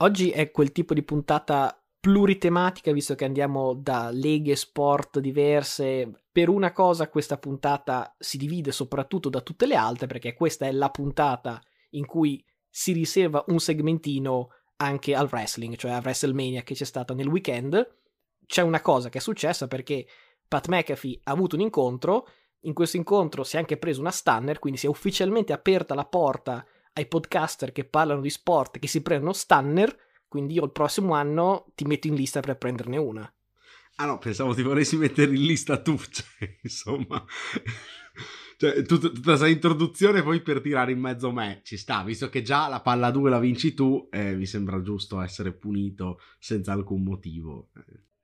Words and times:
Oggi 0.00 0.30
è 0.30 0.50
quel 0.50 0.72
tipo 0.72 0.92
di 0.92 1.02
puntata 1.02 1.82
pluritematica, 1.98 2.92
visto 2.92 3.14
che 3.14 3.24
andiamo 3.24 3.72
da 3.72 4.10
leghe 4.10 4.54
sport 4.54 5.20
diverse. 5.20 6.24
Per 6.30 6.50
una 6.50 6.72
cosa 6.72 7.08
questa 7.08 7.38
puntata 7.38 8.14
si 8.18 8.36
divide 8.36 8.72
soprattutto 8.72 9.30
da 9.30 9.40
tutte 9.40 9.64
le 9.66 9.74
altre, 9.74 10.06
perché 10.06 10.34
questa 10.34 10.66
è 10.66 10.72
la 10.72 10.90
puntata 10.90 11.62
in 11.90 12.04
cui 12.04 12.44
si 12.68 12.92
riserva 12.92 13.42
un 13.48 13.58
segmentino 13.58 14.48
anche 14.76 15.14
al 15.14 15.28
wrestling, 15.32 15.76
cioè 15.76 15.92
a 15.92 16.00
WrestleMania 16.00 16.62
che 16.62 16.74
c'è 16.74 16.84
stata 16.84 17.14
nel 17.14 17.28
weekend. 17.28 17.96
C'è 18.44 18.60
una 18.60 18.82
cosa 18.82 19.08
che 19.08 19.16
è 19.16 19.22
successa 19.22 19.66
perché 19.66 20.06
Pat 20.46 20.68
McAfee 20.68 21.20
ha 21.22 21.30
avuto 21.30 21.56
un 21.56 21.62
incontro, 21.62 22.28
in 22.60 22.74
questo 22.74 22.98
incontro 22.98 23.44
si 23.44 23.56
è 23.56 23.60
anche 23.60 23.78
preso 23.78 24.00
una 24.00 24.10
stunner, 24.10 24.58
quindi 24.58 24.78
si 24.78 24.84
è 24.84 24.90
ufficialmente 24.90 25.54
aperta 25.54 25.94
la 25.94 26.04
porta 26.04 26.66
ai 26.96 27.06
podcaster 27.06 27.72
che 27.72 27.84
parlano 27.84 28.20
di 28.20 28.30
sport 28.30 28.78
che 28.78 28.88
si 28.88 29.02
prendono 29.02 29.32
stunner, 29.32 29.96
quindi 30.26 30.54
io 30.54 30.64
il 30.64 30.72
prossimo 30.72 31.14
anno 31.14 31.66
ti 31.74 31.84
metto 31.84 32.06
in 32.06 32.14
lista 32.14 32.40
per 32.40 32.56
prenderne 32.56 32.96
una. 32.96 33.30
Ah 33.96 34.06
no, 34.06 34.18
pensavo 34.18 34.54
ti 34.54 34.62
volessi 34.62 34.96
mettere 34.96 35.34
in 35.34 35.44
lista 35.44 35.80
tu, 35.80 35.96
cioè, 36.10 36.58
insomma... 36.62 37.24
Cioè, 38.58 38.82
tut- 38.84 39.12
tutta 39.12 39.20
questa 39.20 39.48
introduzione 39.48 40.22
poi 40.22 40.40
per 40.40 40.62
tirare 40.62 40.90
in 40.90 40.98
mezzo 40.98 41.30
me 41.30 41.60
ci 41.62 41.76
sta, 41.76 42.02
visto 42.02 42.30
che 42.30 42.40
già 42.40 42.68
la 42.68 42.80
palla 42.80 43.10
2 43.10 43.28
la 43.28 43.38
vinci 43.38 43.74
tu, 43.74 44.08
eh, 44.10 44.34
mi 44.34 44.46
sembra 44.46 44.80
giusto 44.80 45.20
essere 45.20 45.52
punito 45.52 46.20
senza 46.38 46.72
alcun 46.72 47.02
motivo. 47.02 47.68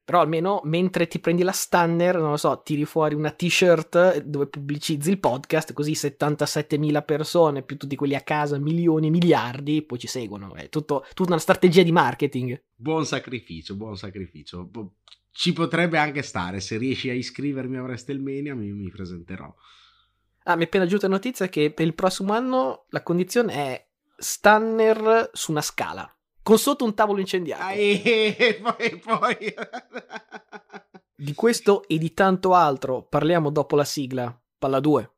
Però 0.04 0.20
almeno 0.20 0.60
mentre 0.64 1.06
ti 1.06 1.20
prendi 1.20 1.44
la 1.44 1.52
stunner, 1.52 2.18
non 2.18 2.30
lo 2.30 2.36
so, 2.36 2.60
tiri 2.64 2.84
fuori 2.84 3.14
una 3.14 3.30
t-shirt 3.30 4.22
dove 4.22 4.48
pubblicizzi 4.48 5.10
il 5.10 5.20
podcast, 5.20 5.72
così 5.72 5.92
77.000 5.92 7.04
persone, 7.04 7.62
più 7.62 7.76
tutti 7.76 7.94
quelli 7.94 8.16
a 8.16 8.20
casa, 8.20 8.58
milioni, 8.58 9.10
miliardi, 9.10 9.82
poi 9.82 9.98
ci 10.00 10.08
seguono. 10.08 10.54
È 10.54 10.68
tutto, 10.68 11.04
tutta 11.14 11.30
una 11.30 11.40
strategia 11.40 11.82
di 11.82 11.92
marketing. 11.92 12.60
Buon 12.74 13.06
sacrificio, 13.06 13.76
buon 13.76 13.96
sacrificio. 13.96 14.68
Ci 15.30 15.52
potrebbe 15.52 15.98
anche 15.98 16.22
stare, 16.22 16.58
se 16.58 16.78
riesci 16.78 17.08
a 17.08 17.14
iscrivermi 17.14 17.76
a 17.76 17.82
WrestleMania 17.82 18.56
mi, 18.56 18.72
mi 18.72 18.90
presenterò. 18.90 19.54
Ah, 20.44 20.56
mi 20.56 20.62
è 20.62 20.66
appena 20.66 20.86
giunta 20.86 21.06
notizia 21.06 21.48
che 21.48 21.72
per 21.72 21.86
il 21.86 21.94
prossimo 21.94 22.32
anno 22.32 22.86
la 22.88 23.04
condizione 23.04 23.52
è 23.52 23.86
stunner 24.16 25.30
su 25.32 25.52
una 25.52 25.62
scala 25.62 26.12
con 26.42 26.58
sotto 26.58 26.84
un 26.84 26.94
tavolo 26.94 27.20
incendiato. 27.20 27.62
Ah, 27.62 27.72
e 27.72 28.60
poi, 28.62 28.98
poi. 28.98 29.54
di 31.14 31.34
questo 31.34 31.86
e 31.86 31.98
di 31.98 32.12
tanto 32.12 32.54
altro 32.54 33.02
parliamo 33.02 33.50
dopo 33.50 33.76
la 33.76 33.84
sigla. 33.84 34.36
Palla 34.58 34.80
2. 34.80 35.10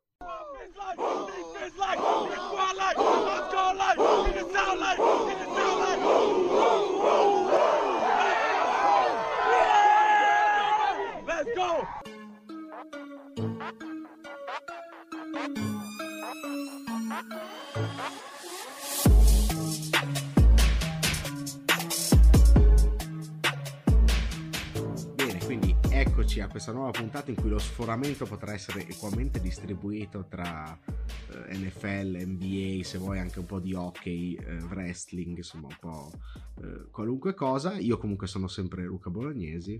Eccoci 26.24 26.40
a 26.40 26.48
questa 26.48 26.72
nuova 26.72 26.90
puntata 26.90 27.30
in 27.30 27.36
cui 27.36 27.50
lo 27.50 27.58
sforamento 27.58 28.24
potrà 28.24 28.54
essere 28.54 28.88
equamente 28.88 29.42
distribuito 29.42 30.24
tra 30.26 30.76
eh, 30.86 31.54
NFL, 31.54 32.16
NBA, 32.16 32.82
se 32.82 32.96
vuoi 32.96 33.18
anche 33.18 33.40
un 33.40 33.44
po' 33.44 33.60
di 33.60 33.74
hockey, 33.74 34.34
eh, 34.34 34.56
wrestling, 34.62 35.36
insomma 35.36 35.66
un 35.68 35.76
po' 35.78 36.10
eh, 36.62 36.86
qualunque 36.90 37.34
cosa. 37.34 37.76
Io 37.76 37.98
comunque 37.98 38.26
sono 38.26 38.48
sempre 38.48 38.84
Luca 38.84 39.10
Bolognesi 39.10 39.78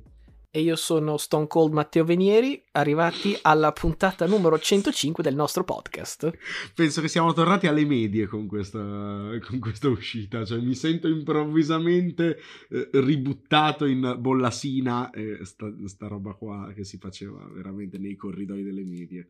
e 0.56 0.60
io 0.60 0.76
sono 0.76 1.16
Stone 1.16 1.48
Cold 1.48 1.72
Matteo 1.72 2.04
Venieri, 2.04 2.62
arrivati 2.70 3.36
alla 3.42 3.72
puntata 3.72 4.24
numero 4.24 4.56
105 4.56 5.20
del 5.20 5.34
nostro 5.34 5.64
podcast. 5.64 6.30
Penso 6.76 7.00
che 7.00 7.08
siamo 7.08 7.32
tornati 7.32 7.66
alle 7.66 7.84
medie 7.84 8.28
con 8.28 8.46
questa, 8.46 8.78
con 8.78 9.58
questa 9.58 9.88
uscita, 9.88 10.44
cioè 10.44 10.60
mi 10.60 10.76
sento 10.76 11.08
improvvisamente 11.08 12.38
eh, 12.70 12.88
ributtato 12.92 13.84
in 13.84 14.14
bollasina 14.20 15.10
e 15.10 15.44
sta, 15.44 15.68
sta 15.86 16.06
roba 16.06 16.34
qua 16.34 16.70
che 16.72 16.84
si 16.84 16.98
faceva 16.98 17.44
veramente 17.52 17.98
nei 17.98 18.14
corridoi 18.14 18.62
delle 18.62 18.84
medie. 18.84 19.26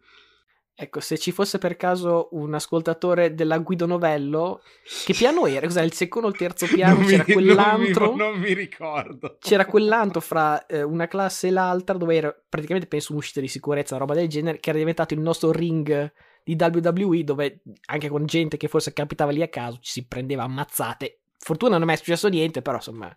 Ecco, 0.77 0.99
se 0.99 1.19
ci 1.19 1.31
fosse 1.31 1.59
per 1.59 1.77
caso 1.77 2.29
un 2.33 2.53
ascoltatore 2.53 3.35
della 3.35 3.59
Guido 3.59 3.87
Novello, 3.87 4.61
che 5.05 5.15
piano 5.15 5.47
era? 5.47 5.67
Cos'era 5.67 5.85
il 5.85 5.93
secondo 5.93 6.27
o 6.27 6.31
il 6.31 6.37
terzo 6.37 6.67
piano? 6.73 6.99
Non 6.99 7.07
c'era 7.07 7.25
mi, 7.27 7.33
quell'antro. 7.33 8.07
Non 8.07 8.15
mi, 8.15 8.19
non 8.19 8.39
mi 8.41 8.53
ricordo. 8.55 9.37
C'era 9.39 9.67
quell'antro 9.67 10.21
fra 10.21 10.67
eh, 10.67 10.83
una 10.83 11.07
classe 11.07 11.47
e 11.47 11.51
l'altra, 11.53 11.97
dove 11.97 12.17
era 12.17 12.37
praticamente 12.49 12.89
penso 12.89 13.13
un'uscita 13.13 13.41
di 13.41 13.47
sicurezza, 13.47 13.95
una 13.95 14.05
roba 14.05 14.19
del 14.19 14.29
genere, 14.29 14.59
che 14.59 14.71
era 14.71 14.79
diventato 14.79 15.15
il 15.15 15.21
nostro 15.21 15.53
ring 15.53 16.13
di 16.43 16.57
WWE, 16.59 17.23
dove 17.23 17.61
anche 17.87 18.09
con 18.09 18.27
gente 18.27 18.57
che 18.57 18.67
forse 18.67 18.93
capitava 18.93 19.31
lì 19.31 19.43
a 19.43 19.49
caso 19.49 19.79
ci 19.81 19.93
si 19.93 20.07
prendeva 20.07 20.43
ammazzate. 20.43 21.21
Fortuna 21.39 21.73
non 21.73 21.83
è 21.83 21.87
mai 21.87 21.97
successo 21.97 22.29
niente, 22.29 22.63
però 22.63 22.77
insomma. 22.77 23.15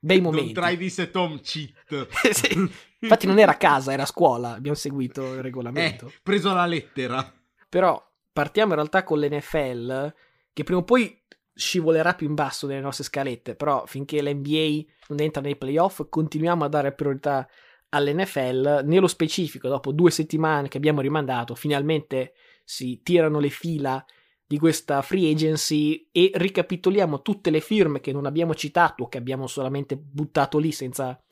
Bei 0.00 0.20
momenti. 0.20 0.54
Non 0.54 0.64
try 0.64 0.76
this 0.76 0.98
at 0.98 1.14
home 1.14 1.40
cheat. 1.40 2.08
sì. 2.32 2.70
Infatti 3.00 3.26
non 3.26 3.38
era 3.38 3.52
a 3.52 3.56
casa, 3.56 3.92
era 3.92 4.02
a 4.02 4.06
scuola, 4.06 4.54
abbiamo 4.54 4.76
seguito 4.76 5.34
il 5.34 5.42
regolamento. 5.42 6.06
Eh, 6.06 6.12
preso 6.22 6.52
la 6.52 6.66
lettera. 6.66 7.32
Però 7.68 8.02
partiamo 8.32 8.70
in 8.70 8.76
realtà 8.76 9.04
con 9.04 9.20
l'NFL, 9.20 10.14
che 10.52 10.64
prima 10.64 10.80
o 10.80 10.84
poi 10.84 11.18
scivolerà 11.54 12.14
più 12.14 12.26
in 12.26 12.34
basso 12.34 12.66
nelle 12.66 12.80
nostre 12.80 13.04
scalette, 13.04 13.54
però 13.54 13.84
finché 13.86 14.22
l'NBA 14.22 14.82
non 15.08 15.20
entra 15.20 15.42
nei 15.42 15.56
playoff 15.56 16.06
continuiamo 16.08 16.64
a 16.64 16.68
dare 16.68 16.92
priorità 16.92 17.46
all'NFL. 17.90 18.82
Nello 18.84 19.08
specifico, 19.08 19.68
dopo 19.68 19.92
due 19.92 20.10
settimane 20.10 20.68
che 20.68 20.78
abbiamo 20.78 21.00
rimandato, 21.00 21.54
finalmente 21.54 22.32
si 22.64 23.00
tirano 23.02 23.38
le 23.38 23.50
fila 23.50 24.04
di 24.50 24.58
questa 24.58 25.00
free 25.00 25.30
agency 25.30 26.08
e 26.10 26.32
ricapitoliamo 26.34 27.22
tutte 27.22 27.50
le 27.50 27.60
firme 27.60 28.00
che 28.00 28.10
non 28.10 28.26
abbiamo 28.26 28.52
citato 28.52 29.06
che 29.06 29.16
abbiamo 29.16 29.46
solamente 29.46 29.96
buttato 29.96 30.58
lì 30.58 30.72
senza 30.72 31.22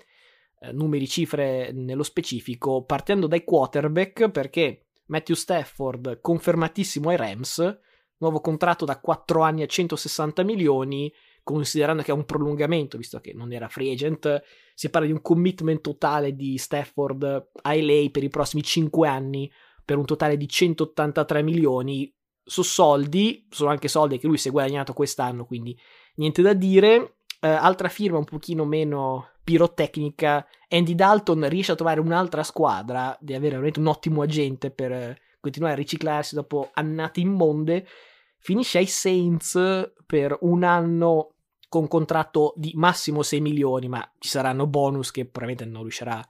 eh, 0.61 0.71
numeri, 0.71 1.09
cifre 1.09 1.73
nello 1.73 2.05
specifico, 2.05 2.85
partendo 2.85 3.27
dai 3.27 3.43
quarterback 3.43 4.31
perché 4.31 4.87
Matthew 5.07 5.35
Stafford 5.35 6.21
confermatissimo 6.21 7.09
ai 7.09 7.17
Rams, 7.17 7.81
nuovo 8.19 8.41
contratto 8.41 8.85
da 8.85 9.01
4 9.01 9.43
anni 9.43 9.63
a 9.63 9.67
160 9.67 10.45
milioni, 10.45 11.13
considerando 11.43 12.05
che 12.05 12.13
è 12.13 12.15
un 12.15 12.25
prolungamento, 12.25 12.97
visto 12.97 13.19
che 13.19 13.33
non 13.35 13.53
era 13.53 13.67
free 13.67 13.91
agent, 13.91 14.45
si 14.75 14.91
parla 14.91 15.09
di 15.09 15.13
un 15.13 15.23
commitment 15.23 15.81
totale 15.81 16.37
di 16.37 16.57
Stafford 16.57 17.49
ai 17.63 17.85
lei 17.85 18.13
per 18.13 18.23
i 18.23 18.29
prossimi 18.29 18.63
5 18.63 19.09
anni 19.09 19.51
per 19.85 19.97
un 19.97 20.05
totale 20.05 20.37
di 20.37 20.47
183 20.47 21.43
milioni. 21.43 22.15
Su 22.49 22.63
soldi, 22.63 23.47
sono 23.51 23.71
anche 23.71 23.89
soldi 23.89 24.19
che 24.19 24.27
lui 24.27 24.39
si 24.39 24.49
è 24.49 24.51
guadagnato 24.51 24.95
quest'anno, 24.95 25.45
quindi 25.45 25.79
niente 26.15 26.43
da 26.43 26.55
dire. 26.55 27.17
Uh, 27.41 27.47
altra 27.47 27.89
firma 27.89 28.19
un 28.19 28.25
pochino 28.25 28.65
meno 28.65 29.29
pirotecnica, 29.45 30.47
Andy 30.69 30.95
Dalton 30.95 31.49
riesce 31.49 31.73
a 31.73 31.75
trovare 31.75 32.01
un'altra 32.01 32.43
squadra, 32.43 33.17
di 33.21 33.33
avere 33.33 33.53
veramente 33.53 33.81
un 33.81 33.87
ottimo 33.87 34.23
agente 34.23 34.71
per 34.71 34.93
eh, 34.93 35.21
continuare 35.41 35.75
a 35.75 35.79
riciclarsi 35.79 36.35
dopo 36.35 36.71
annate 36.75 37.21
immonde, 37.21 37.87
finisce 38.39 38.79
ai 38.79 38.87
Saints 38.87 39.93
per 40.05 40.37
un 40.43 40.65
anno 40.65 41.35
con 41.69 41.87
contratto 41.89 42.53
di 42.57 42.73
massimo 42.75 43.23
6 43.23 43.41
milioni, 43.41 43.89
ma 43.89 44.07
ci 44.19 44.29
saranno 44.29 44.67
bonus 44.67 45.11
che 45.11 45.25
probabilmente 45.25 45.65
non 45.65 45.83
riuscirà 45.83 46.23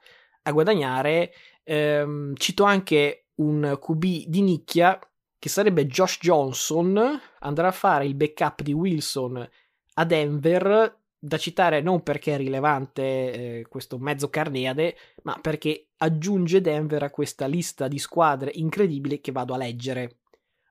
a 0.43 0.53
guadagnare. 0.53 1.33
Ehm, 1.65 2.35
cito 2.37 2.65
anche 2.65 3.29
un 3.37 3.79
QB 3.81 4.05
di 4.27 4.43
nicchia 4.43 4.99
che 5.38 5.49
sarebbe 5.49 5.87
Josh 5.87 6.19
Johnson, 6.21 7.21
andrà 7.41 7.69
a 7.69 7.72
fare 7.72 8.06
il 8.06 8.15
backup 8.15 8.62
di 8.62 8.72
Wilson 8.72 9.49
a 9.94 10.04
Denver 10.04 10.96
da 11.20 11.37
citare 11.37 11.81
non 11.81 12.02
perché 12.02 12.35
è 12.35 12.37
rilevante 12.37 13.02
eh, 13.02 13.67
questo 13.69 13.99
mezzo 13.99 14.29
carneade, 14.31 14.96
ma 15.23 15.38
perché 15.40 15.88
aggiunge 15.96 16.61
Denver 16.61 17.02
a 17.02 17.11
questa 17.11 17.46
lista 17.46 17.88
di 17.88 17.99
squadre 17.99 18.52
incredibili 18.55 19.20
che 19.20 19.32
vado 19.32 19.55
a 19.55 19.56
leggere. 19.56 20.19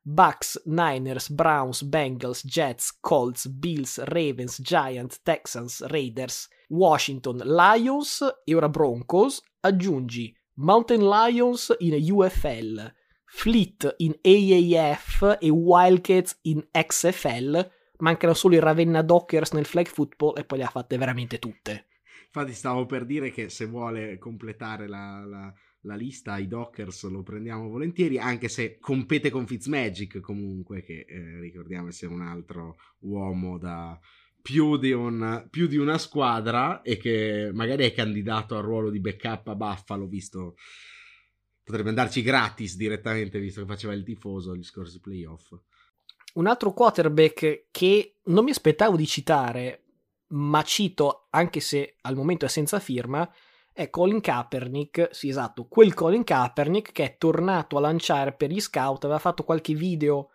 Bucks, 0.01 0.61
Niners, 0.65 1.29
Browns, 1.29 1.83
Bengals, 1.83 2.45
Jets, 2.45 2.97
Colts, 3.01 3.47
Bills, 3.47 4.01
Ravens, 4.05 4.61
Giants, 4.61 5.21
Texans, 5.21 5.85
Raiders, 5.87 6.47
Washington, 6.69 7.39
Lions 7.43 8.23
e 8.45 8.55
ora 8.55 8.69
Broncos. 8.69 9.43
Aggiungi 9.59 10.33
Mountain 10.53 11.01
Lions 11.01 11.75
in 11.79 12.13
UFL, 12.13 12.89
Fleet 13.29 13.95
in 13.97 14.17
AAF 14.21 15.37
e 15.39 15.49
Wildcats 15.49 16.39
in 16.43 16.65
XFL 16.71 17.69
mancano 17.97 18.33
solo 18.33 18.55
i 18.55 18.59
Ravenna 18.59 19.01
Dockers 19.01 19.51
nel 19.51 19.65
flag 19.65 19.87
football 19.87 20.37
e 20.37 20.45
poi 20.45 20.59
le 20.59 20.63
ha 20.63 20.69
fatte 20.69 20.97
veramente 20.97 21.37
tutte. 21.37 21.87
Infatti 22.25 22.53
stavo 22.53 22.85
per 22.85 23.05
dire 23.05 23.31
che 23.31 23.49
se 23.49 23.65
vuole 23.65 24.17
completare 24.17 24.87
la, 24.87 25.23
la, 25.25 25.53
la 25.81 25.95
lista 25.95 26.37
i 26.37 26.47
Dockers 26.47 27.09
lo 27.09 27.23
prendiamo 27.23 27.69
volentieri, 27.69 28.17
anche 28.17 28.47
se 28.47 28.79
compete 28.79 29.29
con 29.29 29.45
Fitzmagic 29.45 30.19
comunque, 30.19 30.83
che 30.83 31.05
eh, 31.07 31.39
ricordiamo 31.39 31.89
essere 31.89 32.13
un 32.13 32.21
altro 32.21 32.77
uomo 32.99 33.57
da 33.57 33.99
più 34.41 34.77
di, 34.77 34.93
un, 34.93 35.47
più 35.49 35.67
di, 35.67 35.77
una 35.77 35.97
squadra 35.97 36.81
e 36.81 36.97
che 36.97 37.49
magari 37.53 37.83
è 37.83 37.93
candidato 37.93 38.55
al 38.55 38.63
ruolo 38.63 38.89
di 38.89 38.99
backup 38.99 39.47
a 39.49 39.55
Buffalo, 39.55 40.07
visto 40.07 40.55
potrebbe 41.67 41.89
andarci 41.89 42.21
gratis 42.21 42.77
direttamente, 42.77 43.39
visto 43.39 43.59
che 43.59 43.67
faceva 43.67 43.93
il 43.93 44.05
tifoso 44.05 44.51
agli 44.51 44.63
scorsi 44.63 45.01
playoff. 45.01 45.51
Un 46.35 46.47
altro 46.47 46.71
quarterback 46.71 47.65
che 47.71 48.19
non 48.27 48.45
mi 48.45 48.51
aspettavo 48.51 48.95
di 48.95 49.05
citare, 49.05 49.83
ma 50.27 50.63
cito 50.63 51.27
anche 51.31 51.59
se 51.59 51.97
al 52.01 52.15
momento 52.15 52.45
è 52.45 52.47
senza 52.47 52.79
firma, 52.79 53.29
è 53.73 53.89
Colin 53.89 54.21
Kaepernick, 54.21 55.09
sì 55.11 55.27
esatto, 55.27 55.67
quel 55.67 55.93
Colin 55.93 56.23
Kaepernick 56.23 56.93
che 56.93 57.03
è 57.03 57.17
tornato 57.17 57.75
a 57.75 57.81
lanciare 57.81 58.31
per 58.31 58.49
gli 58.49 58.61
scout, 58.61 59.03
aveva 59.03 59.19
fatto 59.19 59.43
qualche 59.43 59.73
video 59.73 60.29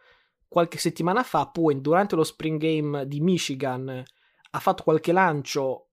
qualche 0.47 0.77
settimana 0.77 1.23
fa, 1.23 1.47
poi 1.47 1.81
durante 1.81 2.15
lo 2.15 2.25
spring 2.25 2.61
game 2.61 3.07
di 3.09 3.21
Michigan 3.21 4.05
ha 4.51 4.59
fatto 4.59 4.83
qualche 4.83 5.13
lancio, 5.13 5.89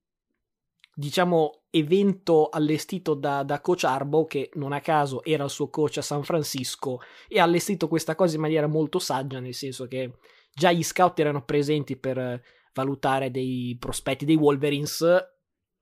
diciamo, 0.93 1.58
evento 1.71 2.49
allestito 2.49 3.13
da, 3.13 3.43
da 3.43 3.61
coach 3.61 3.83
Arbo, 3.83 4.25
che 4.25 4.49
non 4.53 4.73
a 4.73 4.81
caso 4.81 5.23
era 5.23 5.43
il 5.43 5.49
suo 5.49 5.69
coach 5.69 5.97
a 5.97 6.01
San 6.01 6.23
Francisco, 6.23 6.99
e 7.27 7.39
ha 7.39 7.43
allestito 7.43 7.87
questa 7.87 8.15
cosa 8.15 8.35
in 8.35 8.41
maniera 8.41 8.67
molto 8.67 8.99
saggia, 8.99 9.39
nel 9.39 9.53
senso 9.53 9.87
che 9.87 10.13
già 10.53 10.71
gli 10.71 10.83
scout 10.83 11.19
erano 11.19 11.43
presenti 11.43 11.95
per 11.95 12.41
valutare 12.73 13.31
dei 13.31 13.75
prospetti 13.79 14.25
dei 14.25 14.35
Wolverines. 14.35 15.05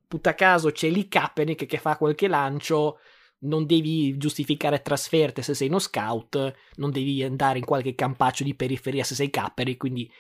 Putta 0.08 0.36
caso 0.36 0.72
c'è 0.72 0.90
lì 0.90 1.08
Kaepernick 1.08 1.66
che 1.66 1.78
fa 1.78 1.98
qualche 1.98 2.28
lancio 2.28 3.00
non 3.40 3.66
devi 3.66 4.18
giustificare 4.18 4.82
trasferte 4.82 5.42
se 5.42 5.54
sei 5.54 5.68
uno 5.68 5.80
scout, 5.80 6.54
non 6.76 6.92
devi 6.92 7.24
andare 7.24 7.60
in 7.60 7.66
qualche 7.66 7.94
campaccio 7.94 8.44
di 8.44 8.56
periferia 8.56 9.04
se 9.04 9.16
sei 9.16 9.30
capperi, 9.30 9.78
quindi 9.78 10.12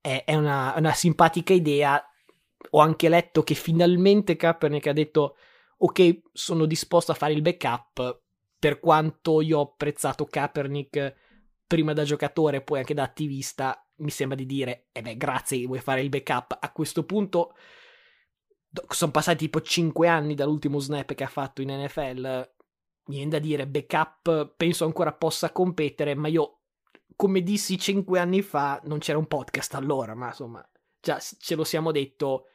è, 0.00 0.24
è 0.26 0.34
una, 0.34 0.74
una, 0.76 0.92
simpatica 0.92 1.52
idea. 1.52 2.02
Ho 2.70 2.80
anche 2.80 3.08
letto 3.08 3.42
che 3.42 3.54
finalmente 3.54 4.36
Kaepernick 4.36 4.86
ha 4.86 4.92
detto 4.92 5.36
ok, 5.78 6.22
sono 6.32 6.66
disposto 6.66 7.12
a 7.12 7.14
fare 7.14 7.32
il 7.32 7.42
backup, 7.42 8.22
per 8.58 8.80
quanto 8.80 9.40
io 9.40 9.58
ho 9.58 9.62
apprezzato 9.62 10.24
Kaepernick 10.24 11.14
prima 11.66 11.92
da 11.92 12.04
giocatore 12.04 12.58
e 12.58 12.62
poi 12.62 12.78
anche 12.78 12.94
da 12.94 13.02
attivista, 13.02 13.86
mi 13.96 14.10
sembra 14.10 14.36
di 14.36 14.46
dire, 14.46 14.88
eh 14.92 15.02
beh, 15.02 15.16
grazie, 15.16 15.66
vuoi 15.66 15.80
fare 15.80 16.00
il 16.00 16.08
backup. 16.08 16.56
A 16.60 16.72
questo 16.72 17.04
punto 17.04 17.54
sono 18.88 19.10
passati 19.10 19.38
tipo 19.38 19.60
5 19.60 20.08
anni 20.08 20.34
dall'ultimo 20.34 20.78
snap 20.78 21.14
che 21.14 21.24
ha 21.24 21.28
fatto 21.28 21.62
in 21.62 21.70
NFL 21.70 22.54
viene 23.06 23.30
da 23.30 23.38
dire, 23.38 23.66
backup 23.66 24.54
penso 24.56 24.84
ancora 24.84 25.12
possa 25.12 25.52
competere, 25.52 26.14
ma 26.14 26.28
io, 26.28 26.60
come 27.14 27.42
dissi 27.42 27.78
cinque 27.78 28.18
anni 28.18 28.42
fa, 28.42 28.80
non 28.84 28.98
c'era 28.98 29.18
un 29.18 29.26
podcast 29.26 29.74
allora, 29.74 30.14
ma 30.14 30.28
insomma, 30.28 30.68
già 31.00 31.18
ce 31.18 31.54
lo 31.54 31.64
siamo 31.64 31.92
detto, 31.92 32.46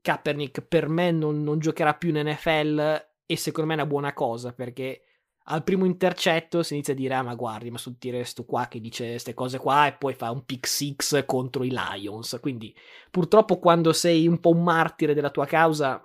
Kaepernick 0.00 0.62
per 0.62 0.88
me 0.88 1.10
non, 1.10 1.42
non 1.42 1.58
giocherà 1.58 1.94
più 1.94 2.14
in 2.14 2.26
NFL 2.26 3.08
e 3.26 3.36
secondo 3.36 3.68
me 3.68 3.76
è 3.76 3.80
una 3.82 3.90
buona 3.90 4.12
cosa, 4.12 4.52
perché 4.52 5.02
al 5.44 5.64
primo 5.64 5.84
intercetto 5.84 6.62
si 6.62 6.74
inizia 6.74 6.92
a 6.92 6.96
dire, 6.96 7.14
ah 7.14 7.22
ma 7.22 7.34
guardi, 7.34 7.70
ma 7.70 7.78
sul 7.78 7.98
tiro 7.98 8.22
sto 8.24 8.44
qua 8.44 8.68
che 8.68 8.80
dice 8.80 9.10
queste 9.10 9.34
cose 9.34 9.58
qua 9.58 9.86
e 9.86 9.94
poi 9.94 10.14
fa 10.14 10.30
un 10.30 10.44
pick 10.44 10.66
six 10.66 11.24
contro 11.26 11.64
i 11.64 11.70
Lions, 11.70 12.38
quindi 12.40 12.74
purtroppo 13.10 13.58
quando 13.58 13.92
sei 13.92 14.26
un 14.26 14.38
po' 14.38 14.50
un 14.50 14.62
martire 14.62 15.14
della 15.14 15.30
tua 15.30 15.46
causa 15.46 16.04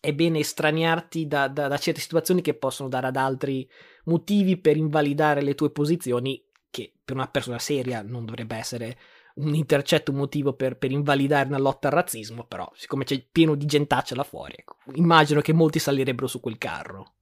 è 0.00 0.14
bene 0.14 0.38
estraniarti 0.38 1.26
da, 1.26 1.48
da, 1.48 1.68
da, 1.68 1.76
certe 1.76 2.00
situazioni 2.00 2.40
che 2.40 2.54
possono 2.54 2.88
dare 2.88 3.08
ad 3.08 3.16
altri 3.16 3.68
motivi 4.04 4.56
per 4.56 4.76
invalidare 4.76 5.42
le 5.42 5.54
tue 5.54 5.70
posizioni, 5.70 6.42
che 6.70 6.92
per 7.04 7.16
una 7.16 7.28
persona 7.28 7.58
seria 7.58 8.02
non 8.02 8.24
dovrebbe 8.24 8.56
essere 8.56 8.98
un 9.34 9.54
intercetto, 9.54 10.10
un 10.10 10.18
motivo 10.18 10.52
per, 10.54 10.76
per 10.76 10.90
invalidare 10.90 11.48
una 11.48 11.58
lotta 11.58 11.88
al 11.88 11.94
razzismo, 11.94 12.44
però 12.44 12.70
siccome 12.74 13.04
c'è 13.04 13.24
pieno 13.30 13.54
di 13.54 13.66
gentaccia 13.66 14.14
là 14.14 14.24
fuori, 14.24 14.54
ecco, 14.56 14.76
immagino 14.94 15.40
che 15.40 15.52
molti 15.52 15.78
salirebbero 15.78 16.26
su 16.26 16.40
quel 16.40 16.58
carro. 16.58 17.14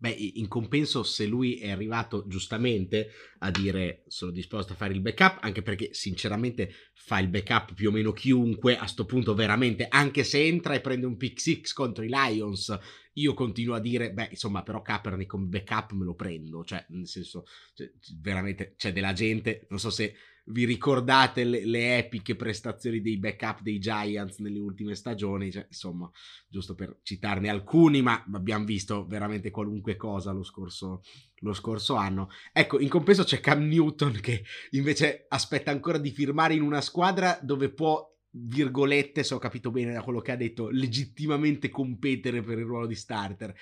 Beh, 0.00 0.08
in 0.08 0.48
compenso, 0.48 1.02
se 1.02 1.26
lui 1.26 1.58
è 1.58 1.70
arrivato 1.70 2.24
giustamente 2.26 3.10
a 3.40 3.50
dire 3.50 4.04
sono 4.06 4.30
disposto 4.30 4.72
a 4.72 4.76
fare 4.76 4.94
il 4.94 5.00
backup, 5.00 5.40
anche 5.42 5.60
perché 5.60 5.92
sinceramente 5.92 6.72
fa 6.94 7.18
il 7.18 7.28
backup 7.28 7.74
più 7.74 7.90
o 7.90 7.92
meno 7.92 8.12
chiunque, 8.12 8.78
a 8.78 8.86
sto 8.86 9.04
punto 9.04 9.34
veramente, 9.34 9.88
anche 9.90 10.24
se 10.24 10.42
entra 10.42 10.72
e 10.72 10.80
prende 10.80 11.04
un 11.04 11.18
pick 11.18 11.38
six 11.38 11.74
contro 11.74 12.02
i 12.02 12.08
Lions, 12.08 12.74
io 13.12 13.34
continuo 13.34 13.74
a 13.74 13.80
dire, 13.80 14.14
beh, 14.14 14.28
insomma, 14.30 14.62
però 14.62 14.80
Kaepernick 14.80 15.28
come 15.28 15.44
backup 15.44 15.92
me 15.92 16.06
lo 16.06 16.14
prendo, 16.14 16.64
cioè, 16.64 16.82
nel 16.88 17.06
senso, 17.06 17.44
cioè, 17.74 17.92
veramente 18.22 18.72
c'è 18.78 18.94
della 18.94 19.12
gente, 19.12 19.66
non 19.68 19.78
so 19.78 19.90
se 19.90 20.14
vi 20.50 20.64
ricordate 20.64 21.44
le, 21.44 21.64
le, 21.64 21.98
epiche 21.98 22.36
prestazioni 22.36 23.00
dei 23.00 23.18
backup 23.18 23.60
dei 23.60 23.78
Giants 23.78 24.38
nelle 24.38 24.58
ultime 24.58 24.94
stagioni, 24.94 25.50
cioè, 25.50 25.64
insomma, 25.66 26.10
giusto 26.48 26.74
per 26.74 26.98
citarne 27.02 27.48
alcuni, 27.48 28.02
ma 28.02 28.24
abbiamo 28.32 28.64
visto 28.64 29.06
veramente 29.06 29.50
qualunque 29.50 29.96
cosa 29.96 30.32
lo 30.32 30.42
scorso, 30.42 31.02
lo 31.36 31.52
scorso 31.52 31.94
anno. 31.94 32.28
Ecco, 32.52 32.78
in 32.80 32.88
compenso 32.88 33.24
c'è 33.24 33.40
Cam 33.40 33.66
Newton 33.66 34.18
che 34.20 34.44
invece 34.70 35.26
aspetta 35.28 35.70
ancora 35.70 35.98
di 35.98 36.10
firmare 36.10 36.54
in 36.54 36.62
una 36.62 36.80
squadra 36.80 37.38
dove 37.42 37.70
può 37.72 38.06
virgolette, 38.32 39.24
se 39.24 39.34
ho 39.34 39.38
capito 39.38 39.70
bene 39.70 39.92
da 39.92 40.02
quello 40.02 40.20
che 40.20 40.32
ha 40.32 40.36
detto, 40.36 40.68
legittimamente 40.68 41.68
competere 41.68 42.42
per 42.42 42.58
il 42.58 42.64
ruolo 42.64 42.86
di 42.86 42.94
starter. 42.94 43.54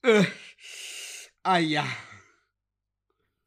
Uh, 0.00 0.24
aia. 1.42 1.84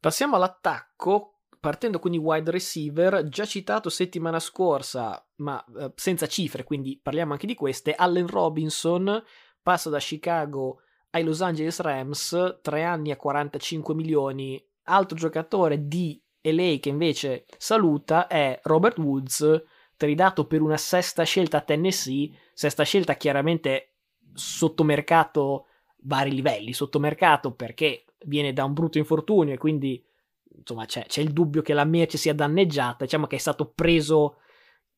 Passiamo 0.00 0.36
all'attacco 0.36 1.41
partendo 1.62 2.00
con 2.00 2.12
i 2.12 2.18
wide 2.18 2.50
receiver, 2.50 3.28
già 3.28 3.44
citato 3.44 3.88
settimana 3.88 4.40
scorsa, 4.40 5.24
ma 5.36 5.64
eh, 5.78 5.92
senza 5.94 6.26
cifre, 6.26 6.64
quindi 6.64 6.98
parliamo 7.00 7.34
anche 7.34 7.46
di 7.46 7.54
queste, 7.54 7.94
Allen 7.94 8.26
Robinson 8.26 9.22
passa 9.62 9.88
da 9.88 10.00
Chicago 10.00 10.80
ai 11.10 11.22
Los 11.22 11.40
Angeles 11.40 11.78
Rams, 11.78 12.58
3 12.60 12.82
anni 12.82 13.12
a 13.12 13.16
45 13.16 13.94
milioni. 13.94 14.60
Altro 14.86 15.16
giocatore 15.16 15.86
di 15.86 16.20
LA 16.40 16.78
che 16.80 16.88
invece 16.88 17.44
saluta 17.58 18.26
è 18.26 18.58
Robert 18.64 18.98
Woods, 18.98 19.62
tridato 19.96 20.48
per 20.48 20.62
una 20.62 20.76
sesta 20.76 21.22
scelta 21.22 21.58
a 21.58 21.60
Tennessee, 21.60 22.28
sesta 22.54 22.82
scelta 22.82 23.14
chiaramente 23.14 23.98
sotto 24.34 24.82
mercato 24.82 25.66
vari 25.98 26.32
livelli, 26.32 26.72
sotto 26.72 26.98
mercato 26.98 27.54
perché 27.54 28.06
viene 28.24 28.52
da 28.52 28.64
un 28.64 28.72
brutto 28.72 28.98
infortunio 28.98 29.54
e 29.54 29.58
quindi 29.58 30.04
insomma 30.56 30.84
c'è, 30.86 31.04
c'è, 31.06 31.20
il 31.20 31.32
dubbio 31.32 31.62
che 31.62 31.74
la 31.74 31.84
merce 31.84 32.18
sia 32.18 32.34
danneggiata, 32.34 33.04
diciamo 33.04 33.26
che 33.26 33.36
è 33.36 33.38
stato 33.38 33.70
preso 33.70 34.36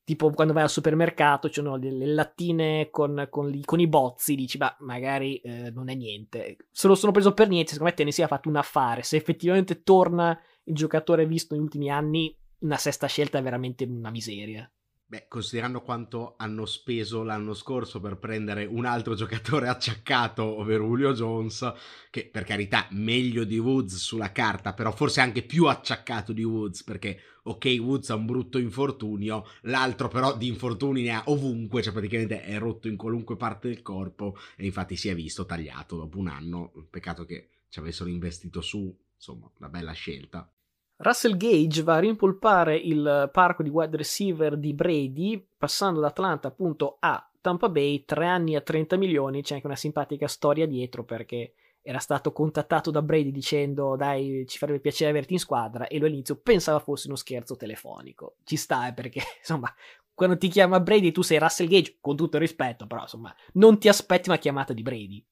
tipo 0.03 0.29
quando 0.29 0.53
vai 0.53 0.63
al 0.63 0.69
supermercato, 0.69 1.47
ci 1.47 1.55
sono 1.55 1.79
delle 1.79 2.05
lattine 2.05 2.89
con, 2.91 3.27
con, 3.29 3.49
li, 3.49 3.63
con 3.65 3.79
i 3.79 3.87
bozzi, 3.87 4.35
dici 4.35 4.57
ma 4.57 4.73
magari 4.79 5.37
eh, 5.37 5.71
non 5.71 5.89
è 5.89 5.95
niente. 5.95 6.57
Se 6.71 6.87
lo 6.87 6.95
sono 6.95 7.11
preso 7.11 7.33
per 7.33 7.49
niente, 7.49 7.71
secondo 7.71 7.91
me 7.91 7.97
Tennessee 7.97 8.23
ha 8.23 8.27
fatto 8.27 8.47
un 8.47 8.55
affare, 8.55 9.01
se 9.01 9.17
effettivamente 9.17 9.81
torna 9.81 10.39
il 10.65 10.75
giocatore 10.75 11.25
visto 11.25 11.55
negli 11.55 11.63
ultimi 11.63 11.89
anni, 11.89 12.37
una 12.59 12.77
sesta 12.77 13.07
scelta 13.07 13.39
è 13.39 13.41
veramente 13.41 13.83
una 13.85 14.11
miseria. 14.11 14.69
Beh, 15.07 15.27
considerando 15.27 15.81
quanto 15.81 16.33
hanno 16.37 16.65
speso 16.65 17.21
l'anno 17.21 17.53
scorso 17.53 17.99
per 17.99 18.17
prendere 18.17 18.65
un 18.65 18.85
altro 18.85 19.13
giocatore 19.15 19.67
acciaccato, 19.67 20.43
ovvero 20.43 20.85
Julio 20.85 21.13
Jones, 21.13 21.73
che 22.09 22.27
per 22.27 22.43
carità 22.43 22.87
meglio 22.89 23.43
di 23.43 23.59
Woods 23.59 23.97
sulla 23.97 24.31
carta, 24.31 24.73
però 24.73 24.91
forse 24.91 25.21
anche 25.21 25.43
più 25.43 25.65
acciaccato 25.67 26.33
di 26.33 26.43
Woods, 26.43 26.83
perché 26.83 27.19
ok, 27.43 27.77
Woods 27.79 28.09
ha 28.09 28.15
un 28.15 28.25
brutto 28.25 28.57
infortunio, 28.57 29.45
l'altro 29.63 30.07
però 30.07 30.35
di 30.35 30.47
infortuni 30.47 31.03
ne 31.03 31.11
ha 31.11 31.23
ovunque, 31.27 31.83
cioè 31.83 31.93
praticamente 31.93 32.41
è 32.41 32.57
rotto 32.57 32.87
in 32.87 32.97
qualunque 32.97 33.37
parte 33.37 33.67
del 33.67 33.83
corpo 33.83 34.35
e 34.55 34.65
infatti 34.65 34.95
si 34.95 35.09
è 35.09 35.13
visto 35.13 35.45
tagliato 35.45 35.97
dopo 35.97 36.17
un 36.17 36.29
anno, 36.29 36.71
peccato 36.89 37.25
che 37.25 37.49
ci 37.69 37.77
avessero 37.77 38.09
investito 38.09 38.59
su, 38.61 38.97
insomma, 39.13 39.51
una 39.59 39.69
bella 39.69 39.91
scelta. 39.91 40.49
Russell 40.97 41.35
Gage 41.35 41.83
va 41.83 41.95
a 41.95 41.99
rimpolpare 41.99 42.77
il 42.77 43.29
parco 43.33 43.63
di 43.63 43.69
wide 43.69 43.97
receiver 43.97 44.57
di 44.57 44.73
Brady, 44.73 45.45
passando 45.57 45.99
da 45.99 46.07
Atlanta 46.07 46.47
appunto 46.47 46.97
a 46.99 47.29
Tampa 47.41 47.69
Bay, 47.69 48.05
tre 48.05 48.27
anni 48.27 48.55
a 48.55 48.61
30 48.61 48.95
milioni. 48.95 49.41
C'è 49.41 49.55
anche 49.55 49.67
una 49.67 49.75
simpatica 49.75 50.27
storia 50.27 50.65
dietro 50.65 51.03
perché 51.03 51.53
era 51.87 51.99
stato 51.99 52.31
contattato 52.31 52.89
da 52.89 53.03
Brady 53.03 53.29
dicendo 53.29 53.95
dai 53.95 54.45
ci 54.47 54.57
farebbe 54.57 54.79
piacere 54.79 55.11
averti 55.11 55.33
in 55.33 55.39
squadra 55.39 55.85
e 55.85 55.99
lui 55.99 56.07
all'inizio 56.07 56.37
pensava 56.37 56.79
fosse 56.79 57.07
uno 57.07 57.15
scherzo 57.15 57.55
telefonico. 57.55 58.37
Ci 58.43 58.55
sta 58.55 58.87
eh, 58.87 58.93
perché 58.93 59.21
insomma 59.37 59.71
quando 60.13 60.37
ti 60.37 60.47
chiama 60.47 60.79
Brady 60.79 61.11
tu 61.11 61.21
sei 61.21 61.37
Russell 61.37 61.67
Gage 61.67 61.97
con 62.01 62.15
tutto 62.15 62.37
il 62.37 62.41
rispetto 62.41 62.87
però 62.87 63.01
insomma 63.01 63.35
non 63.53 63.77
ti 63.77 63.87
aspetti 63.87 64.29
una 64.29 64.39
chiamata 64.39 64.73
di 64.73 64.81
Brady. 64.81 65.23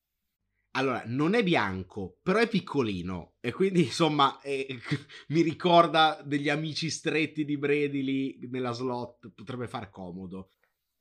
Allora, 0.75 1.03
non 1.05 1.35
è 1.35 1.43
bianco, 1.43 2.17
però 2.23 2.39
è 2.39 2.47
piccolino 2.47 3.33
e 3.39 3.51
quindi 3.51 3.83
insomma 3.83 4.39
eh, 4.41 4.79
mi 5.27 5.41
ricorda 5.41 6.19
degli 6.23 6.49
amici 6.49 6.89
stretti 6.89 7.45
di 7.45 7.57
Brady 7.57 8.01
lì 8.01 8.39
nella 8.49 8.71
slot, 8.71 9.31
potrebbe 9.35 9.67
far 9.67 9.89
comodo. 9.89 10.49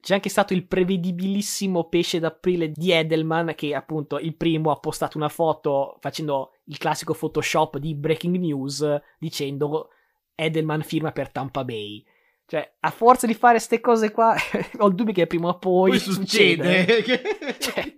C'è 0.03 0.15
anche 0.15 0.29
stato 0.29 0.53
il 0.53 0.67
prevedibilissimo 0.67 1.89
pesce 1.89 2.19
d'aprile 2.19 2.73
di 2.73 2.91
Edelman 2.91 3.55
che 3.55 3.73
appunto 3.73 4.19
il 4.19 4.35
primo 4.35 4.73
ha 4.73 4.81
postato 4.81 5.17
una 5.17 5.29
foto 5.29 5.97
facendo 6.01 6.55
il 6.65 6.77
classico 6.77 7.15
Photoshop 7.15 7.79
di 7.79 7.95
breaking 7.95 8.37
news 8.37 8.85
dicendo 9.19 9.91
Edelman 10.35 10.83
firma 10.83 11.13
per 11.13 11.31
Tampa 11.31 11.65
Bay. 11.65 12.05
Cioè, 12.47 12.75
a 12.81 12.91
forza 12.91 13.27
di 13.27 13.35
fare 13.35 13.55
queste 13.55 13.81
cose 13.81 14.11
qua, 14.11 14.35
ho 14.79 14.89
il 14.89 14.95
dubbio 14.95 15.15
che 15.15 15.27
prima 15.27 15.49
o 15.49 15.59
poi, 15.59 15.91
Poi 15.91 15.99
succede. 15.99 16.85
succede. 16.85 17.57
Cioè, 17.59 17.95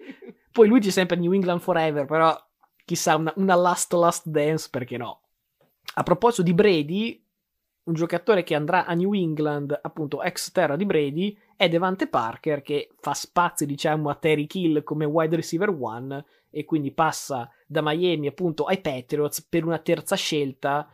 poi 0.55 0.69
lui 0.69 0.79
c'è 0.79 0.91
sempre 0.91 1.17
New 1.17 1.33
England 1.33 1.59
Forever, 1.59 2.05
però 2.07 2.33
chissà, 2.85 3.17
una, 3.17 3.33
una 3.39 3.57
last 3.57 3.93
last 3.93 4.29
dance, 4.29 4.69
perché 4.71 4.97
no? 4.97 5.23
A 5.95 6.05
proposito 6.05 6.43
di 6.43 6.55
Brady, 6.55 7.27
un 7.83 7.95
giocatore 7.95 8.45
che 8.45 8.55
andrà 8.55 8.85
a 8.85 8.95
New 8.95 9.13
England, 9.15 9.77
appunto 9.83 10.23
ex 10.23 10.53
terra 10.53 10.77
di 10.77 10.87
Brady, 10.87 11.37
è 11.57 11.69
Devante 11.69 12.07
Parker 12.07 12.63
che 12.63 12.91
fa 13.01 13.15
spazio, 13.15 13.67
diciamo, 13.67 14.09
a 14.11 14.15
Terry 14.15 14.47
Kill 14.47 14.85
come 14.85 15.05
wide 15.05 15.35
receiver 15.35 15.71
one 15.77 16.25
e 16.51 16.65
quindi 16.65 16.93
passa 16.93 17.51
da 17.67 17.83
Miami 17.83 18.29
appunto 18.29 18.63
ai 18.63 18.81
Patriots 18.81 19.43
per 19.43 19.65
una 19.65 19.79
terza 19.79 20.15
scelta. 20.15 20.89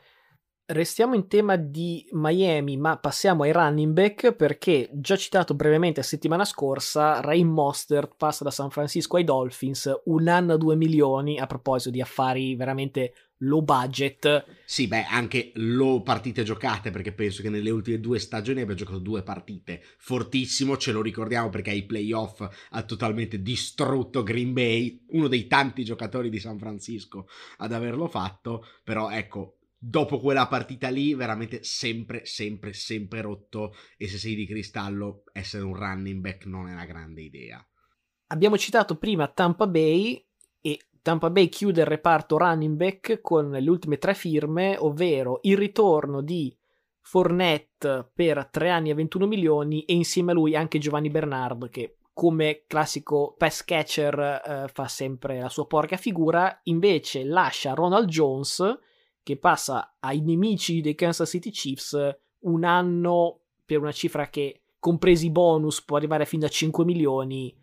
Restiamo 0.73 1.17
in 1.17 1.27
tema 1.27 1.57
di 1.57 2.07
Miami, 2.13 2.77
ma 2.77 2.97
passiamo 2.97 3.43
ai 3.43 3.51
running 3.51 3.93
back 3.93 4.35
perché, 4.35 4.89
già 4.93 5.17
citato 5.17 5.55
brevemente 5.55 5.99
la 5.99 6.07
settimana 6.07 6.45
scorsa, 6.45 7.21
Ray 7.21 7.43
Mostert 7.43 8.15
passa 8.17 8.45
da 8.45 8.53
San 8.53 8.71
Francisco 8.71 9.17
ai 9.17 9.25
Dolphins, 9.25 9.93
un 10.05 10.29
anno 10.29 10.53
a 10.53 10.57
2 10.57 10.77
milioni, 10.77 11.41
a 11.41 11.47
proposito 11.47 11.91
di 11.91 12.01
affari 12.01 12.55
veramente 12.55 13.15
low 13.39 13.63
budget. 13.63 14.45
Sì, 14.65 14.87
beh, 14.87 15.07
anche 15.07 15.51
low 15.55 16.05
partite 16.05 16.45
giocate, 16.45 16.93
perché 16.93 17.11
penso 17.11 17.43
che 17.43 17.51
nelle 17.51 17.71
ultime 17.71 17.99
due 17.99 18.21
stagioni 18.21 18.61
abbia 18.61 18.77
giocato 18.77 19.01
due 19.01 19.25
partite. 19.25 19.83
Fortissimo, 19.99 20.77
ce 20.77 20.93
lo 20.93 21.03
ricordiamo 21.03 21.49
perché 21.49 21.71
ai 21.71 21.85
playoff 21.85 22.49
ha 22.71 22.83
totalmente 22.85 23.43
distrutto 23.43 24.23
Green 24.23 24.53
Bay, 24.53 25.05
uno 25.09 25.27
dei 25.27 25.49
tanti 25.49 25.83
giocatori 25.83 26.31
di 26.31 26.39
San 26.39 26.61
Francisco 26.61 27.27
ad 27.57 27.73
averlo 27.73 28.07
fatto, 28.07 28.65
però 28.85 29.11
ecco, 29.11 29.57
dopo 29.83 30.21
quella 30.21 30.47
partita 30.47 30.91
lì, 30.91 31.15
veramente 31.15 31.65
sempre, 31.65 32.27
sempre, 32.27 32.75
sempre 32.75 33.23
rotto. 33.23 33.73
E 33.97 34.07
se 34.07 34.19
sei 34.19 34.35
di 34.35 34.47
cristallo, 34.47 35.25
essere 35.33 35.65
un 35.65 35.75
running 35.75 36.21
back 36.21 36.45
non 36.45 36.69
è 36.69 36.73
una 36.73 36.85
grande 36.85 37.23
idea. 37.23 37.67
Abbiamo 38.27 38.59
citato 38.59 38.97
prima 38.97 39.27
Tampa 39.29 39.67
Bay 39.67 40.25
e 40.61 40.79
Tampa 41.03 41.31
Bay 41.31 41.49
chiude 41.49 41.81
il 41.81 41.87
reparto 41.87 42.37
running 42.37 42.77
back 42.77 43.21
con 43.21 43.51
le 43.51 43.71
ultime 43.71 43.97
tre 43.97 44.15
firme, 44.15 44.77
ovvero 44.79 45.39
il 45.43 45.57
ritorno 45.57 46.21
di 46.21 46.55
Fournette 47.01 48.11
per 48.15 48.49
3 48.51 48.71
anni 48.71 48.91
e 48.91 48.95
21 48.95 49.27
milioni 49.27 49.83
e 49.85 49.95
insieme 49.95 50.33
a 50.33 50.35
lui 50.35 50.55
anche 50.55 50.79
Giovanni 50.79 51.09
Bernard 51.09 51.71
che 51.71 51.97
come 52.13 52.65
classico 52.67 53.35
pass 53.37 53.65
catcher 53.65 54.19
eh, 54.19 54.69
fa 54.69 54.87
sempre 54.87 55.41
la 55.41 55.49
sua 55.49 55.67
porca 55.67 55.97
figura, 55.97 56.61
invece 56.65 57.25
lascia 57.25 57.73
Ronald 57.73 58.09
Jones 58.09 58.79
che 59.31 59.37
passa 59.37 59.97
ai 60.01 60.21
nemici 60.21 60.81
dei 60.81 60.97
Kansas 60.97 61.31
City 61.31 61.51
Chiefs 61.51 62.17
un 62.41 62.65
anno 62.65 63.41
per 63.65 63.79
una 63.79 63.93
cifra 63.93 64.29
che, 64.29 64.63
compresi 64.79 65.27
i 65.27 65.31
bonus, 65.31 65.83
può 65.83 65.97
arrivare 65.97 66.25
fino 66.25 66.47
a 66.47 66.49
5 66.49 66.85
milioni. 66.85 67.57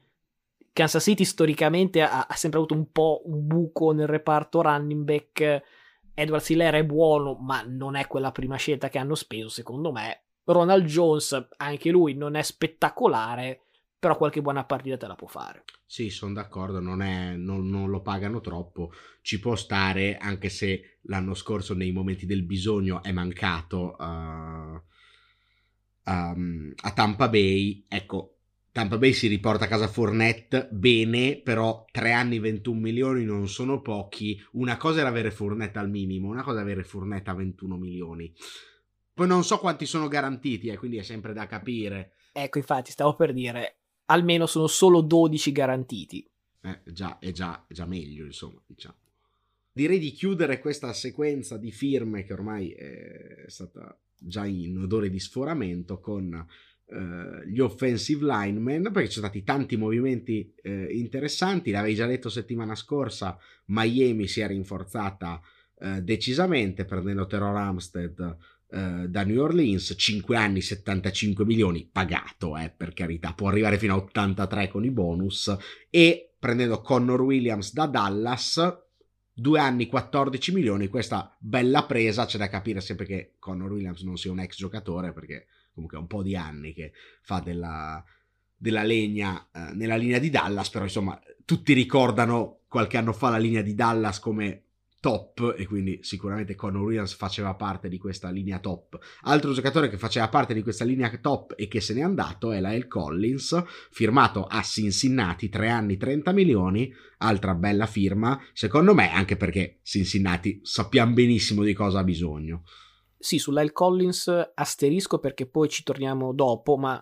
Kansas 0.72 1.04
City 1.04 1.26
storicamente 1.26 2.02
ha, 2.02 2.26
ha 2.28 2.36
sempre 2.36 2.60
avuto 2.60 2.74
un 2.74 2.92
po' 2.92 3.24
un 3.26 3.46
buco 3.46 3.92
nel 3.92 4.08
reparto 4.08 4.62
running 4.62 5.04
back. 5.04 5.64
Edward 6.14 6.44
Siller 6.44 6.74
è 6.74 6.86
buono, 6.86 7.34
ma 7.34 7.64
non 7.64 7.96
è 7.96 8.08
quella 8.08 8.32
prima 8.32 8.56
scelta 8.56 8.88
che 8.88 8.98
hanno 8.98 9.16
speso, 9.16 9.50
secondo 9.50 9.92
me. 9.92 10.22
Ronald 10.46 10.86
Jones, 10.86 11.48
anche 11.58 11.90
lui, 11.90 12.14
non 12.14 12.36
è 12.36 12.42
spettacolare, 12.42 13.64
però 14.08 14.16
qualche 14.16 14.42
buona 14.42 14.64
partita 14.64 14.96
te 14.96 15.06
la 15.06 15.16
può 15.16 15.28
fare. 15.28 15.66
Sì, 15.86 16.10
sono 16.10 16.32
d'accordo, 16.32 16.80
non, 16.80 17.02
è, 17.02 17.36
non, 17.36 17.68
non, 17.68 17.90
lo 17.90 18.02
pagano 18.02 18.40
troppo, 18.40 18.94
ci 19.22 19.38
può 19.38 19.58
stare, 19.58 20.16
anche 20.16 20.48
se 20.48 21.00
l'anno 21.04 21.34
scorso 21.34 21.74
nei 21.74 21.92
momenti 21.92 22.26
del 22.26 22.44
bisogno 22.44 23.04
è 23.04 23.12
mancato 23.12 23.98
uh, 24.00 24.82
um, 26.10 26.74
a 26.74 26.92
Tampa 26.94 27.28
Bay. 27.28 27.84
Ecco, 27.90 28.38
Tampa 28.72 28.98
Bay 28.98 29.12
si 29.12 29.28
riporta 29.28 29.66
a 29.66 29.68
casa 29.68 29.90
Fournette 29.90 30.70
bene, 30.72 31.42
però 31.44 31.84
3 31.92 32.14
anni 32.14 32.40
21 32.40 32.80
milioni 32.80 33.26
non 33.26 33.50
sono 33.50 33.82
pochi. 33.82 34.42
Una 34.54 34.78
cosa 34.78 35.02
era 35.02 35.10
avere 35.10 35.32
Fournette 35.32 35.80
al 35.80 35.90
minimo, 35.90 36.30
una 36.30 36.44
cosa 36.44 36.60
è 36.60 36.62
avere 36.62 36.86
Fournette 36.86 37.30
a 37.30 37.34
21 37.34 37.76
milioni. 37.76 38.34
Poi 39.14 39.28
non 39.28 39.44
so 39.44 39.58
quanti 39.58 39.86
sono 39.86 40.08
garantiti, 40.08 40.70
eh, 40.70 40.78
quindi 40.78 40.96
è 40.96 41.04
sempre 41.04 41.34
da 41.34 41.46
capire. 41.46 42.14
Ecco, 42.32 42.60
infatti, 42.60 42.92
stavo 42.92 43.16
per 43.16 43.34
dire, 43.34 43.77
almeno 44.08 44.46
sono 44.46 44.68
solo 44.68 45.02
12 45.02 45.52
garantiti. 45.52 46.30
Eh, 46.62 46.82
già, 46.86 47.18
è 47.20 47.32
già, 47.32 47.66
già 47.70 47.86
meglio, 47.86 48.26
insomma, 48.26 48.62
diciamo. 48.66 48.96
Direi 49.72 50.00
di 50.00 50.12
chiudere 50.12 50.60
questa 50.60 50.92
sequenza 50.92 51.58
di 51.58 51.72
firme 51.72 52.24
che 52.24 52.34
ormai 52.34 52.72
è 52.72 53.46
stata 53.48 53.96
già 54.20 54.46
in 54.46 54.78
odore 54.80 55.10
di 55.10 55.20
sforamento 55.20 56.00
con 56.00 56.34
eh, 56.90 57.48
gli 57.48 57.60
offensive 57.60 58.26
linemen 58.26 58.84
perché 58.92 59.08
ci 59.08 59.16
sono 59.16 59.28
stati 59.28 59.44
tanti 59.44 59.78
movimenti 59.78 60.52
eh, 60.64 60.88
interessanti. 60.92 61.70
L'avevi 61.70 61.94
già 61.94 62.08
detto 62.08 62.30
settimana 62.30 62.74
scorsa, 62.74 63.38
Miami 63.66 64.28
si 64.28 64.42
è 64.42 64.48
rinforzata 64.48 65.40
eh, 65.80 66.02
decisamente 66.02 66.86
prendendo 66.86 67.28
Terror 67.28 67.56
Armstead 67.56 68.38
Uh, 68.70 69.08
da 69.08 69.24
New 69.24 69.42
Orleans, 69.42 69.96
5 69.98 70.36
anni, 70.36 70.60
75 70.60 71.46
milioni, 71.46 71.88
pagato, 71.90 72.58
eh, 72.58 72.70
per 72.70 72.94
carità, 72.94 73.32
può 73.34 73.48
arrivare 73.48 73.78
fino 73.78 73.94
a 73.94 73.98
83 73.98 74.68
con 74.68 74.84
i 74.84 74.92
bonus, 74.92 75.56
e 75.90 76.34
prendendo 76.38 76.82
Connor 76.82 77.22
Williams 77.22 77.72
da 77.72 77.86
Dallas, 77.86 78.86
2 79.34 79.60
anni, 79.60 79.88
14 79.88 80.52
milioni, 80.52 80.88
questa 80.88 81.34
bella 81.40 81.86
presa, 81.86 82.26
c'è 82.26 82.38
da 82.38 82.50
capire 82.50 82.82
sempre 82.82 83.06
che 83.06 83.36
Connor 83.40 83.72
Williams 83.72 84.02
non 84.02 84.18
sia 84.18 84.32
un 84.32 84.40
ex 84.40 84.58
giocatore, 84.58 85.14
perché 85.14 85.46
comunque 85.74 85.98
è 85.98 86.02
un 86.02 86.08
po' 86.08 86.24
di 86.24 86.36
anni 86.36 86.74
che 86.74 86.92
fa 87.22 87.40
della, 87.40 88.04
della 88.56 88.84
legna 88.84 89.48
eh, 89.54 89.74
nella 89.76 89.96
linea 89.96 90.18
di 90.18 90.32
Dallas, 90.32 90.70
però 90.70 90.84
insomma 90.84 91.20
tutti 91.46 91.74
ricordano 91.74 92.62
qualche 92.68 92.98
anno 92.98 93.14
fa 93.14 93.30
la 93.30 93.38
linea 93.38 93.62
di 93.62 93.76
Dallas 93.76 94.20
come 94.20 94.64
top 95.00 95.56
e 95.58 95.66
quindi 95.66 96.00
sicuramente 96.02 96.56
Conor 96.56 96.84
Williams 96.84 97.14
faceva 97.14 97.54
parte 97.56 97.88
di 97.88 97.98
questa 97.98 98.30
linea 98.30 98.60
top. 98.60 98.98
Altro 99.22 99.54
giocatore 99.54 99.90
che 99.90 99.98
faceva 99.98 100.28
parte 100.28 100.54
di 100.54 100.64
questa 100.64 100.86
linea 100.86 101.10
top 101.18 101.54
e 101.56 101.68
che 101.68 101.82
se 101.82 101.94
n'è 101.94 102.02
andato 102.02 102.52
è 102.52 102.60
Lael 102.60 102.88
Collins, 102.88 103.64
firmato 103.92 104.46
a 104.46 104.62
Cincinnati, 104.62 105.50
3 105.50 105.70
anni 105.70 105.98
30 105.98 106.32
milioni, 106.32 106.92
altra 107.20 107.54
bella 107.54 107.86
firma, 107.86 108.40
secondo 108.54 108.94
me 108.94 109.12
anche 109.12 109.38
perché 109.38 109.80
Cincinnati 109.84 110.60
sappiamo 110.64 111.14
benissimo 111.14 111.64
di 111.64 111.74
cosa 111.74 112.00
ha 112.00 112.04
bisogno. 112.04 112.64
Sì, 113.20 113.40
su 113.40 113.52
Lyle 113.52 113.72
Collins 113.72 114.52
asterisco 114.54 115.20
perché 115.20 115.48
poi 115.48 115.70
ci 115.70 115.84
torniamo 115.84 116.34
dopo, 116.34 116.78
ma 116.78 117.00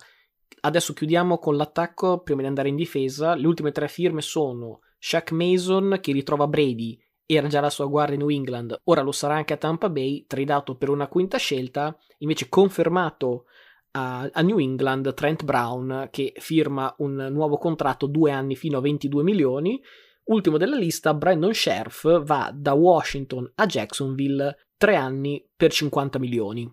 adesso 0.62 0.94
chiudiamo 0.94 1.38
con 1.40 1.58
l'attacco 1.58 2.22
prima 2.22 2.42
di 2.42 2.48
andare 2.48 2.70
in 2.70 2.76
difesa. 2.76 3.36
Le 3.36 3.48
ultime 3.48 3.72
tre 3.72 3.88
firme 3.88 4.22
sono 4.22 4.80
Shaq 4.98 5.32
Mason 5.32 5.98
che 6.02 6.14
ritrova 6.14 6.48
Brady 6.48 6.98
era 7.26 7.48
già 7.48 7.60
la 7.60 7.70
sua 7.70 7.86
guardia 7.86 8.16
in 8.16 8.22
New 8.22 8.30
England, 8.30 8.82
ora 8.86 9.02
lo 9.02 9.12
sarà 9.12 9.36
anche 9.36 9.54
a 9.54 9.58
Tampa 9.58 9.90
Bay, 9.90 10.26
tridato 10.28 10.76
per 10.76 10.90
una 10.90 11.08
quinta 11.08 11.38
scelta, 11.38 11.98
invece 12.20 12.50
confermato 12.50 13.46
a, 13.92 14.30
a, 14.32 14.42
New 14.42 14.60
England 14.60 15.14
Trent 15.14 15.44
Brown 15.44 16.10
che 16.12 16.34
firma 16.38 16.94
un 17.00 17.30
nuovo 17.32 17.58
contratto 17.58 18.06
due 18.08 18.32
anni 18.32 18.56
fino 18.56 18.78
a 18.78 18.82
22 18.82 19.24
milioni. 19.24 19.82
Ultimo 20.26 20.58
della 20.58 20.76
lista, 20.76 21.14
Brandon 21.14 21.54
Scherf 21.54 22.24
va 22.24 22.52
da 22.54 22.74
Washington 22.74 23.52
a 23.56 23.66
Jacksonville 23.66 24.70
tre 24.78 24.96
anni 24.96 25.44
per 25.56 25.72
50 25.72 26.20
milioni. 26.20 26.72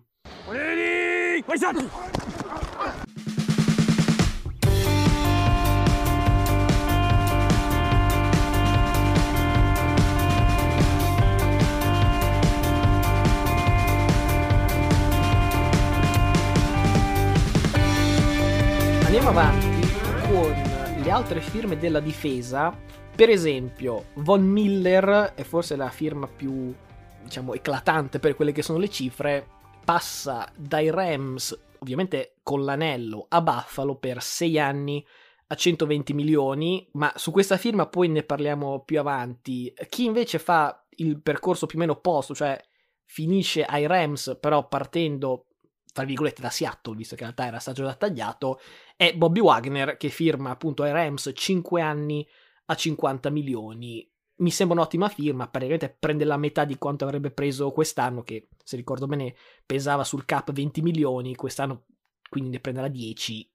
Andiamo 19.15 19.39
avanti 19.39 19.87
con 20.27 21.03
le 21.03 21.11
altre 21.11 21.39
firme 21.39 21.77
della 21.77 21.99
difesa. 21.99 22.75
Per 23.15 23.29
esempio, 23.29 24.05
Von 24.15 24.41
Miller 24.41 25.33
è 25.35 25.43
forse 25.43 25.75
la 25.75 25.89
firma 25.89 26.25
più, 26.25 26.73
diciamo, 27.21 27.53
eclatante 27.53 28.17
per 28.17 28.35
quelle 28.35 28.51
che 28.51 28.63
sono 28.63 28.79
le 28.79 28.89
cifre. 28.89 29.47
Passa 29.85 30.51
dai 30.57 30.89
Rams, 30.89 31.55
ovviamente 31.77 32.37
con 32.41 32.65
l'anello, 32.65 33.27
a 33.29 33.43
Buffalo 33.43 33.97
per 33.97 34.19
6 34.19 34.57
anni 34.59 35.05
a 35.45 35.53
120 35.53 36.13
milioni, 36.15 36.89
ma 36.93 37.13
su 37.15 37.29
questa 37.29 37.57
firma 37.57 37.85
poi 37.85 38.07
ne 38.07 38.23
parliamo 38.23 38.81
più 38.83 38.97
avanti. 38.97 39.71
Chi 39.89 40.05
invece 40.05 40.39
fa 40.39 40.87
il 40.95 41.21
percorso 41.21 41.67
più 41.67 41.77
o 41.77 41.81
meno 41.81 41.91
opposto, 41.91 42.33
cioè 42.33 42.59
finisce 43.05 43.63
ai 43.63 43.85
Rams, 43.85 44.39
però 44.41 44.67
partendo 44.67 45.49
tra 45.93 46.03
virgolette 46.03 46.41
da 46.41 46.49
Seattle, 46.49 46.95
visto 46.95 47.15
che 47.15 47.23
in 47.23 47.29
realtà 47.29 47.47
era 47.47 47.59
stato 47.59 47.83
già 47.83 47.93
tagliato, 47.93 48.59
è 48.97 49.15
Bobby 49.15 49.39
Wagner 49.39 49.95
che 49.95 50.09
firma 50.09 50.49
appunto 50.49 50.83
ai 50.83 50.91
Rams 50.91 51.31
5 51.33 51.81
anni 51.81 52.27
a 52.65 52.75
50 52.75 53.29
milioni. 53.29 54.05
Mi 54.37 54.51
sembra 54.51 54.75
un'ottima 54.75 55.07
firma, 55.07 55.47
praticamente 55.47 55.95
prende 55.97 56.25
la 56.25 56.37
metà 56.37 56.65
di 56.65 56.77
quanto 56.77 57.05
avrebbe 57.05 57.29
preso 57.29 57.71
quest'anno, 57.71 58.23
che 58.23 58.49
se 58.63 58.75
ricordo 58.75 59.05
bene 59.05 59.35
pesava 59.65 60.03
sul 60.03 60.25
cap 60.25 60.51
20 60.51 60.81
milioni, 60.81 61.35
quest'anno 61.35 61.85
quindi 62.33 62.49
ne 62.49 62.59
prenderà 62.59 62.87
10 62.87 63.51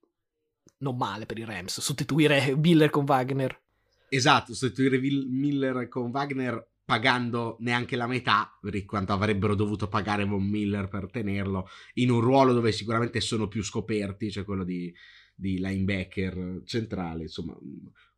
non 0.77 0.95
male 0.95 1.25
per 1.25 1.37
i 1.37 1.43
Rams 1.43 1.81
sostituire 1.81 2.55
Miller 2.55 2.89
con 2.89 3.03
Wagner 3.05 3.59
esatto 4.07 4.53
sostituire 4.53 4.99
Miller 4.99 5.89
con 5.89 6.09
Wagner 6.11 6.65
pagando 6.89 7.55
neanche 7.59 7.95
la 7.95 8.07
metà 8.07 8.57
di 8.59 8.83
quanto 8.83 9.13
avrebbero 9.13 9.53
dovuto 9.53 9.87
pagare 9.87 10.25
Von 10.25 10.43
Miller 10.43 10.87
per 10.87 11.11
tenerlo 11.11 11.67
in 11.93 12.09
un 12.09 12.19
ruolo 12.19 12.51
dove 12.51 12.71
sicuramente 12.71 13.21
sono 13.21 13.47
più 13.47 13.63
scoperti 13.63 14.31
cioè 14.31 14.43
quello 14.43 14.63
di, 14.63 14.91
di 15.35 15.59
linebacker 15.59 16.63
centrale 16.65 17.23
insomma 17.23 17.55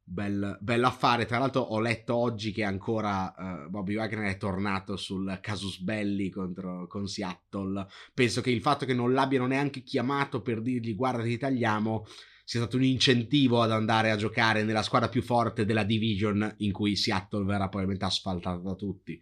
Bel, 0.03 0.57
bello 0.59 0.87
affare. 0.87 1.25
Tra 1.25 1.37
l'altro, 1.37 1.61
ho 1.61 1.79
letto 1.79 2.15
oggi 2.15 2.51
che 2.51 2.65
ancora 2.65 3.33
uh, 3.37 3.69
Bobby 3.69 3.95
Wagner 3.95 4.33
è 4.33 4.37
tornato 4.37 4.97
sul 4.97 5.37
casus 5.41 5.79
belli 5.79 6.29
contro, 6.29 6.85
con 6.87 7.07
Seattle. 7.07 7.87
Penso 8.13 8.41
che 8.41 8.51
il 8.51 8.59
fatto 8.59 8.85
che 8.85 8.93
non 8.93 9.13
l'abbiano 9.13 9.45
neanche 9.45 9.83
chiamato 9.83 10.41
per 10.41 10.61
dirgli 10.61 10.95
guarda, 10.95 11.23
ti 11.23 11.37
tagliamo 11.37 12.05
sia 12.51 12.59
stato 12.59 12.75
un 12.75 12.83
incentivo 12.83 13.61
ad 13.61 13.71
andare 13.71 14.11
a 14.11 14.17
giocare 14.17 14.63
nella 14.63 14.81
squadra 14.81 15.07
più 15.07 15.21
forte 15.21 15.63
della 15.63 15.85
division 15.85 16.53
in 16.57 16.73
cui 16.73 16.97
Seattle 16.97 17.45
verrà 17.45 17.69
probabilmente 17.69 18.03
asfaltata 18.03 18.57
da 18.57 18.75
tutti. 18.75 19.17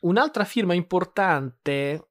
Un'altra 0.00 0.42
firma 0.42 0.74
importante 0.74 2.08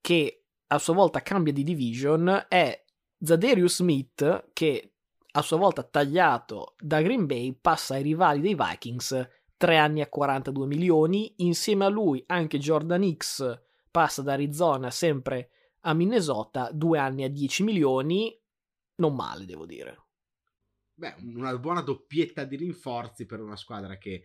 che 0.00 0.44
a 0.68 0.78
sua 0.78 0.94
volta 0.94 1.20
cambia 1.20 1.52
di 1.52 1.64
division 1.64 2.46
è 2.48 2.84
Zadarius 3.18 3.74
Smith 3.74 4.50
che 4.52 4.92
a 5.32 5.42
sua 5.42 5.56
volta 5.56 5.82
tagliato 5.82 6.76
da 6.78 7.02
Green 7.02 7.26
Bay, 7.26 7.58
passa 7.60 7.94
ai 7.94 8.04
rivali 8.04 8.40
dei 8.40 8.54
Vikings, 8.54 9.28
3 9.56 9.76
anni 9.76 10.00
a 10.00 10.08
42 10.08 10.64
milioni, 10.68 11.34
insieme 11.38 11.86
a 11.86 11.88
lui 11.88 12.22
anche 12.28 12.58
Jordan 12.58 13.02
Hicks 13.02 13.62
passa 13.90 14.22
da 14.22 14.34
Arizona 14.34 14.92
sempre 14.92 15.50
a 15.80 15.92
Minnesota, 15.92 16.70
2 16.72 16.98
anni 17.00 17.24
a 17.24 17.28
10 17.28 17.64
milioni, 17.64 18.32
non 18.98 19.16
male 19.16 19.44
devo 19.44 19.66
dire. 19.66 20.02
Beh, 20.96 21.14
una 21.34 21.56
buona 21.58 21.80
doppietta 21.80 22.44
di 22.44 22.56
rinforzi 22.56 23.26
per 23.26 23.40
una 23.40 23.56
squadra 23.56 23.98
che 23.98 24.12
eh, 24.12 24.24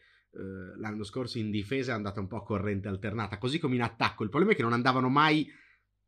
l'anno 0.77 1.03
scorso 1.03 1.39
in 1.39 1.49
difesa 1.49 1.91
è 1.91 1.95
andata 1.95 2.19
un 2.19 2.27
po' 2.27 2.43
corrente 2.43 2.87
alternata, 2.87 3.39
così 3.39 3.57
come 3.57 3.75
in 3.75 3.81
attacco. 3.81 4.23
Il 4.23 4.29
problema 4.29 4.53
è 4.53 4.55
che 4.55 4.61
non 4.61 4.73
andavano 4.73 5.09
mai 5.09 5.51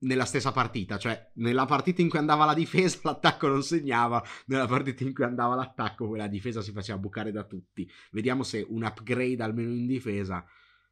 nella 0.02 0.26
stessa 0.26 0.52
partita, 0.52 0.98
cioè 0.98 1.32
nella 1.36 1.66
partita 1.66 2.02
in 2.02 2.10
cui 2.10 2.20
andava 2.20 2.46
la 2.46 2.54
difesa 2.54 3.00
l'attacco 3.10 3.48
non 3.48 3.64
segnava, 3.64 4.24
nella 4.48 4.68
partita 4.68 5.04
in 5.04 5.14
cui 5.14 5.24
andava 5.24 5.56
l'attacco 5.56 6.08
quella 6.08 6.28
difesa 6.28 6.62
si 6.62 6.72
faceva 6.72 7.00
bucare 7.00 7.32
da 7.32 7.44
tutti. 7.44 7.90
Vediamo 8.12 8.44
se 8.44 8.66
un 8.68 8.84
upgrade 8.84 9.42
almeno 9.42 9.72
in 9.72 9.88
difesa 9.88 10.46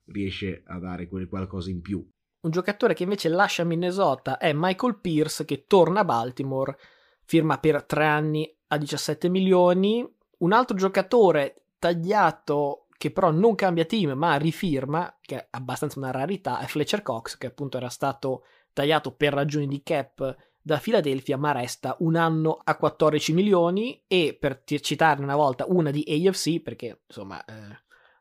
riesce 0.05 0.63
a 0.65 0.79
dare 0.79 1.07
quel 1.07 1.27
qualcosa 1.27 1.69
in 1.69 1.81
più. 1.81 2.07
Un 2.41 2.51
giocatore 2.51 2.93
che 2.93 3.03
invece 3.03 3.29
lascia 3.29 3.63
Minnesota 3.63 4.38
è 4.38 4.53
Michael 4.53 4.99
Pierce 4.99 5.45
che 5.45 5.65
torna 5.65 5.99
a 5.99 6.05
Baltimore, 6.05 6.77
firma 7.25 7.59
per 7.59 7.83
tre 7.83 8.05
anni 8.05 8.58
a 8.69 8.77
17 8.77 9.29
milioni. 9.29 10.07
Un 10.39 10.51
altro 10.53 10.75
giocatore 10.75 11.63
tagliato 11.77 12.85
che 12.97 13.11
però 13.11 13.31
non 13.31 13.55
cambia 13.55 13.85
team 13.85 14.11
ma 14.11 14.35
rifirma, 14.35 15.19
che 15.21 15.38
è 15.38 15.47
abbastanza 15.51 15.99
una 15.99 16.11
rarità, 16.11 16.59
è 16.59 16.65
Fletcher 16.65 17.01
Cox 17.01 17.38
che 17.38 17.47
appunto 17.47 17.77
era 17.77 17.88
stato 17.88 18.43
tagliato 18.73 19.11
per 19.13 19.33
ragioni 19.33 19.67
di 19.67 19.81
cap 19.83 20.35
da 20.61 20.77
Philadelphia, 20.77 21.38
ma 21.38 21.53
resta 21.53 21.95
un 21.99 22.15
anno 22.15 22.59
a 22.61 22.75
14 22.75 23.33
milioni 23.33 24.03
e 24.05 24.38
per 24.38 24.63
citarne 24.65 25.23
una 25.23 25.38
volta 25.38 25.65
una 25.67 25.91
di 25.91 26.03
AFC, 26.05 26.59
perché 26.59 27.01
insomma 27.07 27.43
eh, 27.45 27.53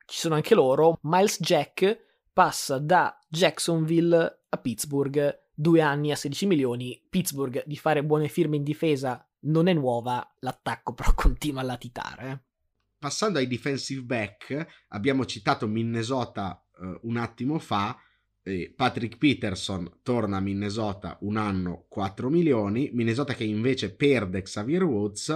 ci 0.06 0.18
sono 0.18 0.36
anche 0.36 0.54
loro, 0.54 0.98
Miles 1.02 1.40
Jack 1.40 2.04
passa 2.32 2.78
da 2.78 3.18
Jacksonville 3.28 4.42
a 4.48 4.56
Pittsburgh, 4.58 5.46
due 5.52 5.80
anni 5.80 6.12
a 6.12 6.16
16 6.16 6.46
milioni, 6.46 7.02
Pittsburgh 7.10 7.64
di 7.66 7.76
fare 7.76 8.04
buone 8.04 8.28
firme 8.28 8.54
in 8.54 8.62
difesa 8.62 9.27
non 9.40 9.68
è 9.68 9.72
nuova, 9.72 10.26
l'attacco 10.40 10.94
però 10.94 11.12
continua 11.16 11.60
a 11.60 11.64
latitare. 11.64 12.30
Eh. 12.30 12.40
Passando 12.98 13.38
ai 13.38 13.46
defensive 13.46 14.02
back, 14.02 14.66
abbiamo 14.88 15.24
citato 15.24 15.68
Minnesota 15.68 16.62
uh, 16.78 16.98
un 17.02 17.16
attimo 17.16 17.58
fa, 17.58 17.96
Patrick 18.74 19.18
Peterson 19.18 19.98
torna 20.02 20.38
a 20.38 20.40
Minnesota 20.40 21.18
un 21.20 21.36
anno 21.36 21.84
4 21.88 22.30
milioni, 22.30 22.90
Minnesota 22.92 23.34
che 23.34 23.44
invece 23.44 23.94
perde 23.94 24.42
Xavier 24.42 24.84
Woods, 24.84 25.26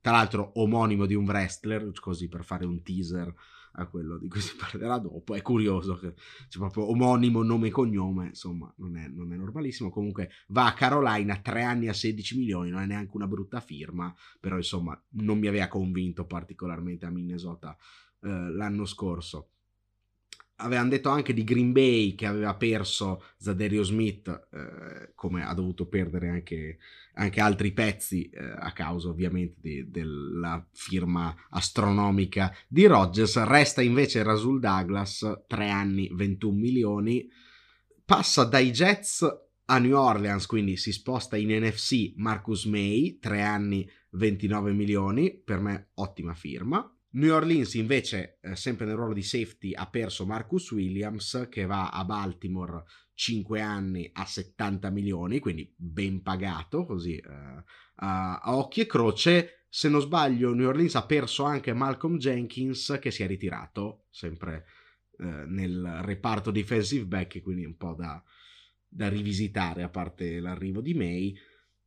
tra 0.00 0.12
l'altro 0.12 0.52
omonimo 0.54 1.06
di 1.06 1.14
un 1.14 1.24
wrestler, 1.24 1.90
così 2.00 2.28
per 2.28 2.44
fare 2.44 2.64
un 2.64 2.82
teaser 2.82 3.34
a 3.72 3.86
quello 3.86 4.18
di 4.18 4.28
cui 4.28 4.40
si 4.40 4.54
parlerà 4.58 4.98
dopo. 4.98 5.34
È 5.34 5.42
curioso 5.42 5.96
che 5.98 6.14
c'è 6.48 6.58
proprio 6.58 6.90
omonimo 6.90 7.42
nome 7.42 7.68
e 7.68 7.70
cognome, 7.70 8.26
insomma, 8.28 8.72
non 8.76 8.96
è, 8.96 9.08
non 9.08 9.32
è 9.32 9.36
normalissimo. 9.36 9.90
Comunque 9.90 10.30
va 10.48 10.66
a 10.66 10.74
Carolina 10.74 11.36
3 11.36 11.62
anni 11.62 11.88
a 11.88 11.92
16 11.92 12.38
milioni, 12.38 12.70
non 12.70 12.82
è 12.82 12.86
neanche 12.86 13.16
una 13.16 13.26
brutta 13.26 13.60
firma, 13.60 14.14
però 14.38 14.56
insomma 14.56 15.00
non 15.10 15.38
mi 15.38 15.46
aveva 15.46 15.68
convinto 15.68 16.24
particolarmente 16.26 17.06
a 17.06 17.10
Minnesota 17.10 17.76
eh, 18.22 18.28
l'anno 18.28 18.84
scorso 18.84 19.50
avevano 20.60 20.90
detto 20.90 21.08
anche 21.08 21.32
di 21.32 21.44
Green 21.44 21.72
Bay 21.72 22.14
che 22.14 22.26
aveva 22.26 22.54
perso 22.54 23.24
Zaderio 23.36 23.82
Smith, 23.82 24.28
eh, 24.52 25.12
come 25.14 25.44
ha 25.44 25.52
dovuto 25.54 25.86
perdere 25.86 26.28
anche, 26.28 26.78
anche 27.14 27.40
altri 27.40 27.72
pezzi 27.72 28.28
eh, 28.28 28.44
a 28.44 28.72
causa 28.72 29.08
ovviamente 29.08 29.56
di, 29.60 29.90
della 29.90 30.64
firma 30.72 31.34
astronomica 31.50 32.54
di 32.68 32.86
Rodgers. 32.86 33.42
Resta 33.44 33.82
invece 33.82 34.22
Rasul 34.22 34.60
Douglas, 34.60 35.42
3 35.46 35.70
anni, 35.70 36.08
21 36.12 36.56
milioni. 36.56 37.28
Passa 38.04 38.44
dai 38.44 38.70
Jets 38.70 39.26
a 39.66 39.78
New 39.78 39.96
Orleans, 39.96 40.46
quindi 40.46 40.76
si 40.76 40.92
sposta 40.92 41.36
in 41.36 41.50
NFC 41.50 42.12
Marcus 42.16 42.64
May, 42.64 43.18
3 43.20 43.42
anni, 43.42 43.88
29 44.10 44.72
milioni. 44.72 45.40
Per 45.42 45.60
me 45.60 45.90
ottima 45.94 46.34
firma. 46.34 46.92
New 47.12 47.34
Orleans 47.34 47.74
invece, 47.74 48.38
eh, 48.40 48.54
sempre 48.54 48.86
nel 48.86 48.94
ruolo 48.94 49.12
di 49.12 49.22
safety, 49.22 49.72
ha 49.74 49.88
perso 49.88 50.26
Marcus 50.26 50.70
Williams 50.70 51.48
che 51.50 51.66
va 51.66 51.90
a 51.90 52.04
Baltimore 52.04 52.84
5 53.14 53.60
anni 53.60 54.08
a 54.12 54.24
70 54.24 54.90
milioni, 54.90 55.40
quindi 55.40 55.72
ben 55.76 56.22
pagato 56.22 56.86
così 56.86 57.16
eh, 57.16 57.64
a, 57.96 58.38
a, 58.38 58.56
occhi 58.56 58.82
e 58.82 58.86
croce. 58.86 59.64
Se 59.68 59.88
non 59.88 60.00
sbaglio, 60.00 60.54
New 60.54 60.68
Orleans 60.68 60.94
ha 60.94 61.04
perso 61.04 61.44
anche 61.44 61.72
Malcolm 61.72 62.16
Jenkins 62.16 62.98
che 63.00 63.10
si 63.10 63.22
è 63.22 63.26
ritirato 63.26 64.06
sempre 64.10 64.66
eh, 65.18 65.44
nel 65.46 66.00
reparto 66.02 66.50
defensive 66.50 67.06
back, 67.06 67.42
quindi 67.42 67.64
un 67.64 67.76
po' 67.76 67.94
da, 67.94 68.22
da 68.88 69.08
rivisitare 69.08 69.82
a 69.82 69.88
parte 69.88 70.40
l'arrivo 70.40 70.80
di 70.80 70.94
May. 70.94 71.36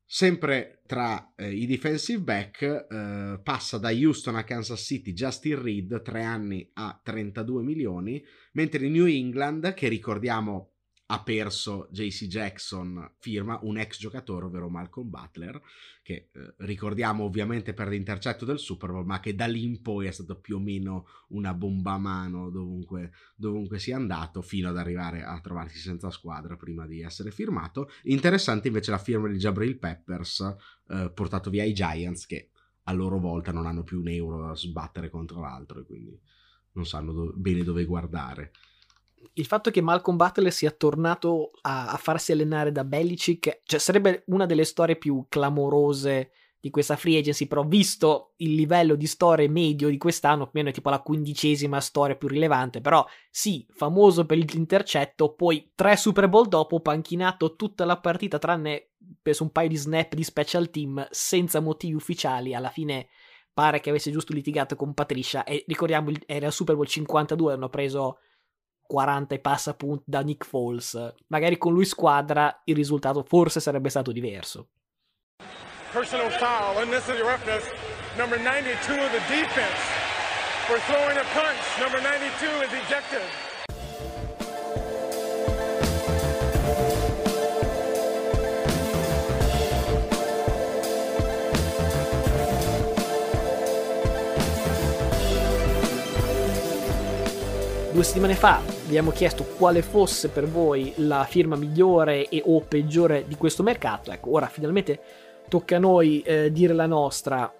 Sempre 0.06 0.82
tra 0.86 1.34
eh, 1.36 1.52
i 1.52 1.66
defensive 1.66 2.22
back 2.22 2.62
eh, 2.62 3.40
passa 3.42 3.78
da 3.78 3.90
Houston 3.90 4.36
a 4.36 4.44
Kansas 4.44 4.84
City 4.84 5.14
Justin 5.14 5.62
Reed, 5.62 6.02
3 6.02 6.24
anni 6.24 6.70
a 6.74 7.00
32 7.02 7.64
milioni, 7.64 8.24
mentre 8.54 8.90
New 8.90 9.08
England, 9.08 9.74
che 9.74 9.88
ricordiamo 9.88 10.73
ha 11.14 11.22
perso 11.22 11.88
JC 11.92 12.26
Jackson, 12.26 13.12
firma 13.20 13.60
un 13.62 13.78
ex 13.78 14.00
giocatore, 14.00 14.46
ovvero 14.46 14.68
Malcolm 14.68 15.12
Butler, 15.12 15.62
che 16.02 16.30
eh, 16.34 16.54
ricordiamo 16.58 17.24
ovviamente 17.24 17.76
per 17.76 17.88
l'intercetto 17.88 18.46
del 18.46 18.58
Super 18.58 18.90
Bowl, 18.90 19.06
ma 19.06 19.20
che 19.20 19.36
da 19.36 19.46
lì 19.46 19.64
in 19.64 19.84
poi 19.84 20.08
è 20.08 20.12
stato 20.12 20.40
più 20.40 20.56
o 20.56 20.60
meno 20.60 21.06
una 21.30 21.54
bomba 21.54 21.92
a 21.92 21.98
mano 22.00 22.50
dovunque, 22.50 23.12
dovunque 23.36 23.78
sia 23.78 23.96
andato, 23.96 24.42
fino 24.42 24.70
ad 24.70 24.78
arrivare 24.78 25.24
a 25.24 25.40
trovarsi 25.40 25.78
senza 25.78 26.10
squadra 26.10 26.56
prima 26.56 26.88
di 26.88 27.04
essere 27.04 27.30
firmato. 27.30 27.92
Interessante 28.06 28.70
invece 28.70 28.90
la 28.90 28.98
firma 28.98 29.28
di 29.28 29.38
Jabril 29.38 29.78
Peppers, 29.78 30.56
eh, 30.88 31.12
portato 31.14 31.52
via 31.52 31.62
ai 31.62 31.74
Giants, 31.74 32.26
che 32.26 32.50
a 32.86 32.92
loro 32.92 33.20
volta 33.20 33.52
non 33.52 33.68
hanno 33.68 33.84
più 33.84 34.00
un 34.00 34.08
euro 34.08 34.48
da 34.48 34.56
sbattere 34.56 35.12
contro 35.12 35.42
l'altro 35.42 35.82
e 35.82 35.84
quindi 35.86 36.20
non 36.72 36.88
sanno 36.88 37.14
do- 37.14 37.34
bene 37.36 37.64
dove 37.64 37.86
guardare 37.86 38.52
il 39.34 39.46
fatto 39.46 39.72
che 39.72 39.82
Malcolm 39.82 40.18
Butler 40.18 40.52
sia 40.52 40.72
tornato 40.72 41.52
a, 41.62 41.88
a, 41.88 41.98
farsi 41.98 42.32
allenare 42.32 42.72
da 42.72 42.84
Belichick, 42.84 43.62
cioè 43.64 43.80
sarebbe 43.80 44.24
una 44.28 44.46
delle 44.46 44.66
storie 44.66 44.96
più 44.96 45.26
clamorose 45.30 46.32
di 46.60 46.70
questa 46.70 46.96
free 46.96 47.18
agency, 47.18 47.46
però 47.46 47.66
visto 47.66 48.34
il 48.38 48.56
livello 48.56 48.96
di 48.96 49.06
storie 49.06 49.50
medio 49.50 49.90
di 49.90 49.98
quest'anno, 49.98 50.44
più 50.44 50.52
o 50.52 50.52
meno 50.54 50.70
è 50.70 50.72
tipo 50.72 50.90
la 50.90 51.02
quindicesima 51.02 51.82
storia 51.82 52.16
più 52.16 52.30
rilevante, 52.30 52.80
però 52.80 53.06
sì, 53.30 53.66
famoso 53.70 54.26
per 54.26 54.38
l'intercetto, 54.38 55.34
poi 55.34 55.72
tre 55.76 55.98
Super 55.98 56.30
Bowl 56.30 56.48
dopo, 56.48 56.80
panchinato 56.80 57.56
tutta 57.56 57.84
la 57.84 58.00
partita 58.00 58.40
tranne 58.40 58.92
per 59.22 59.36
un 59.42 59.52
paio 59.52 59.68
di 59.68 59.76
snap 59.76 60.14
di 60.14 60.24
special 60.24 60.70
team 60.70 61.06
senza 61.12 61.60
motivi 61.60 61.96
ufficiali, 61.96 62.56
alla 62.56 62.70
fine 62.70 63.08
pare 63.54 63.82
che 63.82 63.90
avesse 63.90 64.10
giusto 64.10 64.34
litigato 64.34 64.76
con 64.76 64.94
Patricia 64.94 65.44
e 65.44 65.64
ricordiamo 65.68 66.12
era 66.26 66.48
il 66.48 66.54
Super 66.54 66.76
Bowl 66.76 66.88
52, 66.88 67.54
hanno 67.54 67.70
preso 67.70 68.20
40 68.86 69.36
e 69.36 69.40
passa 69.40 69.74
punti 69.74 70.04
da 70.06 70.22
Nick 70.22 70.46
Foles. 70.46 71.14
Magari 71.28 71.58
con 71.58 71.74
lui 71.74 71.86
squadra 71.86 72.62
il 72.66 72.76
risultato 72.76 73.24
forse 73.24 73.60
sarebbe 73.60 73.90
stato 73.90 74.12
diverso. 74.12 74.68
Personal 75.92 76.32
foul, 76.32 76.84
unnecessary 76.84 77.22
roughness, 77.22 77.64
number 78.18 78.40
92 78.40 78.98
of 79.00 79.12
the 79.12 79.22
defense 79.30 79.78
for 80.68 80.80
throwing 80.88 81.18
a 81.18 81.26
punch. 81.34 81.62
Number 81.80 82.02
92 82.02 82.64
is 82.64 82.74
ejected. 82.86 83.53
Due 97.94 98.04
settimane 98.04 98.34
fa 98.34 98.60
vi 98.60 98.88
abbiamo 98.88 99.12
chiesto 99.12 99.44
quale 99.44 99.84
fosse 99.84 100.30
per 100.30 100.48
voi 100.48 100.94
la 100.96 101.26
firma 101.26 101.56
migliore 101.56 102.28
e 102.28 102.42
o 102.44 102.60
peggiore 102.62 103.26
di 103.28 103.36
questo 103.36 103.62
mercato. 103.62 104.12
Ecco, 104.12 104.32
ora 104.32 104.48
finalmente 104.48 105.00
tocca 105.48 105.76
a 105.76 105.80
noi 105.80 106.22
eh, 106.22 106.52
dire 106.52 106.74
la 106.74 106.88
nostra. 106.88 107.54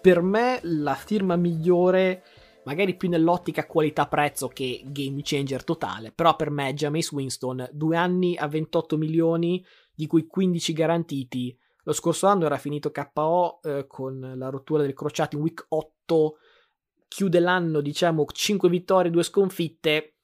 Per 0.00 0.22
me 0.22 0.60
la 0.62 0.94
firma 0.94 1.34
migliore, 1.34 2.22
magari 2.62 2.94
più 2.94 3.08
nell'ottica 3.08 3.66
qualità-prezzo 3.66 4.46
che 4.46 4.82
game 4.84 5.18
changer 5.24 5.64
totale, 5.64 6.12
però 6.12 6.36
per 6.36 6.50
me 6.50 6.68
è 6.68 6.74
Jameis 6.74 7.10
Winston, 7.10 7.68
due 7.72 7.96
anni 7.96 8.36
a 8.36 8.46
28 8.46 8.96
milioni, 8.96 9.66
di 9.92 10.06
cui 10.06 10.28
15 10.28 10.72
garantiti. 10.74 11.58
Lo 11.82 11.92
scorso 11.92 12.28
anno 12.28 12.46
era 12.46 12.56
finito 12.56 12.92
KO 12.92 13.58
eh, 13.60 13.86
con 13.88 14.34
la 14.36 14.48
rottura 14.48 14.82
del 14.82 14.94
crociato 14.94 15.34
in 15.34 15.42
week 15.42 15.66
8 15.70 16.36
chiude 17.14 17.40
l'anno, 17.40 17.80
diciamo, 17.80 18.24
5 18.24 18.68
vittorie, 18.68 19.10
2 19.10 19.22
sconfitte, 19.22 20.14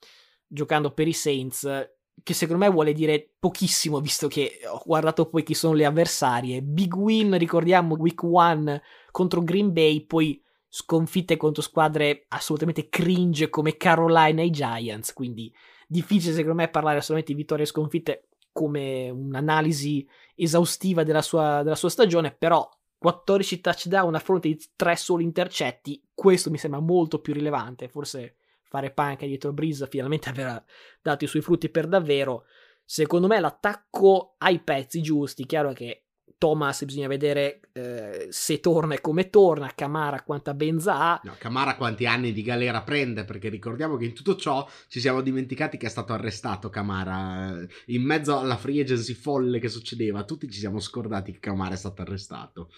giocando 0.47 0.93
per 0.93 1.07
i 1.07 1.13
Saints, 1.13 1.91
che 2.23 2.35
secondo 2.35 2.65
me 2.65 2.71
vuole 2.71 2.93
dire 2.93 3.35
pochissimo, 3.39 4.01
visto 4.01 4.27
che 4.27 4.61
ho 4.67 4.83
guardato 4.85 5.29
poi 5.29 5.43
chi 5.43 5.55
sono 5.55 5.75
le 5.75 5.85
avversarie. 5.85 6.63
Big 6.63 6.95
win, 6.95 7.37
ricordiamo, 7.37 7.95
week 7.97 8.23
1 8.23 8.81
contro 9.11 9.43
Green 9.43 9.73
Bay, 9.73 10.07
poi 10.07 10.43
sconfitte 10.69 11.37
contro 11.37 11.63
squadre 11.63 12.25
assolutamente 12.29 12.89
cringe 12.89 13.49
come 13.49 13.77
Carolina 13.77 14.43
e 14.43 14.51
Giants, 14.51 15.13
quindi 15.13 15.53
difficile 15.87 16.35
secondo 16.35 16.57
me 16.57 16.69
parlare 16.69 17.01
solamente 17.01 17.33
di 17.33 17.39
vittorie 17.39 17.65
e 17.65 17.69
sconfitte 17.69 18.29
come 18.53 19.09
un'analisi 19.09 20.07
esaustiva 20.35 21.05
della 21.05 21.23
sua, 21.23 21.63
della 21.63 21.75
sua 21.75 21.89
stagione, 21.89 22.35
però 22.37 22.69
14 22.99 23.61
touchdown 23.61 24.15
a 24.15 24.19
fronte 24.19 24.49
di 24.49 24.61
3 24.75 24.97
soli 24.97 25.25
intercetti, 25.25 26.03
questo 26.13 26.51
mi 26.51 26.59
sembra 26.59 26.81
molto 26.81 27.21
più 27.21 27.33
rilevante, 27.33 27.89
forse 27.89 28.37
fare 28.65 28.93
panca 28.93 29.25
dietro 29.25 29.53
Breeze 29.53 29.87
finalmente 29.87 30.29
avrà 30.31 30.63
dato 31.01 31.25
i 31.25 31.29
suoi 31.29 31.43
frutti 31.43 31.69
per 31.69 31.87
davvero. 31.87 32.45
Secondo 32.85 33.27
me 33.27 33.39
l'attacco 33.39 34.35
ha 34.39 34.51
i 34.51 34.61
pezzi 34.61 35.01
giusti, 35.01 35.47
chiaro 35.47 35.73
che 35.73 36.08
Thomas 36.39 36.85
bisogna 36.85 37.09
vedere 37.09 37.61
eh, 37.73 38.29
se 38.31 38.61
torna 38.61 38.95
e 38.95 39.01
come 39.01 39.29
torna, 39.29 39.73
Camara 39.75 40.23
quanta 40.23 40.55
benza 40.55 40.97
ha. 40.97 41.21
No, 41.25 41.35
Camara 41.37 41.77
quanti 41.77 42.07
anni 42.07 42.33
di 42.33 42.43
galera 42.43 42.83
prende, 42.83 43.25
perché 43.25 43.49
ricordiamo 43.49 43.97
che 43.97 44.05
in 44.05 44.15
tutto 44.15 44.37
ciò 44.37 44.67
ci 44.87 45.01
siamo 45.01 45.21
dimenticati 45.21 45.77
che 45.77 45.87
è 45.87 45.91
stato 45.91 46.13
arrestato 46.13 46.71
Camara. 46.71 47.55
In 47.87 48.03
mezzo 48.03 48.39
alla 48.39 48.57
free 48.57 48.81
agency 48.81 49.15
folle 49.15 49.59
che 49.59 49.69
succedeva, 49.69 50.25
tutti 50.25 50.49
ci 50.49 50.61
siamo 50.61 50.79
scordati 50.79 51.33
che 51.33 51.41
Camara 51.41 51.75
è 51.75 51.79
stato 51.79 52.03
arrestato. 52.03 52.71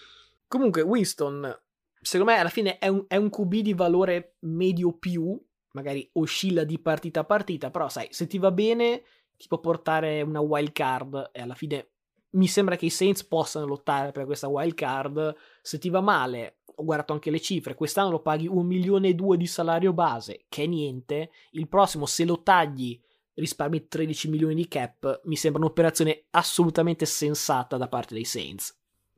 Comunque 0.48 0.80
Winston, 0.80 1.56
secondo 2.00 2.32
me 2.32 2.38
alla 2.38 2.48
fine 2.48 2.78
è 2.78 2.88
un, 2.88 3.04
è 3.06 3.16
un 3.16 3.28
QB 3.28 3.54
di 3.56 3.74
valore 3.74 4.36
medio 4.40 4.96
più, 4.96 5.38
magari 5.72 6.08
oscilla 6.14 6.64
di 6.64 6.80
partita 6.80 7.20
a 7.20 7.24
partita, 7.24 7.70
però 7.70 7.88
sai, 7.90 8.08
se 8.10 8.26
ti 8.26 8.38
va 8.38 8.50
bene 8.50 9.02
ti 9.36 9.48
può 9.48 9.58
portare 9.58 10.20
una 10.20 10.40
wild 10.40 10.72
card 10.72 11.30
e 11.32 11.40
alla 11.40 11.54
fine 11.54 11.92
mi 12.30 12.46
sembra 12.46 12.76
che 12.76 12.86
i 12.86 12.90
Saints 12.90 13.24
possano 13.24 13.66
lottare 13.66 14.12
per 14.12 14.24
questa 14.24 14.48
wild 14.48 14.74
card. 14.74 15.34
Se 15.62 15.78
ti 15.78 15.88
va 15.88 16.00
male, 16.00 16.60
ho 16.64 16.84
guardato 16.84 17.12
anche 17.12 17.30
le 17.30 17.40
cifre, 17.40 17.74
quest'anno 17.74 18.10
lo 18.10 18.20
paghi 18.20 18.46
un 18.46 18.66
milione 18.66 19.08
e 19.08 19.14
due 19.14 19.36
di 19.36 19.46
salario 19.46 19.92
base, 19.92 20.44
che 20.48 20.64
è 20.64 20.66
niente. 20.66 21.30
Il 21.52 21.68
prossimo, 21.68 22.06
se 22.06 22.24
lo 22.24 22.42
tagli, 22.42 23.00
risparmi 23.34 23.88
13 23.88 24.28
milioni 24.28 24.54
di 24.54 24.68
cap. 24.68 25.20
Mi 25.24 25.36
sembra 25.36 25.62
un'operazione 25.62 26.26
assolutamente 26.30 27.04
sensata 27.06 27.76
da 27.76 27.88
parte 27.88 28.14
dei 28.14 28.24
Saints. 28.24 28.76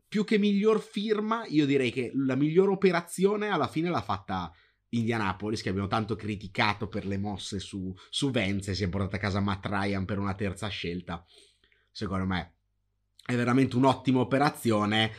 Più 0.09 0.25
che 0.25 0.39
miglior 0.39 0.81
firma, 0.81 1.45
io 1.47 1.65
direi 1.67 1.91
che 1.91 2.13
la 2.15 2.35
miglior 2.35 2.69
operazione 2.69 3.49
alla 3.49 3.69
fine 3.69 3.89
l'ha 3.89 4.03
fatta 4.03 4.53
Indianapolis, 4.91 5.63
che 5.63 5.71
abbiamo 5.71 5.89
tanto 5.89 6.17
criticato 6.17 6.87
per 6.87 7.07
le 7.07 7.17
mosse 7.17 7.59
su, 7.59 7.95
su 8.11 8.31
Vance, 8.31 8.75
si 8.75 8.85
è 8.85 8.89
portata 8.91 9.17
a 9.17 9.21
casa 9.21 9.41
Matt 9.41 9.65
Ryan 9.65 10.05
per 10.05 10.19
una 10.19 10.35
terza 10.35 10.69
scelta. 10.69 11.25
Secondo 11.91 12.27
me 12.27 12.57
è 13.25 13.35
veramente 13.35 13.77
un'ottima 13.77 14.21
operazione. 14.21 15.13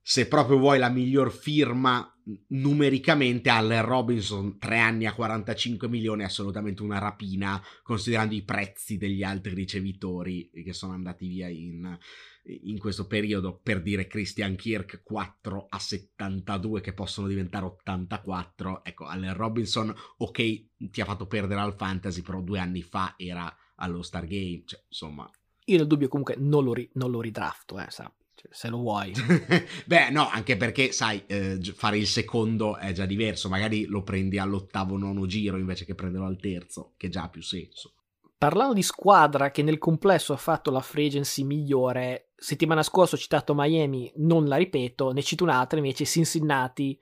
Se 0.00 0.28
proprio 0.28 0.58
vuoi 0.58 0.78
la 0.78 0.88
miglior 0.88 1.32
firma 1.32 2.08
numericamente, 2.48 3.50
Allen 3.50 3.84
Robinson, 3.84 4.58
3 4.58 4.78
anni 4.78 5.06
a 5.06 5.14
45 5.14 5.88
milioni, 5.88 6.22
è 6.22 6.26
assolutamente 6.26 6.82
una 6.82 6.98
rapina, 6.98 7.60
considerando 7.82 8.34
i 8.34 8.42
prezzi 8.42 8.98
degli 8.98 9.22
altri 9.22 9.54
ricevitori 9.54 10.50
che 10.50 10.72
sono 10.72 10.92
andati 10.92 11.26
via 11.26 11.48
in, 11.48 11.96
in 12.44 12.78
questo 12.78 13.06
periodo. 13.06 13.58
Per 13.60 13.82
dire 13.82 14.06
Christian 14.06 14.56
Kirk, 14.56 15.02
4 15.02 15.66
a 15.68 15.78
72, 15.78 16.80
che 16.80 16.92
possono 16.92 17.26
diventare 17.28 17.64
84. 17.64 18.84
Ecco, 18.84 19.06
Allen 19.06 19.34
Robinson, 19.34 19.94
ok, 20.18 20.66
ti 20.90 21.00
ha 21.00 21.04
fatto 21.04 21.26
perdere 21.26 21.60
al 21.60 21.74
fantasy, 21.76 22.22
però 22.22 22.40
due 22.42 22.58
anni 22.58 22.82
fa 22.82 23.14
era 23.16 23.52
allo 23.76 24.02
Stargame, 24.02 24.62
cioè, 24.64 24.82
insomma, 24.88 25.30
io 25.66 25.76
nel 25.78 25.86
dubbio 25.86 26.08
comunque 26.08 26.36
non 26.38 26.64
lo, 26.64 26.72
ri- 26.72 26.90
non 26.94 27.10
lo 27.10 27.20
ridrafto, 27.20 27.78
eh, 27.78 27.86
sappi. 27.90 28.24
Cioè, 28.34 28.50
se 28.52 28.68
lo 28.68 28.78
vuoi. 28.78 29.12
Beh, 29.86 30.10
no, 30.10 30.28
anche 30.28 30.56
perché, 30.56 30.92
sai, 30.92 31.22
eh, 31.26 31.58
fare 31.74 31.96
il 31.98 32.06
secondo 32.06 32.76
è 32.76 32.92
già 32.92 33.06
diverso. 33.06 33.48
Magari 33.48 33.86
lo 33.86 34.02
prendi 34.02 34.38
all'ottavo, 34.38 34.96
nono 34.96 35.26
giro 35.26 35.56
invece 35.56 35.84
che 35.84 35.94
prenderlo 35.94 36.26
al 36.26 36.38
terzo, 36.38 36.92
che 36.96 37.08
già 37.08 37.24
ha 37.24 37.28
più 37.28 37.42
senso. 37.42 37.94
Parlando 38.38 38.74
di 38.74 38.82
squadra 38.82 39.50
che 39.50 39.62
nel 39.62 39.78
complesso 39.78 40.34
ha 40.34 40.36
fatto 40.36 40.70
la 40.70 40.80
free 40.80 41.06
agency 41.06 41.42
migliore, 41.42 42.32
settimana 42.36 42.82
scorsa 42.82 43.16
ho 43.16 43.18
citato 43.18 43.54
Miami, 43.56 44.12
non 44.16 44.46
la 44.46 44.56
ripeto, 44.56 45.12
ne 45.12 45.22
cito 45.22 45.44
un'altra 45.44 45.78
invece, 45.78 46.04
Cincinnati. 46.04 47.00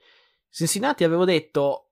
Cincinnati 0.49 1.03
avevo 1.03 1.25
detto 1.25 1.84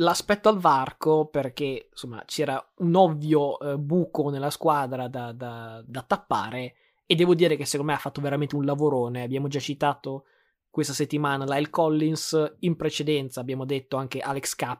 l'aspetto 0.00 0.48
al 0.48 0.58
varco 0.58 1.26
perché 1.26 1.88
insomma 1.90 2.22
c'era 2.24 2.62
un 2.78 2.94
ovvio 2.94 3.58
eh, 3.58 3.78
buco 3.78 4.30
nella 4.30 4.50
squadra 4.50 5.08
da, 5.08 5.32
da, 5.32 5.82
da, 5.84 6.02
tappare 6.02 6.74
e 7.06 7.14
devo 7.14 7.34
dire 7.34 7.56
che 7.56 7.64
secondo 7.64 7.92
me 7.92 7.96
ha 7.96 8.00
fatto 8.00 8.20
veramente 8.20 8.56
un 8.56 8.64
lavorone. 8.64 9.22
Abbiamo 9.22 9.48
già 9.48 9.58
citato 9.58 10.24
questa 10.70 10.92
settimana 10.92 11.44
Lyle 11.44 11.70
Collins 11.70 12.56
in 12.60 12.76
precedenza 12.76 13.40
abbiamo 13.40 13.64
detto 13.64 13.96
anche 13.96 14.20
Alex 14.20 14.54
K 14.54 14.76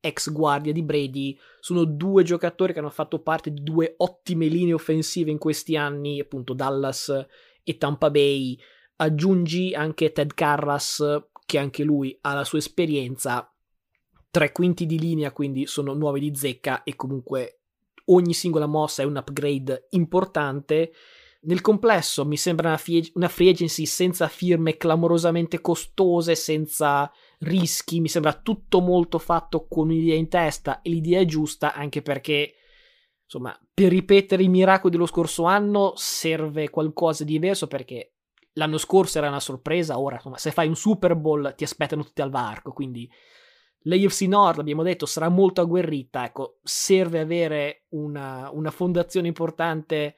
ex 0.00 0.32
guardia 0.32 0.72
di 0.72 0.82
Brady. 0.82 1.38
Sono 1.60 1.84
due 1.84 2.22
giocatori 2.22 2.72
che 2.72 2.78
hanno 2.78 2.90
fatto 2.90 3.20
parte 3.20 3.52
di 3.52 3.62
due 3.62 3.94
ottime 3.98 4.46
linee 4.46 4.72
offensive 4.72 5.30
in 5.30 5.38
questi 5.38 5.76
anni 5.76 6.20
appunto 6.20 6.54
Dallas 6.54 7.26
e 7.62 7.76
Tampa 7.76 8.10
Bay. 8.10 8.58
Aggiungi 8.96 9.74
anche 9.74 10.12
Ted 10.12 10.32
Carras 10.34 11.04
che 11.44 11.58
anche 11.58 11.82
lui 11.82 12.16
ha 12.22 12.34
la 12.34 12.44
sua 12.44 12.58
esperienza 12.58 13.52
tre 14.30 14.52
quinti 14.52 14.86
di 14.86 14.98
linea, 14.98 15.32
quindi 15.32 15.66
sono 15.66 15.92
nuovi 15.94 16.20
di 16.20 16.34
zecca 16.34 16.82
e 16.82 16.94
comunque 16.96 17.60
ogni 18.06 18.32
singola 18.32 18.66
mossa 18.66 19.02
è 19.02 19.06
un 19.06 19.16
upgrade 19.16 19.88
importante. 19.90 20.92
Nel 21.42 21.62
complesso 21.62 22.26
mi 22.26 22.36
sembra 22.36 22.68
una, 22.68 22.76
fie- 22.76 23.10
una 23.14 23.28
free 23.28 23.50
agency 23.50 23.86
senza 23.86 24.28
firme 24.28 24.76
clamorosamente 24.76 25.60
costose, 25.60 26.34
senza 26.34 27.10
rischi, 27.40 28.00
mi 28.00 28.08
sembra 28.08 28.34
tutto 28.34 28.80
molto 28.80 29.18
fatto 29.18 29.66
con 29.66 29.88
un'idea 29.88 30.16
in 30.16 30.28
testa 30.28 30.82
e 30.82 30.90
l'idea 30.90 31.20
è 31.20 31.24
giusta 31.24 31.72
anche 31.72 32.02
perché 32.02 32.54
insomma 33.24 33.58
per 33.72 33.88
ripetere 33.88 34.42
i 34.42 34.48
miracoli 34.48 34.92
dello 34.92 35.06
scorso 35.06 35.44
anno 35.44 35.92
serve 35.96 36.68
qualcosa 36.68 37.24
di 37.24 37.32
diverso 37.32 37.68
perché 37.68 38.14
l'anno 38.54 38.76
scorso 38.76 39.18
era 39.18 39.28
una 39.28 39.40
sorpresa, 39.40 39.98
ora 39.98 40.16
insomma 40.16 40.36
se 40.36 40.50
fai 40.50 40.68
un 40.68 40.76
Super 40.76 41.14
Bowl 41.14 41.54
ti 41.56 41.64
aspettano 41.64 42.04
tutti 42.04 42.20
al 42.20 42.30
varco, 42.30 42.72
quindi 42.72 43.10
L'AFC 43.84 44.22
Nord, 44.22 44.58
abbiamo 44.58 44.82
detto, 44.82 45.06
sarà 45.06 45.28
molto 45.28 45.62
agguerrita, 45.62 46.24
ecco, 46.24 46.58
serve 46.62 47.18
avere 47.18 47.84
una, 47.90 48.50
una 48.52 48.70
fondazione 48.70 49.28
importante 49.28 50.16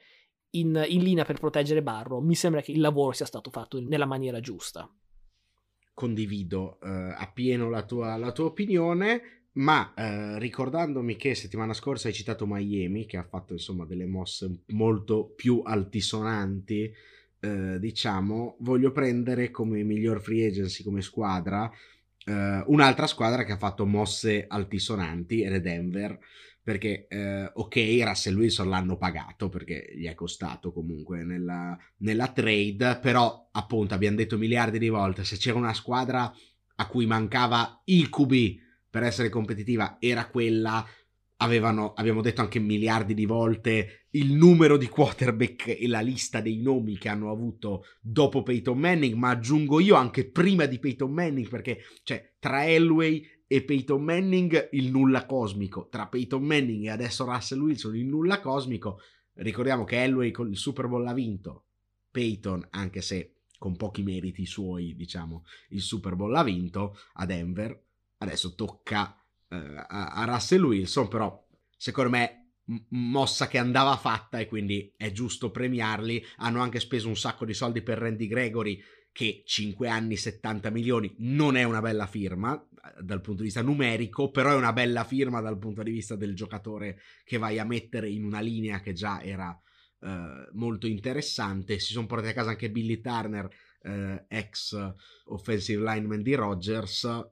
in, 0.51 0.83
in, 0.87 1.01
linea 1.01 1.23
per 1.23 1.39
proteggere 1.39 1.81
Barro. 1.81 2.19
Mi 2.19 2.35
sembra 2.35 2.61
che 2.61 2.71
il 2.71 2.81
lavoro 2.81 3.13
sia 3.13 3.25
stato 3.25 3.49
fatto 3.49 3.79
nella 3.79 4.05
maniera 4.05 4.41
giusta. 4.41 4.89
Condivido 5.93 6.79
eh, 6.81 6.89
appieno 6.89 7.69
la 7.69 7.83
tua, 7.83 8.17
la 8.17 8.33
tua 8.33 8.45
opinione, 8.45 9.47
ma 9.53 9.93
eh, 9.93 10.39
ricordandomi 10.39 11.15
che 11.15 11.33
settimana 11.33 11.73
scorsa 11.73 12.09
hai 12.09 12.13
citato 12.13 12.45
Miami, 12.45 13.05
che 13.05 13.17
ha 13.17 13.23
fatto 13.23 13.53
insomma 13.53 13.85
delle 13.85 14.07
mosse 14.07 14.63
molto 14.67 15.31
più 15.35 15.61
altisonanti, 15.63 16.91
eh, 17.39 17.79
diciamo, 17.79 18.57
voglio 18.59 18.91
prendere 18.91 19.51
come 19.51 19.83
miglior 19.83 20.21
free 20.21 20.47
agency 20.47 20.83
come 20.83 21.01
squadra 21.01 21.71
Uh, 22.25 22.63
un'altra 22.67 23.05
squadra 23.05 23.43
che 23.43 23.51
ha 23.51 23.57
fatto 23.57 23.85
mosse 23.85 24.45
altisonanti 24.47 25.41
è 25.41 25.59
Denver 25.59 26.17
perché 26.61 27.07
uh, 27.09 27.59
ok 27.59 27.99
Russell 28.01 28.37
Wilson 28.37 28.69
l'hanno 28.69 28.95
pagato 28.95 29.49
perché 29.49 29.91
gli 29.93 30.07
è 30.07 30.15
costato 30.15 30.71
comunque 30.71 31.25
nella, 31.25 31.77
nella, 31.97 32.31
trade 32.31 32.99
però 33.01 33.49
appunto 33.51 33.93
abbiamo 33.93 34.15
detto 34.15 34.37
miliardi 34.37 34.79
di 34.79 34.87
volte 34.87 35.25
se 35.25 35.35
c'era 35.35 35.57
una 35.57 35.73
squadra 35.73 36.33
a 36.75 36.87
cui 36.87 37.05
mancava 37.05 37.81
il 37.85 38.09
QB 38.09 38.61
per 38.93 39.01
essere 39.01 39.29
competitiva 39.29 39.97
era 39.99 40.27
quella. 40.27 40.85
Avevano, 41.37 41.93
abbiamo 41.93 42.21
detto 42.21 42.41
anche 42.41 42.59
miliardi 42.59 43.15
di 43.15 43.25
volte, 43.25 44.02
il 44.15 44.33
numero 44.33 44.77
di 44.77 44.87
quarterback 44.87 45.67
e 45.67 45.87
la 45.87 46.01
lista 46.01 46.39
dei 46.39 46.61
nomi 46.61 46.97
che 46.97 47.09
hanno 47.09 47.31
avuto 47.31 47.85
dopo 47.99 48.43
Peyton 48.43 48.77
Manning, 48.77 49.15
ma 49.15 49.29
aggiungo 49.29 49.79
io 49.79 49.95
anche 49.95 50.29
prima 50.29 50.65
di 50.65 50.77
Peyton 50.77 51.11
Manning, 51.11 51.47
perché 51.47 51.79
cioè, 52.03 52.33
tra 52.39 52.67
Elway 52.67 53.25
e 53.47 53.63
Peyton 53.63 54.03
Manning 54.03 54.69
il 54.73 54.91
nulla 54.91 55.25
cosmico, 55.25 55.87
tra 55.89 56.07
Peyton 56.07 56.43
Manning 56.43 56.85
e 56.85 56.89
adesso 56.89 57.25
Russell 57.25 57.61
Wilson 57.61 57.95
il 57.95 58.05
nulla 58.05 58.39
cosmico, 58.39 58.99
ricordiamo 59.35 59.83
che 59.83 60.03
Elway 60.03 60.31
con 60.31 60.49
il 60.49 60.57
Super 60.57 60.87
Bowl 60.87 61.07
ha 61.07 61.13
vinto, 61.13 61.65
Peyton, 62.11 62.67
anche 62.71 63.01
se 63.01 63.33
con 63.57 63.75
pochi 63.75 64.03
meriti 64.03 64.45
suoi, 64.45 64.95
diciamo, 64.95 65.43
il 65.69 65.81
Super 65.81 66.15
Bowl 66.15 66.31
l'ha 66.31 66.43
vinto 66.43 66.97
a 67.13 67.25
Denver, 67.25 67.81
adesso 68.17 68.53
tocca 68.53 69.17
eh, 69.47 69.55
a, 69.55 70.11
a 70.11 70.25
Russell 70.25 70.63
Wilson, 70.63 71.07
però 71.07 71.47
secondo 71.75 72.11
me 72.11 72.42
mossa 72.89 73.47
che 73.47 73.57
andava 73.57 73.97
fatta 73.97 74.39
e 74.39 74.47
quindi 74.47 74.91
è 74.95 75.11
giusto 75.11 75.51
premiarli. 75.51 76.23
Hanno 76.37 76.61
anche 76.61 76.79
speso 76.79 77.07
un 77.07 77.17
sacco 77.17 77.45
di 77.45 77.53
soldi 77.53 77.81
per 77.81 77.97
Randy 77.97 78.27
Gregory, 78.27 78.81
che 79.11 79.43
5 79.45 79.87
anni 79.87 80.17
70 80.17 80.69
milioni 80.71 81.13
non 81.19 81.55
è 81.55 81.63
una 81.63 81.81
bella 81.81 82.07
firma 82.07 82.55
eh, 82.55 83.03
dal 83.03 83.21
punto 83.21 83.39
di 83.41 83.45
vista 83.45 83.61
numerico, 83.61 84.31
però 84.31 84.51
è 84.51 84.55
una 84.55 84.73
bella 84.73 85.03
firma 85.03 85.39
dal 85.39 85.59
punto 85.59 85.83
di 85.83 85.91
vista 85.91 86.15
del 86.15 86.35
giocatore 86.35 86.99
che 87.23 87.37
vai 87.37 87.59
a 87.59 87.65
mettere 87.65 88.09
in 88.09 88.23
una 88.23 88.39
linea 88.39 88.79
che 88.79 88.93
già 88.93 89.21
era 89.21 89.57
eh, 90.01 90.49
molto 90.53 90.87
interessante. 90.87 91.79
Si 91.79 91.93
sono 91.93 92.07
portati 92.07 92.31
a 92.31 92.33
casa 92.33 92.49
anche 92.51 92.71
Billy 92.71 93.01
Turner, 93.01 93.47
eh, 93.83 94.25
ex 94.27 94.93
offensive 95.25 95.83
lineman 95.83 96.23
di 96.23 96.33
Rogers 96.33 97.31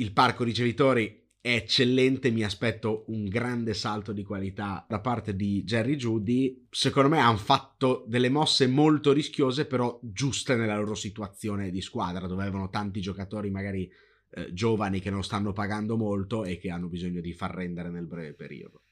il 0.00 0.12
parco 0.12 0.44
ricevitori 0.44 1.19
è 1.42 1.54
eccellente, 1.54 2.30
mi 2.30 2.44
aspetto 2.44 3.04
un 3.08 3.24
grande 3.26 3.72
salto 3.72 4.12
di 4.12 4.22
qualità 4.22 4.84
da 4.86 5.00
parte 5.00 5.34
di 5.34 5.64
Jerry 5.64 5.96
Judy. 5.96 6.66
Secondo 6.68 7.08
me 7.08 7.18
hanno 7.18 7.38
fatto 7.38 8.04
delle 8.06 8.28
mosse 8.28 8.66
molto 8.66 9.12
rischiose, 9.12 9.64
però 9.64 9.98
giuste 10.02 10.54
nella 10.54 10.76
loro 10.76 10.94
situazione 10.94 11.70
di 11.70 11.80
squadra, 11.80 12.26
dove 12.26 12.42
avevano 12.42 12.68
tanti 12.68 13.00
giocatori 13.00 13.50
magari 13.50 13.90
eh, 14.32 14.52
giovani 14.52 15.00
che 15.00 15.08
non 15.08 15.24
stanno 15.24 15.52
pagando 15.52 15.96
molto 15.96 16.44
e 16.44 16.58
che 16.58 16.70
hanno 16.70 16.88
bisogno 16.88 17.22
di 17.22 17.32
far 17.32 17.54
rendere 17.54 17.88
nel 17.88 18.06
breve 18.06 18.34
periodo. 18.34 18.82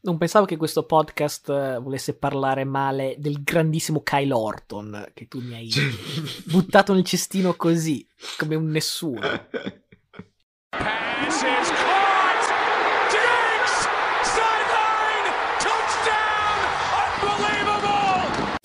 Non 0.00 0.18
pensavo 0.18 0.44
che 0.44 0.56
questo 0.56 0.86
podcast 0.86 1.48
eh, 1.48 1.78
volesse 1.80 2.16
parlare 2.16 2.64
male 2.64 3.14
del 3.18 3.42
grandissimo 3.44 4.02
Kyle 4.02 4.32
Orton, 4.32 5.10
che 5.14 5.28
tu 5.28 5.40
mi 5.40 5.54
hai 5.54 5.70
buttato 6.46 6.92
nel 6.94 7.04
cestino 7.04 7.54
così, 7.54 8.04
come 8.38 8.56
un 8.56 8.66
nessuno. 8.66 9.20
Pass 10.78 11.42
is 11.42 11.70
caught! 11.70 12.44
Diggs! 13.10 13.76
Sideline! 14.22 15.28
Touchdown! 15.58 16.58
Unbelievable! 17.00 18.56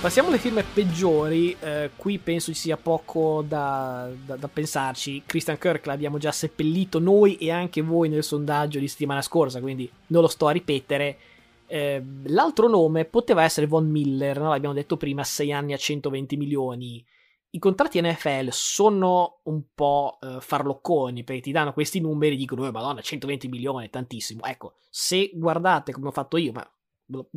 Passiamo 0.00 0.28
alle 0.28 0.38
firme 0.38 0.62
peggiori, 0.62 1.56
eh, 1.60 1.90
qui 1.96 2.18
penso 2.18 2.52
ci 2.52 2.58
sia 2.58 2.76
poco 2.76 3.42
da, 3.46 4.08
da, 4.24 4.36
da, 4.36 4.48
pensarci. 4.48 5.22
Christian 5.26 5.58
Kirk 5.58 5.86
l'abbiamo 5.86 6.18
già 6.18 6.32
seppellito 6.32 6.98
noi 6.98 7.36
e 7.36 7.50
anche 7.50 7.80
voi 7.80 8.08
nel 8.08 8.22
sondaggio 8.22 8.78
di 8.78 8.88
settimana 8.88 9.22
scorsa, 9.22 9.60
quindi 9.60 9.90
non 10.08 10.22
lo 10.22 10.28
sto 10.28 10.46
a 10.46 10.50
ripetere. 10.50 11.16
Eh, 11.66 12.02
l'altro 12.24 12.68
nome 12.68 13.04
poteva 13.04 13.42
essere 13.42 13.66
Von 13.66 13.88
Miller, 13.88 14.38
no? 14.38 14.50
l'abbiamo 14.50 14.74
detto 14.74 14.96
prima, 14.96 15.24
6 15.24 15.52
anni 15.52 15.72
a 15.72 15.76
120 15.76 16.36
milioni. 16.36 17.04
I 17.50 17.58
contratti 17.58 18.00
NFL 18.00 18.48
sono 18.50 19.40
un 19.44 19.62
po' 19.74 20.18
eh, 20.20 20.38
farlocconi 20.40 21.22
perché 21.22 21.40
ti 21.40 21.52
danno 21.52 21.72
questi 21.72 22.00
numeri 22.00 22.34
e 22.34 22.38
dicono: 22.38 22.66
oh, 22.66 22.70
Madonna, 22.70 23.00
120 23.00 23.48
milioni, 23.48 23.88
tantissimo. 23.90 24.44
Ecco, 24.44 24.74
se 24.90 25.30
guardate 25.34 25.92
come 25.92 26.08
ho 26.08 26.12
fatto 26.12 26.36
io, 26.36 26.52
ma 26.52 26.68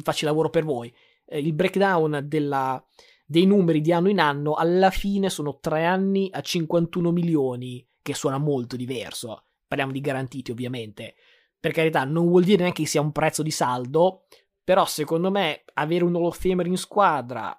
faccio 0.02 0.26
il 0.26 0.32
lavoro 0.32 0.50
per 0.50 0.64
voi, 0.64 0.94
eh, 1.26 1.40
il 1.40 1.54
breakdown 1.54 2.22
della, 2.26 2.84
dei 3.26 3.46
numeri 3.46 3.80
di 3.80 3.94
anno 3.94 4.10
in 4.10 4.20
anno, 4.20 4.56
alla 4.56 4.90
fine 4.90 5.30
sono 5.30 5.60
3 5.60 5.86
anni 5.86 6.30
a 6.32 6.42
51 6.42 7.12
milioni, 7.12 7.88
che 8.02 8.16
suona 8.16 8.40
molto 8.40 8.76
diverso. 8.76 9.44
Parliamo 9.68 9.92
di 9.92 10.02
garantiti, 10.02 10.50
ovviamente 10.52 11.16
per 11.60 11.72
carità, 11.72 12.04
non 12.04 12.28
vuol 12.28 12.44
dire 12.44 12.62
neanche 12.62 12.84
che 12.84 12.88
sia 12.88 13.02
un 13.02 13.12
prezzo 13.12 13.44
di 13.44 13.52
saldo, 13.52 14.26
però 14.64 14.86
secondo 14.86 15.32
me 15.32 15.64
avere 15.74 16.04
un 16.04 16.16
Hall 16.16 16.26
of 16.26 16.40
Famer 16.40 16.68
in 16.68 16.78
squadra 16.78 17.58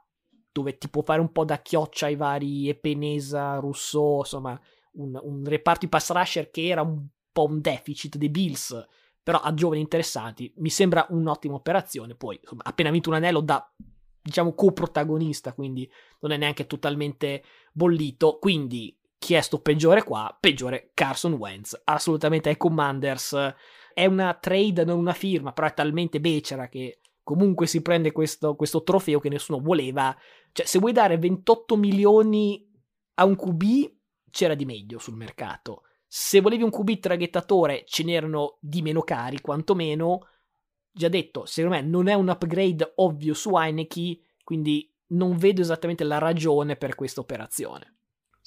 dove 0.52 0.76
ti 0.76 0.88
può 0.88 1.02
fare 1.02 1.20
un 1.20 1.30
po' 1.30 1.44
da 1.44 1.62
chioccia 1.62 2.06
ai 2.06 2.16
vari 2.16 2.68
Epenesa, 2.68 3.58
Rousseau, 3.58 4.18
insomma, 4.18 4.60
un, 4.92 5.18
un 5.22 5.44
reparto 5.44 5.80
di 5.80 5.88
pass 5.88 6.10
rusher 6.10 6.50
che 6.50 6.66
era 6.66 6.82
un 6.82 7.06
po' 7.32 7.44
un 7.44 7.60
deficit 7.60 8.16
dei 8.16 8.28
Bills, 8.28 8.86
però 9.22 9.40
a 9.40 9.54
giovani 9.54 9.80
interessanti, 9.80 10.52
mi 10.56 10.70
sembra 10.70 11.06
un'ottima 11.10 11.54
operazione. 11.54 12.14
Poi, 12.14 12.38
insomma, 12.40 12.62
appena 12.64 12.90
vinto 12.90 13.08
un 13.10 13.16
anello 13.16 13.40
da, 13.40 13.72
diciamo, 14.20 14.54
coprotagonista, 14.54 15.52
quindi 15.52 15.90
non 16.20 16.32
è 16.32 16.36
neanche 16.36 16.66
totalmente 16.66 17.44
bollito. 17.72 18.38
Quindi, 18.38 18.98
chi 19.18 19.34
è 19.34 19.40
sto 19.40 19.60
peggiore 19.60 20.02
qua? 20.02 20.36
Peggiore 20.38 20.90
Carson 20.94 21.34
Wentz, 21.34 21.80
assolutamente 21.84 22.48
ai 22.48 22.56
Commanders 22.56 23.54
è 23.98 24.06
una 24.06 24.32
trade, 24.34 24.84
non 24.84 24.96
una 24.96 25.12
firma, 25.12 25.52
però 25.52 25.66
è 25.66 25.74
talmente 25.74 26.20
becera 26.20 26.68
che 26.68 27.00
comunque 27.24 27.66
si 27.66 27.82
prende 27.82 28.12
questo, 28.12 28.54
questo 28.54 28.84
trofeo 28.84 29.18
che 29.18 29.28
nessuno 29.28 29.58
voleva. 29.58 30.16
Cioè, 30.52 30.64
se 30.64 30.78
vuoi 30.78 30.92
dare 30.92 31.18
28 31.18 31.76
milioni 31.76 32.64
a 33.14 33.24
un 33.24 33.34
QB, 33.34 33.62
c'era 34.30 34.54
di 34.54 34.64
meglio 34.64 35.00
sul 35.00 35.16
mercato. 35.16 35.82
Se 36.06 36.40
volevi 36.40 36.62
un 36.62 36.70
QB 36.70 37.00
traghettatore, 37.00 37.82
ce 37.86 38.04
n'erano 38.04 38.58
di 38.60 38.82
meno 38.82 39.02
cari, 39.02 39.40
quantomeno. 39.40 40.28
Già 40.92 41.08
detto, 41.08 41.44
secondo 41.44 41.78
me 41.78 41.82
non 41.82 42.06
è 42.06 42.14
un 42.14 42.28
upgrade 42.28 42.92
ovvio 42.98 43.34
su 43.34 43.56
Heineke, 43.56 44.20
quindi 44.44 44.94
non 45.08 45.36
vedo 45.38 45.60
esattamente 45.60 46.04
la 46.04 46.18
ragione 46.18 46.76
per 46.76 46.94
questa 46.94 47.20
operazione. 47.20 47.97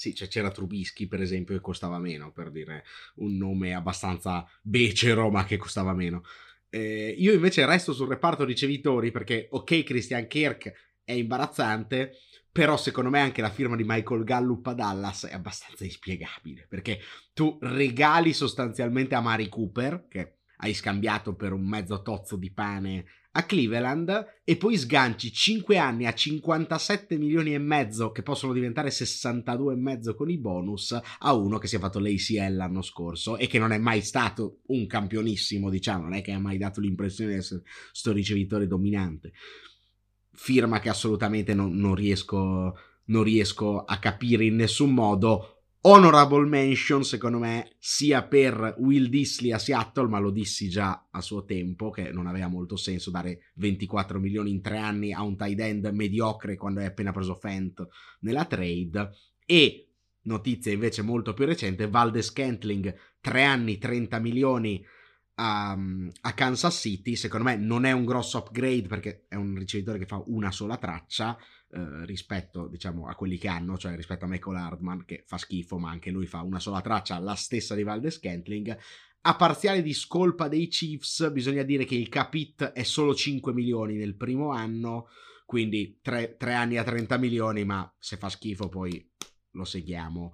Sì, 0.01 0.15
cioè 0.15 0.27
c'era 0.27 0.49
Trubisky, 0.49 1.05
per 1.05 1.21
esempio, 1.21 1.53
che 1.53 1.61
costava 1.61 1.99
meno, 1.99 2.31
per 2.31 2.49
dire 2.49 2.85
un 3.17 3.37
nome 3.37 3.75
abbastanza 3.75 4.49
becero, 4.63 5.29
ma 5.29 5.45
che 5.45 5.57
costava 5.57 5.93
meno. 5.93 6.23
Eh, 6.69 7.13
io 7.15 7.33
invece 7.33 7.67
resto 7.67 7.93
sul 7.93 8.07
reparto 8.07 8.43
ricevitori 8.43 9.11
perché, 9.11 9.47
ok, 9.51 9.83
Christian 9.83 10.25
Kirk 10.25 10.73
è 11.03 11.11
imbarazzante, 11.11 12.13
però 12.51 12.77
secondo 12.77 13.11
me 13.11 13.19
anche 13.19 13.43
la 13.43 13.51
firma 13.51 13.75
di 13.75 13.83
Michael 13.85 14.23
Gallup 14.23 14.65
a 14.65 14.73
Dallas 14.73 15.27
è 15.27 15.35
abbastanza 15.35 15.83
inspiegabile, 15.83 16.65
perché 16.67 16.99
tu 17.31 17.59
regali 17.61 18.33
sostanzialmente 18.33 19.13
a 19.13 19.21
Mari 19.21 19.49
Cooper, 19.49 20.07
che 20.09 20.37
hai 20.57 20.73
scambiato 20.73 21.35
per 21.35 21.53
un 21.53 21.67
mezzo 21.67 22.01
tozzo 22.01 22.37
di 22.37 22.51
pane 22.51 23.05
a 23.33 23.43
Cleveland 23.43 24.41
e 24.43 24.57
poi 24.57 24.77
sganci 24.77 25.31
5 25.31 25.77
anni 25.77 26.05
a 26.05 26.13
57 26.13 27.17
milioni 27.17 27.53
e 27.53 27.59
mezzo 27.59 28.11
che 28.11 28.23
possono 28.23 28.51
diventare 28.51 28.91
62 28.91 29.73
e 29.73 29.77
mezzo 29.77 30.15
con 30.15 30.29
i 30.29 30.37
bonus 30.37 30.99
a 31.19 31.33
uno 31.33 31.57
che 31.57 31.67
si 31.67 31.77
è 31.77 31.79
fatto 31.79 31.99
l'ACL 31.99 32.55
l'anno 32.55 32.81
scorso 32.81 33.37
e 33.37 33.47
che 33.47 33.59
non 33.59 33.71
è 33.71 33.77
mai 33.77 34.01
stato 34.01 34.59
un 34.67 34.85
campionissimo 34.85 35.69
diciamo 35.69 36.03
non 36.03 36.13
è 36.13 36.21
che 36.21 36.31
ha 36.33 36.39
mai 36.39 36.57
dato 36.57 36.81
l'impressione 36.81 37.31
di 37.31 37.37
essere 37.37 37.63
sto 37.91 38.11
ricevitore 38.11 38.67
dominante. 38.67 39.31
Firma 40.33 40.79
che 40.79 40.89
assolutamente 40.89 41.53
non, 41.53 41.75
non 41.75 41.95
riesco 41.95 42.75
non 43.05 43.23
riesco 43.23 43.83
a 43.83 43.97
capire 43.99 44.45
in 44.45 44.55
nessun 44.55 44.93
modo 44.93 45.60
Honorable 45.83 46.45
mention, 46.45 47.03
secondo 47.03 47.39
me, 47.39 47.75
sia 47.79 48.23
per 48.23 48.75
Will 48.77 49.07
Disley 49.07 49.51
a 49.51 49.57
Seattle, 49.57 50.07
ma 50.07 50.19
lo 50.19 50.29
dissi 50.29 50.69
già 50.69 51.07
a 51.09 51.21
suo 51.21 51.43
tempo, 51.43 51.89
che 51.89 52.11
non 52.11 52.27
aveva 52.27 52.47
molto 52.47 52.75
senso 52.75 53.09
dare 53.09 53.51
24 53.55 54.19
milioni 54.19 54.51
in 54.51 54.61
tre 54.61 54.77
anni 54.77 55.11
a 55.11 55.23
un 55.23 55.35
tight 55.35 55.59
end 55.59 55.85
mediocre 55.87 56.55
quando 56.55 56.81
hai 56.81 56.85
appena 56.85 57.11
preso 57.11 57.33
Fent 57.33 57.83
nella 58.19 58.45
trade. 58.45 59.09
E, 59.43 59.89
notizia 60.23 60.71
invece 60.71 61.01
molto 61.01 61.33
più 61.33 61.45
recente, 61.45 61.87
Valdes 61.87 62.31
Kentling, 62.31 62.95
tre 63.19 63.43
anni, 63.43 63.79
30 63.79 64.19
milioni 64.19 64.85
a, 65.35 65.77
a, 66.21 66.33
Kansas 66.33 66.79
City, 66.79 67.15
secondo 67.15 67.45
me 67.45 67.55
non 67.55 67.85
è 67.85 67.91
un 67.91 68.05
grosso 68.05 68.37
upgrade 68.39 68.87
perché 68.87 69.25
è 69.27 69.35
un 69.35 69.55
ricevitore 69.55 69.97
che 69.97 70.05
fa 70.05 70.21
una 70.27 70.51
sola 70.51 70.77
traccia, 70.77 71.37
eh, 71.71 72.05
rispetto 72.05 72.67
diciamo 72.67 73.07
a 73.07 73.15
quelli 73.15 73.37
che 73.37 73.47
hanno, 73.47 73.77
cioè 73.77 73.95
rispetto 73.95 74.25
a 74.25 74.27
Michael 74.27 74.57
Hardman 74.57 75.05
che 75.05 75.23
fa 75.25 75.37
schifo 75.37 75.77
ma 75.77 75.89
anche 75.89 76.11
lui 76.11 76.27
fa 76.27 76.41
una 76.41 76.59
sola 76.59 76.81
traccia, 76.81 77.19
la 77.19 77.35
stessa 77.35 77.75
di 77.75 77.83
Valdes 77.83 78.15
Scantling. 78.15 78.77
A 79.23 79.35
parziale 79.35 79.81
di 79.83 79.93
scolpa 79.93 80.47
dei 80.47 80.67
Chiefs 80.67 81.31
bisogna 81.31 81.63
dire 81.63 81.85
che 81.85 81.95
il 81.95 82.09
capit 82.09 82.63
è 82.71 82.83
solo 82.83 83.13
5 83.13 83.53
milioni 83.53 83.95
nel 83.95 84.15
primo 84.15 84.49
anno, 84.49 85.07
quindi 85.45 85.99
3, 86.01 86.37
3 86.37 86.53
anni 86.53 86.77
a 86.77 86.83
30 86.83 87.17
milioni, 87.17 87.63
ma 87.63 87.93
se 87.99 88.17
fa 88.17 88.29
schifo 88.29 88.67
poi 88.67 89.09
lo 89.51 89.63
seguiamo. 89.63 90.33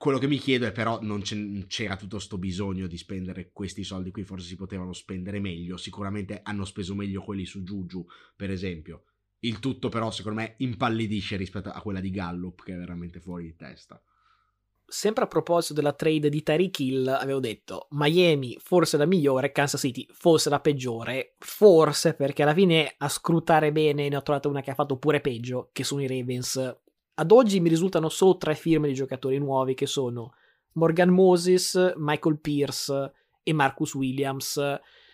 Quello 0.00 0.16
che 0.16 0.28
mi 0.28 0.38
chiedo 0.38 0.64
è 0.64 0.72
però 0.72 0.98
non 1.02 1.20
c'era 1.20 1.94
tutto 1.94 2.16
questo 2.16 2.38
bisogno 2.38 2.86
di 2.86 2.96
spendere 2.96 3.50
questi 3.52 3.84
soldi 3.84 4.10
qui, 4.10 4.24
forse 4.24 4.46
si 4.46 4.56
potevano 4.56 4.94
spendere 4.94 5.40
meglio, 5.40 5.76
sicuramente 5.76 6.40
hanno 6.42 6.64
speso 6.64 6.94
meglio 6.94 7.20
quelli 7.20 7.44
su 7.44 7.62
Juju 7.62 8.06
per 8.34 8.50
esempio 8.50 9.02
Il 9.40 9.58
tutto 9.58 9.90
però 9.90 10.10
secondo 10.10 10.40
me 10.40 10.54
impallidisce 10.56 11.36
rispetto 11.36 11.68
a 11.68 11.82
quella 11.82 12.00
di 12.00 12.08
Gallup 12.08 12.62
che 12.62 12.72
è 12.72 12.78
veramente 12.78 13.20
fuori 13.20 13.44
di 13.44 13.56
testa. 13.56 14.02
Sempre 14.86 15.24
a 15.24 15.26
proposito 15.26 15.74
della 15.74 15.92
trade 15.92 16.30
di 16.30 16.42
Tyreek 16.42 16.78
Hill, 16.78 17.06
avevo 17.06 17.40
detto 17.40 17.86
Miami 17.90 18.56
forse 18.58 18.96
la 18.96 19.04
migliore, 19.04 19.52
Kansas 19.52 19.82
City 19.82 20.06
forse 20.12 20.48
la 20.48 20.60
peggiore, 20.60 21.34
forse 21.36 22.14
perché 22.14 22.42
alla 22.42 22.54
fine 22.54 22.94
a 22.96 23.08
scrutare 23.10 23.70
bene 23.70 24.08
ne 24.08 24.16
ho 24.16 24.22
trovato 24.22 24.48
una 24.48 24.62
che 24.62 24.70
ha 24.70 24.74
fatto 24.74 24.96
pure 24.96 25.20
peggio, 25.20 25.68
che 25.72 25.84
sono 25.84 26.00
i 26.00 26.06
Ravens. 26.06 26.78
Ad 27.20 27.32
oggi 27.32 27.60
mi 27.60 27.68
risultano 27.68 28.08
solo 28.08 28.38
tre 28.38 28.54
firme 28.54 28.88
di 28.88 28.94
giocatori 28.94 29.36
nuovi 29.36 29.74
che 29.74 29.84
sono 29.84 30.32
Morgan 30.72 31.10
Moses, 31.10 31.92
Michael 31.96 32.40
Pierce 32.40 33.12
e 33.42 33.52
Marcus 33.52 33.92
Williams. 33.94 34.58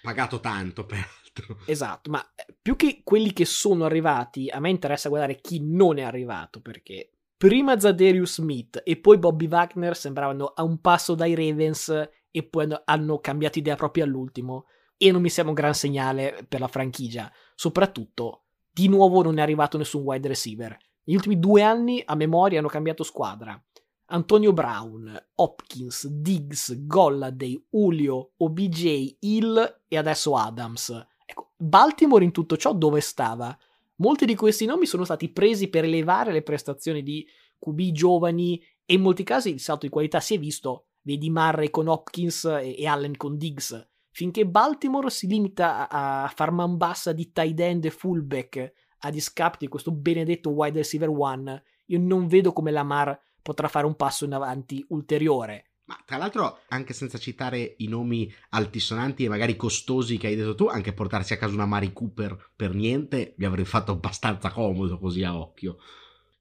Pagato 0.02 0.38
tanto, 0.38 0.86
peraltro. 0.86 1.58
Esatto, 1.66 2.08
ma 2.08 2.24
più 2.62 2.76
che 2.76 3.00
quelli 3.02 3.32
che 3.32 3.44
sono 3.44 3.84
arrivati, 3.86 4.48
a 4.48 4.60
me 4.60 4.70
interessa 4.70 5.08
guardare 5.08 5.40
chi 5.40 5.60
non 5.60 5.98
è 5.98 6.02
arrivato, 6.02 6.60
perché 6.60 7.10
prima 7.36 7.76
Zadarius 7.76 8.34
Smith 8.34 8.80
e 8.84 8.98
poi 8.98 9.18
Bobby 9.18 9.48
Wagner 9.48 9.96
sembravano 9.96 10.52
a 10.54 10.62
un 10.62 10.80
passo 10.80 11.16
dai 11.16 11.34
Ravens 11.34 12.08
e 12.30 12.42
poi 12.44 12.68
hanno 12.84 13.18
cambiato 13.18 13.58
idea 13.58 13.74
proprio 13.74 14.04
all'ultimo 14.04 14.66
e 14.96 15.10
non 15.10 15.20
mi 15.20 15.28
sembra 15.28 15.52
un 15.52 15.60
gran 15.60 15.74
segnale 15.74 16.46
per 16.48 16.60
la 16.60 16.68
franchigia. 16.68 17.32
Soprattutto, 17.56 18.44
di 18.70 18.86
nuovo 18.86 19.24
non 19.24 19.38
è 19.38 19.42
arrivato 19.42 19.76
nessun 19.76 20.02
wide 20.02 20.28
receiver. 20.28 20.78
Negli 21.06 21.16
ultimi 21.16 21.38
due 21.38 21.62
anni, 21.62 22.02
a 22.04 22.16
memoria, 22.16 22.58
hanno 22.58 22.68
cambiato 22.68 23.04
squadra. 23.04 23.60
Antonio 24.06 24.52
Brown, 24.52 25.16
Hopkins, 25.36 26.06
Diggs, 26.08 26.84
Golladay, 26.84 27.66
Julio, 27.70 28.32
OBJ, 28.38 29.16
Hill 29.20 29.82
e 29.86 29.96
adesso 29.96 30.34
Adams. 30.34 30.90
Ecco, 31.24 31.52
Baltimore 31.56 32.24
in 32.24 32.32
tutto 32.32 32.56
ciò 32.56 32.72
dove 32.72 33.00
stava? 33.00 33.56
Molti 33.96 34.26
di 34.26 34.34
questi 34.34 34.64
nomi 34.66 34.84
sono 34.84 35.04
stati 35.04 35.28
presi 35.28 35.68
per 35.68 35.84
elevare 35.84 36.32
le 36.32 36.42
prestazioni 36.42 37.02
di 37.02 37.26
QB 37.58 37.80
giovani 37.92 38.60
e 38.84 38.94
in 38.94 39.00
molti 39.00 39.22
casi 39.22 39.50
il 39.50 39.60
salto 39.60 39.86
di 39.86 39.92
qualità 39.92 40.18
si 40.20 40.34
è 40.34 40.38
visto, 40.38 40.86
vedi 41.02 41.30
Murray 41.30 41.70
con 41.70 41.86
Hopkins 41.86 42.44
e, 42.44 42.74
e 42.78 42.86
Allen 42.86 43.16
con 43.16 43.36
Diggs. 43.36 43.88
Finché 44.10 44.44
Baltimore 44.44 45.10
si 45.10 45.28
limita 45.28 45.88
a, 45.88 46.24
a 46.24 46.28
far 46.28 46.50
man 46.50 46.76
bassa 46.76 47.12
di 47.12 47.30
tight 47.32 47.60
end 47.60 47.84
e 47.84 47.90
fullback 47.90 48.72
a 49.06 49.10
discapito 49.10 49.64
di 49.64 49.70
questo 49.70 49.92
benedetto 49.92 50.50
wide 50.50 50.78
receiver 50.78 51.08
one, 51.08 51.62
io 51.86 51.98
non 51.98 52.26
vedo 52.26 52.52
come 52.52 52.70
Lamar 52.70 53.18
potrà 53.40 53.68
fare 53.68 53.86
un 53.86 53.94
passo 53.94 54.24
in 54.24 54.34
avanti 54.34 54.84
ulteriore. 54.88 55.70
Ma 55.86 55.96
tra 56.04 56.16
l'altro, 56.16 56.62
anche 56.68 56.92
senza 56.92 57.16
citare 57.16 57.76
i 57.78 57.86
nomi 57.86 58.32
altisonanti 58.50 59.24
e 59.24 59.28
magari 59.28 59.54
costosi 59.54 60.18
che 60.18 60.26
hai 60.26 60.34
detto 60.34 60.56
tu, 60.56 60.66
anche 60.66 60.92
portarsi 60.92 61.32
a 61.32 61.36
casa 61.36 61.54
una 61.54 61.64
Mari 61.64 61.92
Cooper 61.92 62.52
per 62.56 62.74
niente 62.74 63.34
vi 63.36 63.44
avrei 63.44 63.64
fatto 63.64 63.92
abbastanza 63.92 64.50
comodo 64.50 64.98
così 64.98 65.22
a 65.22 65.36
occhio. 65.38 65.78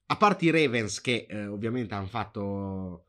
A 0.06 0.16
parte 0.16 0.46
i 0.46 0.50
Ravens 0.50 1.00
che 1.00 1.26
eh, 1.28 1.46
ovviamente 1.46 1.94
hanno 1.94 2.08
fatto 2.08 3.06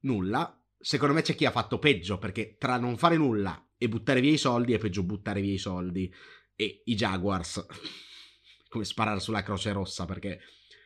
nulla, 0.00 0.60
secondo 0.76 1.14
me 1.14 1.22
c'è 1.22 1.36
chi 1.36 1.44
ha 1.44 1.52
fatto 1.52 1.78
peggio 1.78 2.18
perché 2.18 2.56
tra 2.58 2.76
non 2.76 2.96
fare 2.96 3.16
nulla 3.16 3.64
e 3.78 3.88
buttare 3.88 4.20
via 4.20 4.32
i 4.32 4.38
soldi 4.38 4.72
è 4.72 4.78
peggio 4.78 5.04
buttare 5.04 5.40
via 5.40 5.52
i 5.52 5.58
soldi. 5.58 6.12
E 6.56 6.82
i 6.84 6.94
Jaguars, 6.94 7.64
come 8.70 8.84
sparare 8.84 9.20
sulla 9.20 9.42
croce 9.42 9.72
rossa 9.72 10.06
perché 10.06 10.38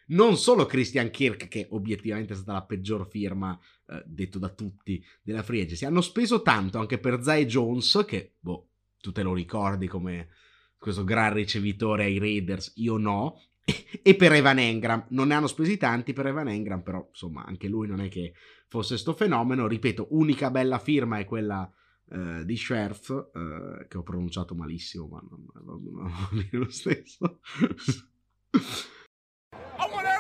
non 0.07 0.37
solo 0.37 0.67
Christian 0.67 1.11
Kirk, 1.11 1.49
che 1.49 1.67
obiettivamente 1.71 2.33
è 2.33 2.37
stata 2.37 2.53
la 2.53 2.65
peggior 2.65 3.07
firma, 3.09 3.59
eh, 3.89 4.03
detto 4.05 4.39
da 4.39 4.49
tutti, 4.49 5.03
della 5.23 5.43
free 5.43 5.63
agency, 5.63 5.85
hanno 5.85 6.01
speso 6.01 6.43
tanto 6.43 6.79
anche 6.79 6.99
per 6.99 7.23
Zay 7.23 7.47
Jones, 7.47 8.05
che, 8.07 8.35
boh, 8.41 8.69
tu 9.01 9.13
te 9.13 9.23
lo 9.23 9.33
ricordi 9.33 9.87
come 9.87 10.29
questo 10.77 11.05
gran 11.05 11.33
ricevitore 11.33 12.05
ai 12.05 12.19
Raiders, 12.19 12.73
io 12.77 12.97
no, 12.97 13.41
e 14.03 14.15
per 14.15 14.33
Evan 14.33 14.59
Engram, 14.59 15.07
non 15.11 15.29
ne 15.29 15.35
hanno 15.35 15.47
spesi 15.47 15.77
tanti 15.77 16.13
per 16.13 16.27
Evan 16.27 16.49
Engram, 16.49 16.83
però 16.83 17.07
insomma 17.09 17.45
anche 17.45 17.69
lui 17.69 17.87
non 17.87 18.01
è 18.01 18.09
che 18.09 18.35
fosse 18.69 18.99
sto 18.99 19.15
fenomeno, 19.15 19.67
ripeto, 19.67 20.09
unica 20.11 20.51
bella 20.51 20.79
firma 20.79 21.19
è 21.19 21.25
quella 21.25 21.71
Uh, 22.11 22.45
di 22.45 22.57
Scherf, 22.57 23.09
uh, 23.09 23.89
che 23.89 23.97
ho 23.97 24.03
pronunciato 24.03 24.55
malissimo, 24.55 25.07
ma 25.07 25.23
non, 25.29 25.47
non, 25.65 25.83
non, 25.83 26.49
lo 26.53 26.71
stesso. 26.71 27.41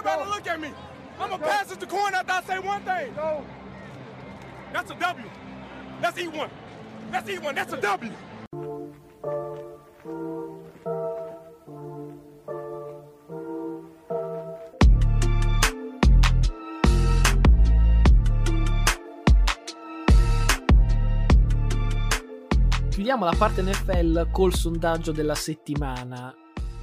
everybody 0.04 0.30
look 0.30 0.46
at 0.46 0.60
me. 0.60 0.72
I'm 1.18 1.30
gonna 1.30 1.42
pass 1.42 1.72
it 1.72 1.80
to 1.80 1.86
corn 1.86 2.14
after 2.14 2.32
I 2.32 2.42
say 2.42 2.58
one 2.58 2.82
thing. 2.82 3.14
No. 3.14 3.44
That's 4.72 4.90
a 4.90 4.94
W. 4.94 5.30
Let's 6.02 6.18
eat 6.18 6.32
one. 6.32 6.50
Let's 7.12 7.28
eat 7.28 7.42
one. 7.42 7.54
That's 7.54 7.72
a 7.72 7.80
W. 7.80 8.12
Chiudiamo 23.04 23.30
la 23.30 23.36
parte 23.36 23.60
NFL 23.60 24.30
col 24.30 24.54
sondaggio 24.54 25.12
della 25.12 25.34
settimana. 25.34 26.34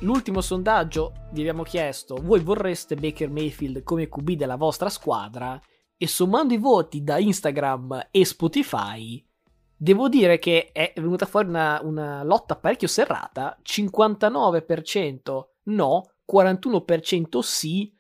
L'ultimo 0.02 0.40
sondaggio 0.40 1.14
vi 1.32 1.40
abbiamo 1.40 1.64
chiesto: 1.64 2.14
voi 2.22 2.42
vorreste 2.42 2.94
Baker 2.94 3.28
Mayfield 3.28 3.82
come 3.82 4.08
QB 4.08 4.34
della 4.34 4.56
vostra 4.56 4.90
squadra? 4.90 5.60
E 5.98 6.06
sommando 6.06 6.54
i 6.54 6.60
voti 6.60 7.04
da 7.04 7.18
Instagram 7.18 8.10
e 8.12 8.24
Spotify, 8.24 9.26
devo 9.76 10.10
dire 10.10 10.38
che 10.38 10.70
è 10.72 10.94
venuta 10.98 11.26
fuori 11.26 11.48
una, 11.48 11.80
una 11.82 12.22
lotta 12.22 12.56
parecchio 12.56 12.88
serrata: 12.88 13.58
59% 13.64 15.44
no, 15.64 16.04
41% 16.32 17.40
sì. 17.40 17.92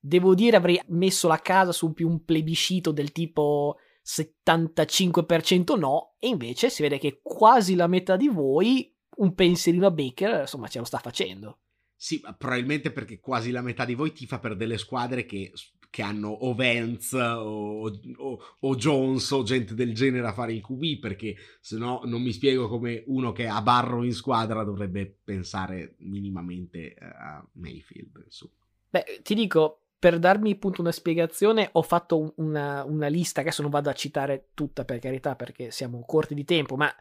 Devo 0.00 0.34
dire 0.34 0.56
avrei 0.56 0.82
messo 0.88 1.28
la 1.28 1.38
casa 1.38 1.70
su 1.70 1.92
più 1.92 2.08
un 2.08 2.24
plebiscito 2.24 2.90
del 2.90 3.12
tipo 3.12 3.76
75% 4.04 5.78
no, 5.78 6.16
e 6.18 6.28
invece 6.28 6.70
si 6.70 6.82
vede 6.82 6.98
che 6.98 7.20
quasi 7.22 7.74
la 7.74 7.86
metà 7.86 8.16
di 8.16 8.28
voi 8.28 8.94
un 9.16 9.34
pensierino 9.34 9.86
a 9.86 9.90
Baker, 9.90 10.40
insomma, 10.40 10.68
ce 10.68 10.78
lo 10.78 10.84
sta 10.84 10.98
facendo. 10.98 11.58
Sì, 11.94 12.20
probabilmente 12.36 12.90
perché 12.90 13.20
quasi 13.20 13.52
la 13.52 13.62
metà 13.62 13.84
di 13.84 13.94
voi 13.94 14.12
tifa 14.12 14.40
per 14.40 14.56
delle 14.56 14.76
squadre 14.76 15.24
che, 15.24 15.52
che 15.88 16.02
hanno 16.02 16.30
o 16.30 16.52
Vance 16.52 17.16
o, 17.16 17.88
o, 18.16 18.38
o, 18.58 18.74
Jones 18.74 19.30
o 19.30 19.44
gente 19.44 19.74
del 19.74 19.94
genere 19.94 20.26
a 20.26 20.32
fare 20.32 20.52
il 20.52 20.62
QB, 20.62 20.98
perché 20.98 21.36
se 21.60 21.76
no 21.76 22.00
non 22.04 22.20
mi 22.20 22.32
spiego 22.32 22.66
come 22.66 23.04
uno 23.06 23.30
che 23.30 23.46
ha 23.46 23.62
Barrow 23.62 24.02
in 24.02 24.14
squadra 24.14 24.64
dovrebbe 24.64 25.20
pensare 25.22 25.94
minimamente 25.98 26.94
eh, 26.94 27.04
a 27.04 27.48
Mayfield. 27.52 28.22
Insomma. 28.24 28.54
Beh, 28.88 29.20
ti 29.22 29.34
dico, 29.34 29.81
per 30.02 30.18
darmi 30.18 30.50
appunto 30.50 30.80
una 30.80 30.90
spiegazione, 30.90 31.68
ho 31.70 31.82
fatto 31.82 32.32
una, 32.38 32.82
una 32.82 33.06
lista, 33.06 33.40
adesso 33.40 33.62
non 33.62 33.70
vado 33.70 33.88
a 33.88 33.92
citare 33.92 34.48
tutta 34.52 34.84
per 34.84 34.98
carità 34.98 35.36
perché 35.36 35.70
siamo 35.70 36.02
corti 36.04 36.34
di 36.34 36.44
tempo, 36.44 36.74
ma 36.74 36.92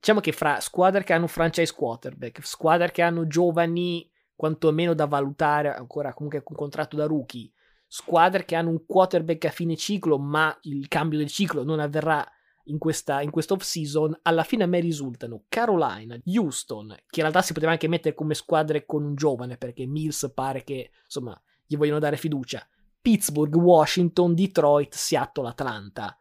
diciamo 0.00 0.20
che 0.20 0.32
fra 0.32 0.58
squadre 0.58 1.04
che 1.04 1.12
hanno 1.12 1.26
franchise 1.26 1.74
quarterback, 1.74 2.42
squadre 2.42 2.90
che 2.90 3.02
hanno 3.02 3.26
giovani 3.26 4.10
quantomeno 4.34 4.94
da 4.94 5.04
valutare, 5.04 5.74
ancora 5.74 6.14
comunque 6.14 6.42
con 6.42 6.56
contratto 6.56 6.96
da 6.96 7.04
rookie, 7.04 7.52
squadre 7.86 8.46
che 8.46 8.54
hanno 8.54 8.70
un 8.70 8.86
quarterback 8.86 9.44
a 9.44 9.50
fine 9.50 9.76
ciclo, 9.76 10.16
ma 10.16 10.56
il 10.62 10.88
cambio 10.88 11.18
del 11.18 11.28
ciclo 11.28 11.64
non 11.64 11.80
avverrà 11.80 12.26
in 12.68 12.78
questa, 12.78 13.20
in 13.20 13.30
questa 13.30 13.52
off-season, 13.52 14.20
alla 14.22 14.42
fine 14.42 14.64
a 14.64 14.68
me 14.68 14.80
risultano 14.80 15.44
Carolina, 15.48 16.18
Houston, 16.24 16.96
che 17.10 17.20
in 17.20 17.26
realtà 17.26 17.42
si 17.42 17.52
poteva 17.52 17.72
anche 17.72 17.88
mettere 17.88 18.14
come 18.14 18.32
squadre 18.32 18.86
con 18.86 19.04
un 19.04 19.14
giovane, 19.16 19.58
perché 19.58 19.84
Mills 19.84 20.32
pare 20.34 20.64
che, 20.64 20.92
insomma, 21.04 21.38
gli 21.68 21.76
vogliono 21.76 22.00
dare 22.00 22.16
fiducia, 22.16 22.66
Pittsburgh, 23.00 23.54
Washington, 23.54 24.34
Detroit, 24.34 24.94
Seattle, 24.94 25.48
Atlanta. 25.48 26.16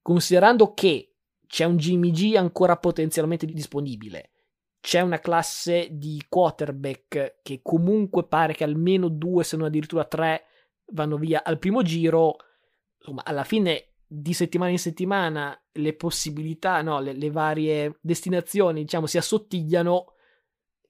Considerando 0.00 0.72
che 0.74 1.16
c'è 1.46 1.64
un 1.64 1.76
Jimmy 1.76 2.10
G 2.10 2.34
ancora 2.36 2.76
potenzialmente 2.76 3.46
disponibile. 3.46 4.30
C'è 4.80 5.00
una 5.00 5.18
classe 5.18 5.88
di 5.90 6.24
quarterback 6.28 7.40
che 7.42 7.60
comunque 7.62 8.26
pare 8.26 8.54
che 8.54 8.64
almeno 8.64 9.08
due, 9.08 9.42
se 9.42 9.56
non 9.56 9.66
addirittura 9.66 10.04
tre, 10.04 10.44
vanno 10.92 11.16
via 11.16 11.42
al 11.42 11.58
primo 11.58 11.82
giro. 11.82 12.36
Insomma, 12.98 13.24
alla 13.24 13.44
fine 13.44 13.94
di 14.06 14.32
settimana 14.32 14.70
in 14.70 14.78
settimana 14.78 15.60
le 15.72 15.94
possibilità, 15.94 16.82
no, 16.82 17.00
le, 17.00 17.12
le 17.12 17.30
varie 17.30 17.98
destinazioni, 18.00 18.82
diciamo, 18.82 19.06
si 19.06 19.18
assottigliano. 19.18 20.14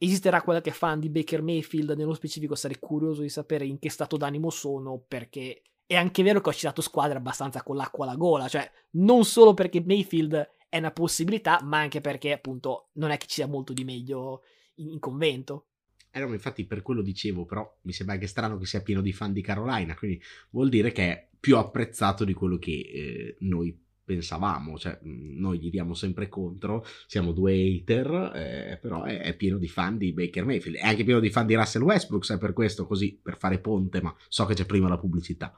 Esisterà 0.03 0.41
quella 0.41 0.63
che 0.63 0.71
fan 0.71 0.99
di 0.99 1.11
Baker 1.11 1.43
Mayfield, 1.43 1.91
nello 1.91 2.15
specifico 2.15 2.55
sarei 2.55 2.79
curioso 2.79 3.21
di 3.21 3.29
sapere 3.29 3.67
in 3.67 3.79
che 3.79 3.91
stato 3.91 4.17
d'animo 4.17 4.49
sono, 4.49 5.05
perché 5.07 5.61
è 5.85 5.95
anche 5.95 6.23
vero 6.23 6.41
che 6.41 6.49
ho 6.49 6.55
citato 6.55 6.81
squadre 6.81 7.19
abbastanza 7.19 7.63
con 7.63 7.77
l'acqua 7.77 8.07
alla 8.07 8.17
gola, 8.17 8.49
cioè 8.49 8.67
non 8.93 9.27
solo 9.27 9.53
perché 9.53 9.83
Mayfield 9.85 10.53
è 10.71 10.79
una 10.79 10.91
possibilità, 10.91 11.61
ma 11.65 11.81
anche 11.81 12.01
perché 12.01 12.33
appunto 12.33 12.89
non 12.93 13.11
è 13.11 13.19
che 13.19 13.27
ci 13.27 13.35
sia 13.35 13.47
molto 13.47 13.75
di 13.75 13.85
meglio 13.85 14.43
in, 14.77 14.89
in 14.89 14.99
convento. 15.01 15.67
Eh 16.11 16.21
no, 16.21 16.33
infatti 16.33 16.65
per 16.65 16.81
quello 16.81 17.03
dicevo, 17.03 17.45
però 17.45 17.71
mi 17.83 17.93
sembra 17.93 18.15
anche 18.15 18.27
strano 18.27 18.57
che 18.57 18.65
sia 18.65 18.81
pieno 18.81 19.03
di 19.03 19.13
fan 19.13 19.35
di 19.35 19.43
Carolina, 19.43 19.95
quindi 19.95 20.19
vuol 20.49 20.71
dire 20.71 20.93
che 20.93 21.13
è 21.13 21.29
più 21.39 21.59
apprezzato 21.59 22.25
di 22.25 22.33
quello 22.33 22.57
che 22.57 22.71
eh, 22.71 23.37
noi 23.41 23.79
pensavamo, 24.11 24.77
cioè 24.77 24.99
noi 25.03 25.61
gli 25.61 25.71
diamo 25.71 25.95
sempre 25.95 26.29
contro, 26.29 26.85
siamo 27.07 27.31
due 27.31 27.53
hater, 27.53 28.33
eh, 28.35 28.79
però 28.83 29.05
è, 29.05 29.21
è, 29.21 29.37
pieno 29.37 29.57
di 29.57 29.69
fan 29.69 29.97
di 29.99 30.13
Baker 30.13 30.45
Mayfield, 30.45 30.79
è 30.79 30.85
anche 30.85 31.05
pieno 31.05 31.21
di 31.21 31.31
fan 31.31 31.47
di 31.47 31.55
Russell 31.55 31.83
Westbrook, 31.83 32.25
sai 32.25 32.39
per 32.39 32.53
questo, 32.53 32.87
così, 32.87 33.17
per 33.23 33.39
fare 33.39 33.61
ponte, 33.61 34.03
ma 34.03 34.13
so 34.29 34.47
che 34.47 34.55
c'è 34.55 34.67
prima 34.67 34.89
la 34.89 34.99
pubblicità. 34.99 35.55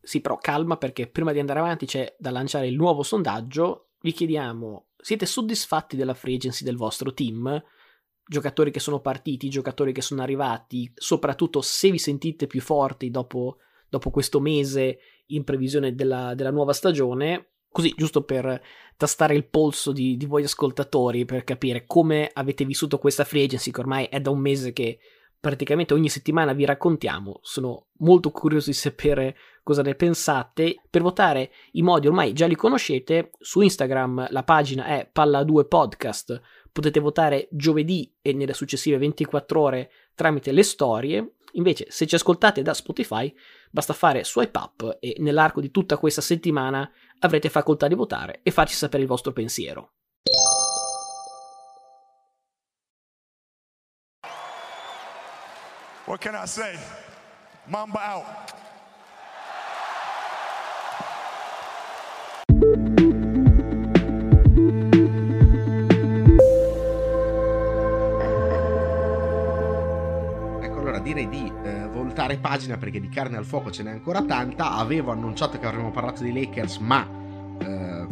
Sì, 0.00 0.20
però 0.20 0.38
calma 0.38 0.76
perché 0.76 1.08
prima 1.08 1.32
di 1.32 1.40
andare 1.40 1.58
avanti 1.58 1.86
c'è 1.86 2.14
da 2.16 2.30
lanciare 2.30 2.68
il 2.68 2.76
nuovo 2.76 3.02
sondaggio, 3.02 3.88
vi 4.00 4.12
chiediamo, 4.12 4.90
siete 4.96 5.26
soddisfatti 5.26 5.96
della 5.96 6.14
free 6.14 6.36
agency 6.36 6.64
del 6.64 6.76
vostro 6.76 7.12
team? 7.12 7.60
Giocatori 8.24 8.70
che 8.70 8.78
sono 8.78 9.00
partiti, 9.00 9.48
giocatori 9.48 9.92
che 9.92 10.02
sono 10.02 10.22
arrivati, 10.22 10.88
soprattutto 10.94 11.62
se 11.62 11.90
vi 11.90 11.98
sentite 11.98 12.46
più 12.46 12.60
forti 12.60 13.10
dopo, 13.10 13.56
dopo 13.88 14.10
questo 14.10 14.38
mese 14.38 14.98
in 15.26 15.42
previsione 15.42 15.94
della, 15.94 16.34
della 16.34 16.52
nuova 16.52 16.72
stagione, 16.72 17.54
così 17.70 17.92
giusto 17.96 18.22
per 18.22 18.60
tastare 18.96 19.34
il 19.34 19.46
polso 19.46 19.92
di, 19.92 20.16
di, 20.16 20.26
voi 20.26 20.44
ascoltatori, 20.44 21.24
per 21.24 21.44
capire 21.44 21.84
come 21.86 22.30
avete 22.32 22.64
vissuto 22.64 22.98
questa 22.98 23.24
free 23.24 23.44
agency, 23.44 23.70
che 23.70 23.80
ormai 23.80 24.06
è 24.06 24.20
da 24.20 24.30
un 24.30 24.40
mese 24.40 24.72
che 24.72 24.98
praticamente 25.40 25.94
ogni 25.94 26.08
settimana 26.08 26.52
vi 26.52 26.64
raccontiamo. 26.64 27.38
Sono 27.42 27.86
molto 27.98 28.30
curioso 28.30 28.70
di 28.70 28.76
sapere 28.76 29.36
cosa 29.62 29.82
ne 29.82 29.94
pensate. 29.94 30.82
Per 30.90 31.02
votare 31.02 31.52
i 31.72 31.82
modi 31.82 32.08
ormai 32.08 32.32
già 32.32 32.46
li 32.46 32.56
conoscete, 32.56 33.30
su 33.38 33.60
Instagram 33.60 34.26
la 34.30 34.42
pagina 34.42 34.86
è 34.86 35.10
Palla2 35.14 35.68
Podcast, 35.68 36.40
potete 36.72 37.00
votare 37.00 37.48
giovedì 37.52 38.12
e 38.20 38.32
nelle 38.32 38.54
successive 38.54 38.98
24 38.98 39.60
ore 39.60 39.90
tramite 40.14 40.52
le 40.52 40.62
storie. 40.62 41.34
Invece, 41.52 41.86
se 41.88 42.06
ci 42.06 42.14
ascoltate 42.14 42.62
da 42.62 42.74
Spotify, 42.74 43.32
basta 43.70 43.92
fare 43.92 44.24
swipe 44.24 44.58
up 44.58 44.96
e 45.00 45.16
nell'arco 45.18 45.60
di 45.60 45.70
tutta 45.70 45.96
questa 45.96 46.20
settimana 46.20 46.90
avrete 47.20 47.48
facoltà 47.48 47.88
di 47.88 47.94
votare 47.94 48.40
e 48.42 48.50
farci 48.50 48.74
sapere 48.74 49.02
il 49.02 49.08
vostro 49.08 49.32
pensiero. 49.32 49.92
What 56.06 56.20
can 56.20 56.34
I 56.34 56.46
say? 56.46 56.78
Mamba 57.66 58.14
out. 58.14 58.56
direi 71.08 71.28
di 71.28 71.47
voltare 72.18 72.38
pagina 72.38 72.76
perché 72.76 72.98
di 72.98 73.08
carne 73.08 73.36
al 73.36 73.44
fuoco 73.44 73.70
ce 73.70 73.84
n'è 73.84 73.90
ancora 73.90 74.24
tanta. 74.24 74.72
Avevo 74.72 75.12
annunciato 75.12 75.56
che 75.56 75.66
avremmo 75.66 75.92
parlato 75.92 76.24
di 76.24 76.32
Lakers, 76.32 76.78
ma 76.78 77.08
eh, 77.60 78.06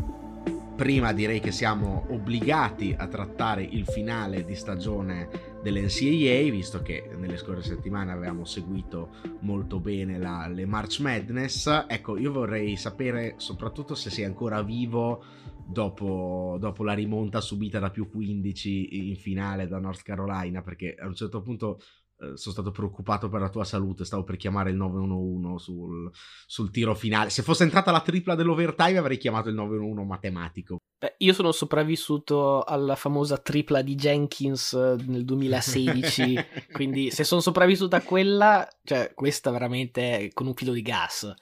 prima 0.76 1.12
direi 1.12 1.40
che 1.40 1.50
siamo 1.50 2.07
obbligati 2.11 2.94
a 2.96 3.09
trattare 3.09 3.64
il 3.64 3.84
finale 3.84 4.44
di 4.44 4.54
stagione 4.54 5.28
dell'NCAA, 5.61 6.50
visto 6.52 6.82
che 6.82 7.11
nelle 7.16 7.36
scorse 7.36 7.70
settimane 7.70 8.12
avevamo 8.12 8.44
seguito 8.44 9.09
molto 9.40 9.80
bene 9.80 10.18
la, 10.18 10.46
le 10.46 10.66
March 10.66 11.00
Madness. 11.00 11.86
Ecco, 11.88 12.16
io 12.16 12.30
vorrei 12.30 12.76
sapere 12.76 13.34
soprattutto 13.38 13.96
se 13.96 14.11
sei 14.11 14.24
ancora 14.24 14.62
vivo 14.62 15.24
dopo, 15.66 16.59
dopo, 16.61 16.84
la 16.84 16.94
rimonta 16.94 17.40
subita 17.40 17.80
da 17.80 17.90
più 17.90 18.09
15 18.09 19.09
in 19.09 19.16
finale 19.16 19.66
da 19.66 19.80
North 19.80 20.02
Carolina, 20.02 20.62
perché 20.62 20.94
a 20.94 21.09
un 21.09 21.14
certo 21.16 21.40
punto 21.40 21.80
sono 22.19 22.37
stato 22.37 22.71
preoccupato 22.71 23.29
per 23.29 23.41
la 23.41 23.51
tua 23.51 23.64
salute, 23.64 24.05
stavo 24.05 24.25
per 24.25 24.37
chiamare 24.37 24.71
il 24.71 24.77
911 24.77 25.62
sul, 25.62 26.11
sul, 26.47 26.71
tiro 26.71 26.95
finale. 26.95 27.31
Se 27.31 27.43
fosse 27.43 27.64
entrata 27.64 27.91
la 27.91 28.01
tripla 28.01 28.35
dell'overtime 28.35 28.99
avrei 28.99 29.19
chiamato 29.19 29.49
il 29.49 29.55
911 29.55 30.07
matematico. 30.07 30.79
Beh, 30.99 31.17
io 31.19 31.35
sono 31.35 31.53
sopravvissuto 31.53 32.62
alla 32.62 32.97
famosa 32.97 33.37
tripla 33.37 33.83
di 33.83 33.95
Jenkins 33.95 34.73
eh, 34.73 34.97
nel 35.07 35.25
2016, 35.27 36.47
quindi 36.73 37.11
se 37.11 37.23
sono 37.23 37.43
sopravvissuto 37.43 37.97
a 37.97 38.01
quella, 38.01 38.67
cioè 38.83 39.12
questa 39.14 39.51
veramente 39.51 40.31
con 40.33 40.47
un 40.47 40.55
filo 40.55 40.73
di 40.73 40.83
gas. 40.83 41.35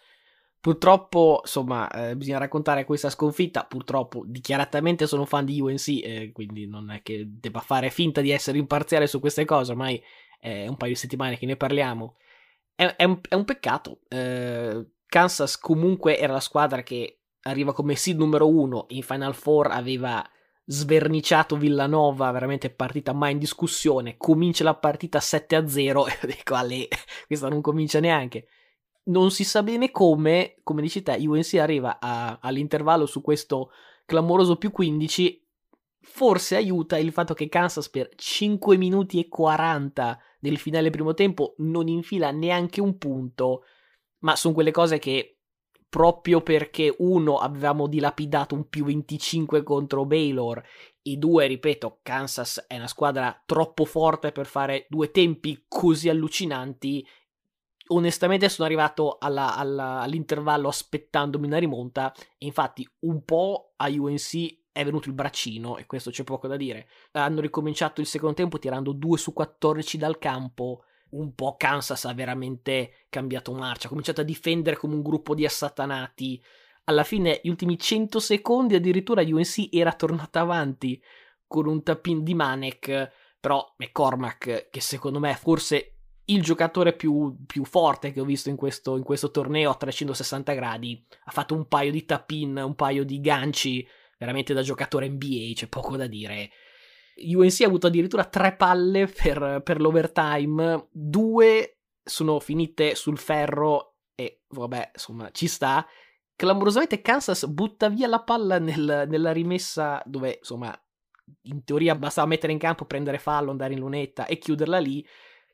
Purtroppo, 0.64 1.40
insomma, 1.42 1.90
eh, 1.90 2.16
bisogna 2.16 2.38
raccontare 2.38 2.86
questa 2.86 3.10
sconfitta. 3.10 3.64
Purtroppo, 3.64 4.24
dichiaratamente 4.26 5.06
sono 5.06 5.26
fan 5.26 5.44
di 5.44 5.60
UNC, 5.60 5.88
eh, 6.02 6.30
quindi 6.32 6.66
non 6.66 6.90
è 6.90 7.02
che 7.02 7.26
debba 7.28 7.60
fare 7.60 7.90
finta 7.90 8.22
di 8.22 8.30
essere 8.30 8.56
imparziale 8.56 9.06
su 9.06 9.20
queste 9.20 9.44
cose. 9.44 9.72
Ormai 9.72 10.02
è 10.44 10.66
un 10.66 10.76
paio 10.76 10.92
di 10.92 10.98
settimane 10.98 11.38
che 11.38 11.46
ne 11.46 11.56
parliamo. 11.56 12.16
È, 12.74 12.84
è, 12.84 13.04
un, 13.04 13.18
è 13.26 13.34
un, 13.34 13.46
peccato. 13.46 14.00
Eh, 14.08 14.86
Kansas 15.06 15.56
comunque 15.58 16.18
era 16.18 16.34
la 16.34 16.40
squadra 16.40 16.82
che 16.82 17.20
arriva 17.42 17.72
come 17.72 17.96
seed 17.96 18.18
numero 18.18 18.46
uno. 18.46 18.84
In 18.90 19.02
Final 19.02 19.34
Four 19.34 19.70
aveva 19.70 20.22
sverniciato 20.66 21.56
Villanova, 21.56 22.30
veramente 22.30 22.68
partita 22.68 23.14
mai 23.14 23.32
in 23.32 23.38
discussione. 23.38 24.18
Comincia 24.18 24.64
la 24.64 24.74
partita 24.74 25.18
7 25.18 25.56
a 25.56 25.66
0 25.66 26.06
e 26.08 26.18
dico, 26.26 26.54
Ale, 26.54 26.88
questa 27.26 27.48
non 27.48 27.62
comincia 27.62 28.00
neanche. 28.00 28.48
Non 29.04 29.30
si 29.30 29.44
sa 29.44 29.62
bene 29.62 29.90
come, 29.90 30.56
come 30.62 30.82
dici 30.82 31.02
te, 31.02 31.16
UNC 31.26 31.54
arriva 31.54 31.98
a, 31.98 32.38
all'intervallo 32.42 33.06
su 33.06 33.22
questo 33.22 33.70
clamoroso 34.04 34.56
più 34.56 34.70
15 34.70 35.43
forse 36.04 36.56
aiuta 36.56 36.98
il 36.98 37.12
fatto 37.12 37.34
che 37.34 37.48
Kansas 37.48 37.88
per 37.88 38.10
5 38.14 38.76
minuti 38.76 39.18
e 39.18 39.28
40 39.28 40.18
del 40.38 40.58
finale 40.58 40.90
primo 40.90 41.14
tempo 41.14 41.54
non 41.58 41.88
infila 41.88 42.30
neanche 42.30 42.80
un 42.80 42.98
punto, 42.98 43.64
ma 44.20 44.36
sono 44.36 44.54
quelle 44.54 44.70
cose 44.70 44.98
che 44.98 45.38
proprio 45.88 46.40
perché 46.40 46.92
uno 46.98 47.36
avevamo 47.38 47.86
dilapidato 47.86 48.54
un 48.54 48.68
più 48.68 48.84
25 48.84 49.62
contro 49.62 50.04
Baylor 50.04 50.60
e 51.00 51.16
due, 51.16 51.46
ripeto, 51.46 52.00
Kansas 52.02 52.64
è 52.66 52.76
una 52.76 52.88
squadra 52.88 53.42
troppo 53.46 53.84
forte 53.84 54.32
per 54.32 54.46
fare 54.46 54.86
due 54.88 55.10
tempi 55.10 55.66
così 55.68 56.08
allucinanti. 56.08 57.06
Onestamente 57.88 58.48
sono 58.48 58.66
arrivato 58.66 59.18
alla, 59.20 59.54
alla, 59.54 60.00
all'intervallo 60.00 60.66
aspettandomi 60.66 61.46
una 61.46 61.58
rimonta 61.58 62.12
e 62.38 62.46
infatti 62.46 62.88
un 63.00 63.22
po' 63.22 63.74
a 63.76 63.88
UNC 63.88 64.63
è 64.74 64.84
venuto 64.84 65.08
il 65.08 65.14
braccino 65.14 65.76
e 65.76 65.86
questo 65.86 66.10
c'è 66.10 66.24
poco 66.24 66.48
da 66.48 66.56
dire. 66.56 66.88
Hanno 67.12 67.40
ricominciato 67.40 68.00
il 68.00 68.08
secondo 68.08 68.34
tempo 68.34 68.58
tirando 68.58 68.90
2 68.90 69.16
su 69.16 69.32
14 69.32 69.96
dal 69.96 70.18
campo. 70.18 70.82
Un 71.10 71.32
po' 71.32 71.54
Kansas 71.56 72.06
ha 72.06 72.12
veramente 72.12 73.06
cambiato 73.08 73.52
marcia, 73.52 73.86
ha 73.86 73.88
cominciato 73.88 74.22
a 74.22 74.24
difendere 74.24 74.76
come 74.76 74.94
un 74.94 75.02
gruppo 75.02 75.36
di 75.36 75.44
assatanati. 75.44 76.42
Alla 76.86 77.04
fine, 77.04 77.38
gli 77.44 77.50
ultimi 77.50 77.78
100 77.78 78.18
secondi, 78.18 78.74
addirittura 78.74 79.22
UNC 79.22 79.72
era 79.72 79.92
tornata 79.92 80.40
avanti 80.40 81.00
con 81.46 81.68
un 81.68 81.84
tapin 81.84 82.24
di 82.24 82.34
Manek. 82.34 83.12
Però 83.38 83.74
McCormack, 83.76 84.70
che 84.70 84.80
secondo 84.80 85.20
me 85.20 85.30
è 85.30 85.36
forse 85.36 85.98
il 86.24 86.42
giocatore 86.42 86.94
più, 86.94 87.36
più 87.46 87.64
forte 87.64 88.10
che 88.10 88.20
ho 88.20 88.24
visto 88.24 88.48
in 88.48 88.56
questo, 88.56 88.96
in 88.96 89.04
questo 89.04 89.30
torneo 89.30 89.70
a 89.70 89.76
360 89.76 90.52
gradi, 90.52 91.06
ha 91.26 91.30
fatto 91.30 91.54
un 91.54 91.68
paio 91.68 91.92
di 91.92 92.04
tapin, 92.04 92.56
un 92.56 92.74
paio 92.74 93.04
di 93.04 93.20
ganci 93.20 93.86
veramente 94.24 94.54
da 94.54 94.62
giocatore 94.62 95.08
NBA, 95.08 95.52
c'è 95.54 95.68
poco 95.68 95.96
da 95.96 96.06
dire. 96.06 96.50
UNC 97.16 97.60
ha 97.60 97.66
avuto 97.66 97.86
addirittura 97.86 98.24
tre 98.24 98.56
palle 98.56 99.06
per, 99.06 99.60
per 99.62 99.80
l'overtime, 99.80 100.88
due 100.90 101.78
sono 102.02 102.40
finite 102.40 102.94
sul 102.94 103.18
ferro 103.18 103.96
e 104.14 104.42
vabbè, 104.48 104.90
insomma, 104.94 105.30
ci 105.30 105.46
sta. 105.46 105.86
Clamorosamente 106.36 107.00
Kansas 107.00 107.46
butta 107.46 107.88
via 107.88 108.08
la 108.08 108.22
palla 108.22 108.58
nel, 108.58 109.06
nella 109.08 109.32
rimessa 109.32 110.02
dove, 110.04 110.38
insomma, 110.38 110.76
in 111.42 111.62
teoria 111.64 111.94
bastava 111.94 112.26
mettere 112.26 112.52
in 112.52 112.58
campo, 112.58 112.84
prendere 112.84 113.18
fallo, 113.18 113.50
andare 113.50 113.74
in 113.74 113.78
lunetta 113.78 114.26
e 114.26 114.38
chiuderla 114.38 114.78
lì. 114.78 115.06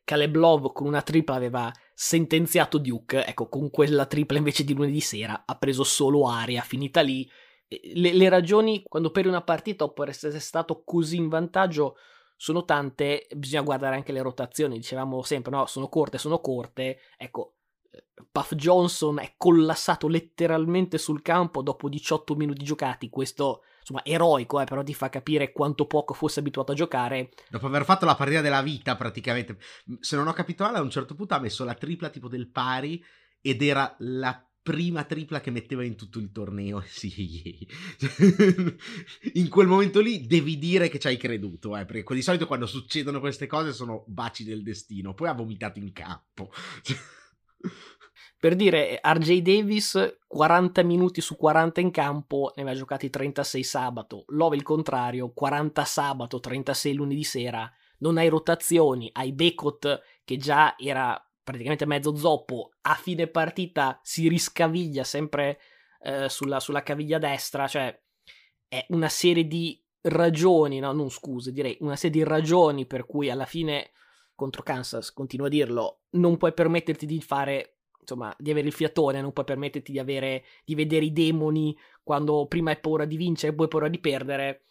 Caleb 0.03 0.35
Love 0.35 0.71
con 0.73 0.87
una 0.87 1.03
tripla 1.03 1.35
aveva 1.35 1.71
sentenziato 1.95 2.79
Duke, 2.79 3.25
ecco, 3.27 3.49
con 3.49 3.71
quella 3.71 4.07
tripla 4.07 4.39
invece 4.39 4.65
di 4.65 4.75
lunedì 4.75 5.01
sera 5.01 5.43
ha 5.45 5.57
preso 5.57 5.85
solo 5.85 6.27
aria, 6.27 6.63
finita 6.63 7.03
lì 7.03 7.31
le, 7.95 8.13
le 8.13 8.29
ragioni 8.29 8.83
quando 8.83 9.11
per 9.11 9.27
una 9.27 9.43
partita 9.43 9.85
o 9.85 9.93
per 9.93 10.09
essere 10.09 10.41
stato 10.41 10.83
così 10.85 11.17
in 11.17 11.29
vantaggio 11.29 11.97
sono 12.37 12.65
tante, 12.65 13.27
bisogna 13.37 13.63
guardare 13.63 13.97
anche 13.97 14.13
le 14.13 14.23
rotazioni, 14.23 14.79
dicevamo 14.79 15.23
sempre, 15.23 15.53
no, 15.53 15.67
sono 15.67 15.89
corte, 15.89 16.17
sono 16.17 16.41
corte, 16.41 17.01
ecco, 17.19 17.57
eh, 17.91 18.05
Puff 18.33 18.55
Johnson 18.55 19.19
è 19.19 19.35
collassato 19.37 20.09
letteralmente 20.09 20.97
sul 20.97 21.21
campo 21.21 21.61
dopo 21.61 21.91
18 21.91 22.35
minuti 22.37 22.65
giocati, 22.65 23.11
questo 23.11 23.63
insomma 23.81 24.03
eroico, 24.05 24.59
eh, 24.59 24.65
però 24.65 24.83
ti 24.83 24.95
fa 24.95 25.11
capire 25.11 25.53
quanto 25.53 25.87
poco 25.87 26.15
fosse 26.15 26.41
abituato 26.41 26.73
a 26.73 26.77
giocare. 26.77 27.29
Dopo 27.51 27.67
aver 27.67 27.85
fatto 27.85 28.07
la 28.07 28.17
partita 28.17 28.41
della 28.41 28.63
vita 28.63 28.97
praticamente, 28.97 29.59
se 30.01 30.17
non 30.17 30.27
ho 30.27 30.33
capito 30.33 30.65
male 30.65 30.79
a 30.79 30.83
un 30.83 30.91
certo 30.91 31.15
punto 31.15 31.35
ha 31.35 31.41
messo 31.41 31.63
la 31.65 31.75
tripla 31.75 32.09
tipo 32.09 32.29
del 32.29 32.51
pari 32.51 33.05
ed 33.43 33.61
era 33.61 33.95
la 33.99 34.50
prima 34.71 35.03
tripla 35.03 35.41
che 35.41 35.51
metteva 35.51 35.83
in 35.83 35.97
tutto 35.97 36.21
il 36.21 36.31
torneo. 36.31 36.81
Sì, 37.01 37.67
in 39.35 39.49
quel 39.49 39.67
momento 39.67 40.01
lì 40.01 40.27
devi 40.27 40.59
dire 40.59 40.89
che 40.89 41.01
ci 41.01 41.09
hai 41.09 41.17
creduto, 41.17 41.77
eh, 41.77 41.85
perché 41.85 42.15
di 42.15 42.23
solito 42.23 42.47
quando 42.47 42.67
succedono 42.67 43.19
queste 43.19 43.47
cose 43.47 43.73
sono 43.73 44.05
baci 44.07 44.45
del 44.45 44.63
destino. 44.63 45.15
Poi 45.15 45.29
ha 45.29 45.33
vomitato 45.33 45.81
in 45.81 45.93
campo. 45.93 46.53
Per 48.39 48.55
dire, 48.55 49.01
RJ 49.03 49.39
Davis 49.41 50.19
40 50.27 50.83
minuti 50.85 51.21
su 51.21 51.37
40 51.37 51.81
in 51.81 51.91
campo, 51.91 52.53
ne 52.55 52.63
aveva 52.63 52.77
giocati 52.77 53.11
36 53.11 53.63
sabato. 53.65 54.25
Love 54.29 54.55
il 54.55 54.63
contrario, 54.63 55.33
40 55.33 55.85
sabato, 55.85 56.39
36 56.39 56.95
lunedì 56.95 57.25
sera. 57.25 57.71
Non 57.99 58.19
hai 58.19 58.29
rotazioni, 58.29 59.11
hai 59.13 59.33
Becot 59.33 60.01
che 60.25 60.37
già 60.37 60.77
era 60.79 61.21
praticamente 61.51 61.87
mezzo 61.87 62.17
zoppo, 62.17 62.73
a 62.83 62.95
fine 62.95 63.27
partita 63.27 63.99
si 64.03 64.29
riscaviglia 64.29 65.05
sempre 65.05 65.59
eh, 66.03 66.29
sulla, 66.29 66.61
sulla 66.61 66.83
caviglia 66.83 67.19
destra, 67.19 67.67
cioè 67.67 67.99
è 68.69 68.87
una 68.91 69.09
serie 69.09 69.47
di 69.47 69.83
ragioni, 70.03 70.79
no, 70.79 70.93
non 70.93 71.11
scuse, 71.11 71.53
direi 71.53 71.77
una 71.81 71.97
serie 71.97 72.23
di 72.23 72.29
ragioni 72.29 72.87
per 72.87 73.05
cui 73.05 73.31
alla 73.31 73.47
fine 73.47 73.91
contro 74.35 74.63
Kansas, 74.63 75.13
continuo 75.13 75.47
a 75.47 75.51
dirlo, 75.51 76.03
non 76.11 76.37
puoi 76.37 76.55
permetterti 76.55 77.05
di 77.05 77.21
fare 77.21 77.81
insomma, 78.01 78.35
di 78.39 78.51
avere 78.51 78.67
il 78.67 78.73
fiatone, 78.73 79.21
non 79.21 79.33
puoi 79.33 79.45
permetterti 79.45 79.93
di 79.93 79.99
avere, 79.99 80.45
di 80.65 80.75
vedere 80.75 81.05
i 81.05 81.13
demoni 81.13 81.77
quando 82.03 82.47
prima 82.47 82.71
hai 82.71 82.81
paura 82.81 83.05
di 83.05 83.17
vincere 83.17 83.53
e 83.53 83.55
poi 83.55 83.65
hai 83.67 83.71
paura 83.71 83.89
di 83.89 83.99
perdere. 83.99 84.63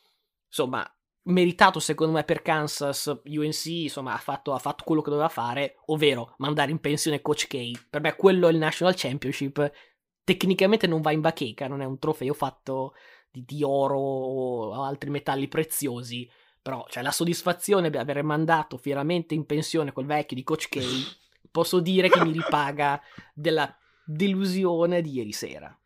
Insomma, 0.47 0.99
meritato 1.30 1.80
secondo 1.80 2.13
me 2.13 2.23
per 2.23 2.41
Kansas, 2.41 3.21
UNC, 3.25 3.65
insomma, 3.65 4.13
ha 4.13 4.17
fatto, 4.17 4.53
ha 4.53 4.59
fatto 4.59 4.84
quello 4.84 5.01
che 5.01 5.09
doveva 5.09 5.30
fare, 5.30 5.77
ovvero 5.88 6.34
mandare 6.38 6.71
in 6.71 6.80
pensione 6.80 7.21
Coach 7.21 7.47
K. 7.47 7.88
Per 7.89 8.01
me 8.01 8.15
quello 8.15 8.47
è 8.47 8.51
il 8.51 8.57
National 8.57 8.93
Championship. 8.95 9.71
Tecnicamente 10.23 10.88
non 10.88 11.01
va 11.01 11.11
in 11.11 11.21
bacheca, 11.21 11.67
non 11.67 11.82
è 11.82 11.86
un 11.86 11.97
trofeo 11.99 12.34
fatto 12.34 12.93
di, 13.32 13.43
di 13.45 13.63
oro 13.63 13.97
o 13.97 14.84
altri 14.84 15.09
metalli 15.09 15.47
preziosi, 15.47 16.30
però 16.61 16.86
cioè, 16.89 17.03
la 17.03 17.11
soddisfazione 17.11 17.89
di 17.89 17.97
aver 17.97 18.23
mandato 18.23 18.77
fieramente 18.77 19.34
in 19.34 19.45
pensione 19.45 19.91
quel 19.91 20.05
vecchio 20.05 20.36
di 20.36 20.43
Coach 20.43 20.67
K 20.69 20.80
posso 21.51 21.80
dire 21.80 22.09
che 22.09 22.23
mi 22.23 22.32
ripaga 22.32 23.01
della 23.34 23.75
delusione 24.05 25.01
di 25.01 25.13
ieri 25.13 25.32
sera. 25.32 25.77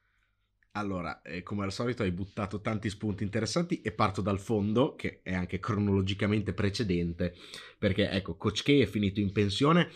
Allora, 0.76 1.22
eh, 1.22 1.44
come 1.44 1.64
al 1.66 1.72
solito 1.72 2.02
hai 2.02 2.12
buttato 2.12 2.60
tanti 2.60 2.90
spunti 2.90 3.24
interessanti 3.24 3.82
e 3.82 3.92
parto 3.92 4.22
dal 4.22 4.40
fondo, 4.40 4.96
che 4.96 5.22
è 5.22 5.34
anche 5.34 5.60
cronologicamente 5.60 6.54
precedente, 6.54 7.36
perché 7.78 8.10
ecco, 8.10 8.36
Coach 8.38 8.64
K 8.64 8.82
è 8.82 8.86
finito 8.88 9.20
in 9.20 9.32
pensione 9.32 9.92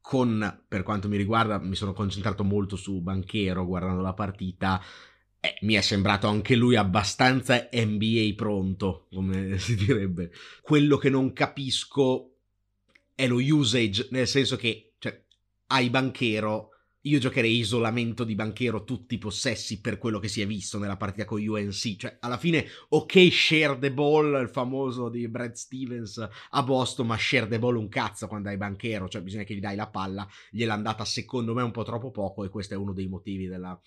con, 0.00 0.64
per 0.66 0.82
quanto 0.82 1.06
mi 1.08 1.16
riguarda, 1.16 1.58
mi 1.58 1.76
sono 1.76 1.92
concentrato 1.92 2.42
molto 2.42 2.74
su 2.74 3.00
Banchero 3.00 3.64
guardando 3.66 4.02
la 4.02 4.14
partita, 4.14 4.82
eh, 5.38 5.56
mi 5.60 5.74
è 5.74 5.80
sembrato 5.80 6.26
anche 6.26 6.56
lui 6.56 6.74
abbastanza 6.74 7.68
NBA 7.72 8.32
pronto, 8.34 9.06
come 9.12 9.58
si 9.60 9.76
direbbe. 9.76 10.32
Quello 10.60 10.96
che 10.96 11.08
non 11.10 11.32
capisco 11.32 12.32
è 13.14 13.28
lo 13.28 13.36
usage, 13.36 14.08
nel 14.10 14.26
senso 14.26 14.56
che 14.56 14.94
cioè, 14.98 15.22
hai 15.68 15.88
banchero. 15.88 16.70
Io 17.08 17.18
giocherei 17.18 17.56
isolamento 17.56 18.22
di 18.22 18.34
banchero 18.34 18.84
tutti 18.84 19.14
i 19.14 19.18
possessi 19.18 19.80
per 19.80 19.96
quello 19.96 20.18
che 20.18 20.28
si 20.28 20.42
è 20.42 20.46
visto 20.46 20.78
nella 20.78 20.98
partita 20.98 21.24
con 21.24 21.40
UNC. 21.40 21.96
Cioè, 21.96 22.18
alla 22.20 22.36
fine, 22.36 22.66
ok, 22.90 23.32
share 23.32 23.78
the 23.78 23.90
ball, 23.90 24.38
il 24.42 24.50
famoso 24.50 25.08
di 25.08 25.26
Brad 25.26 25.54
Stevens 25.54 26.28
a 26.50 26.62
Boston, 26.62 27.06
ma 27.06 27.16
share 27.16 27.48
the 27.48 27.58
ball 27.58 27.76
un 27.76 27.88
cazzo 27.88 28.28
quando 28.28 28.50
hai 28.50 28.58
banchero. 28.58 29.08
Cioè, 29.08 29.22
bisogna 29.22 29.44
che 29.44 29.54
gli 29.54 29.60
dai 29.60 29.74
la 29.74 29.88
palla. 29.88 30.28
Gliel'è 30.50 30.70
andata, 30.70 31.06
secondo 31.06 31.54
me, 31.54 31.62
un 31.62 31.70
po' 31.70 31.82
troppo 31.82 32.10
poco, 32.10 32.44
e 32.44 32.50
questo 32.50 32.74
è 32.74 32.76
uno 32.76 32.92
dei 32.92 33.08
motivi 33.08 33.46
della, 33.46 33.80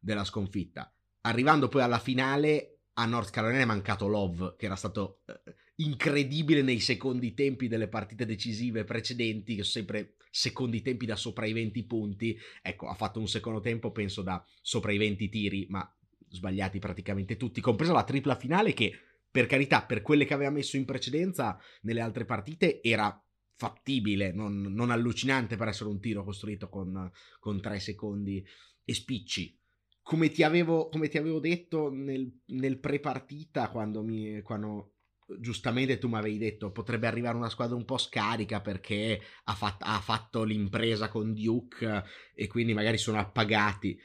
della 0.00 0.24
sconfitta. 0.24 0.90
Arrivando 1.22 1.68
poi 1.68 1.82
alla 1.82 1.98
finale, 1.98 2.78
a 2.94 3.04
North 3.04 3.30
Carolina 3.30 3.60
è 3.60 3.66
mancato 3.66 4.06
Love, 4.06 4.54
che 4.56 4.64
era 4.64 4.76
stato 4.76 5.20
eh, 5.26 5.54
incredibile 5.76 6.62
nei 6.62 6.80
secondi 6.80 7.34
tempi 7.34 7.68
delle 7.68 7.88
partite 7.88 8.24
decisive 8.24 8.84
precedenti, 8.84 9.56
che 9.56 9.62
sono 9.62 9.84
sempre 9.84 10.14
secondi 10.32 10.80
tempi 10.80 11.04
da 11.04 11.14
sopra 11.14 11.44
i 11.44 11.52
20 11.52 11.84
punti. 11.84 12.36
Ecco, 12.62 12.88
ha 12.88 12.94
fatto 12.94 13.20
un 13.20 13.28
secondo 13.28 13.60
tempo, 13.60 13.92
penso, 13.92 14.22
da 14.22 14.42
sopra 14.62 14.90
i 14.90 14.98
20 14.98 15.28
tiri, 15.28 15.66
ma 15.68 15.86
sbagliati 16.30 16.78
praticamente 16.78 17.36
tutti, 17.36 17.60
compresa 17.60 17.92
la 17.92 18.04
tripla 18.04 18.36
finale 18.36 18.72
che, 18.72 18.92
per 19.30 19.46
carità, 19.46 19.82
per 19.84 20.00
quelle 20.00 20.24
che 20.24 20.32
aveva 20.32 20.50
messo 20.50 20.78
in 20.78 20.86
precedenza 20.86 21.58
nelle 21.82 22.00
altre 22.00 22.24
partite, 22.24 22.82
era 22.82 23.22
fattibile, 23.54 24.32
non, 24.32 24.62
non 24.62 24.90
allucinante 24.90 25.56
per 25.56 25.68
essere 25.68 25.90
un 25.90 26.00
tiro 26.00 26.24
costruito 26.24 26.68
con, 26.70 27.10
con 27.38 27.60
tre 27.60 27.78
secondi 27.78 28.44
e 28.84 28.94
spicci 28.94 29.60
come 30.02 30.30
ti 30.30 30.42
avevo, 30.42 30.88
come 30.88 31.08
ti 31.08 31.16
avevo 31.16 31.38
detto 31.38 31.88
nel, 31.88 32.40
nel 32.46 32.78
pre-partita, 32.78 33.70
quando, 33.70 34.02
mi, 34.02 34.42
quando 34.42 34.91
giustamente 35.40 35.98
tu 35.98 36.08
mi 36.08 36.16
avevi 36.16 36.38
detto 36.38 36.70
potrebbe 36.70 37.06
arrivare 37.06 37.36
una 37.36 37.50
squadra 37.50 37.76
un 37.76 37.84
po' 37.84 37.98
scarica 37.98 38.60
perché 38.60 39.20
ha, 39.44 39.54
fat- 39.54 39.82
ha 39.82 40.00
fatto 40.00 40.42
l'impresa 40.44 41.08
con 41.08 41.32
Duke 41.34 42.04
e 42.34 42.46
quindi 42.46 42.74
magari 42.74 42.98
sono 42.98 43.18
appagati. 43.18 43.98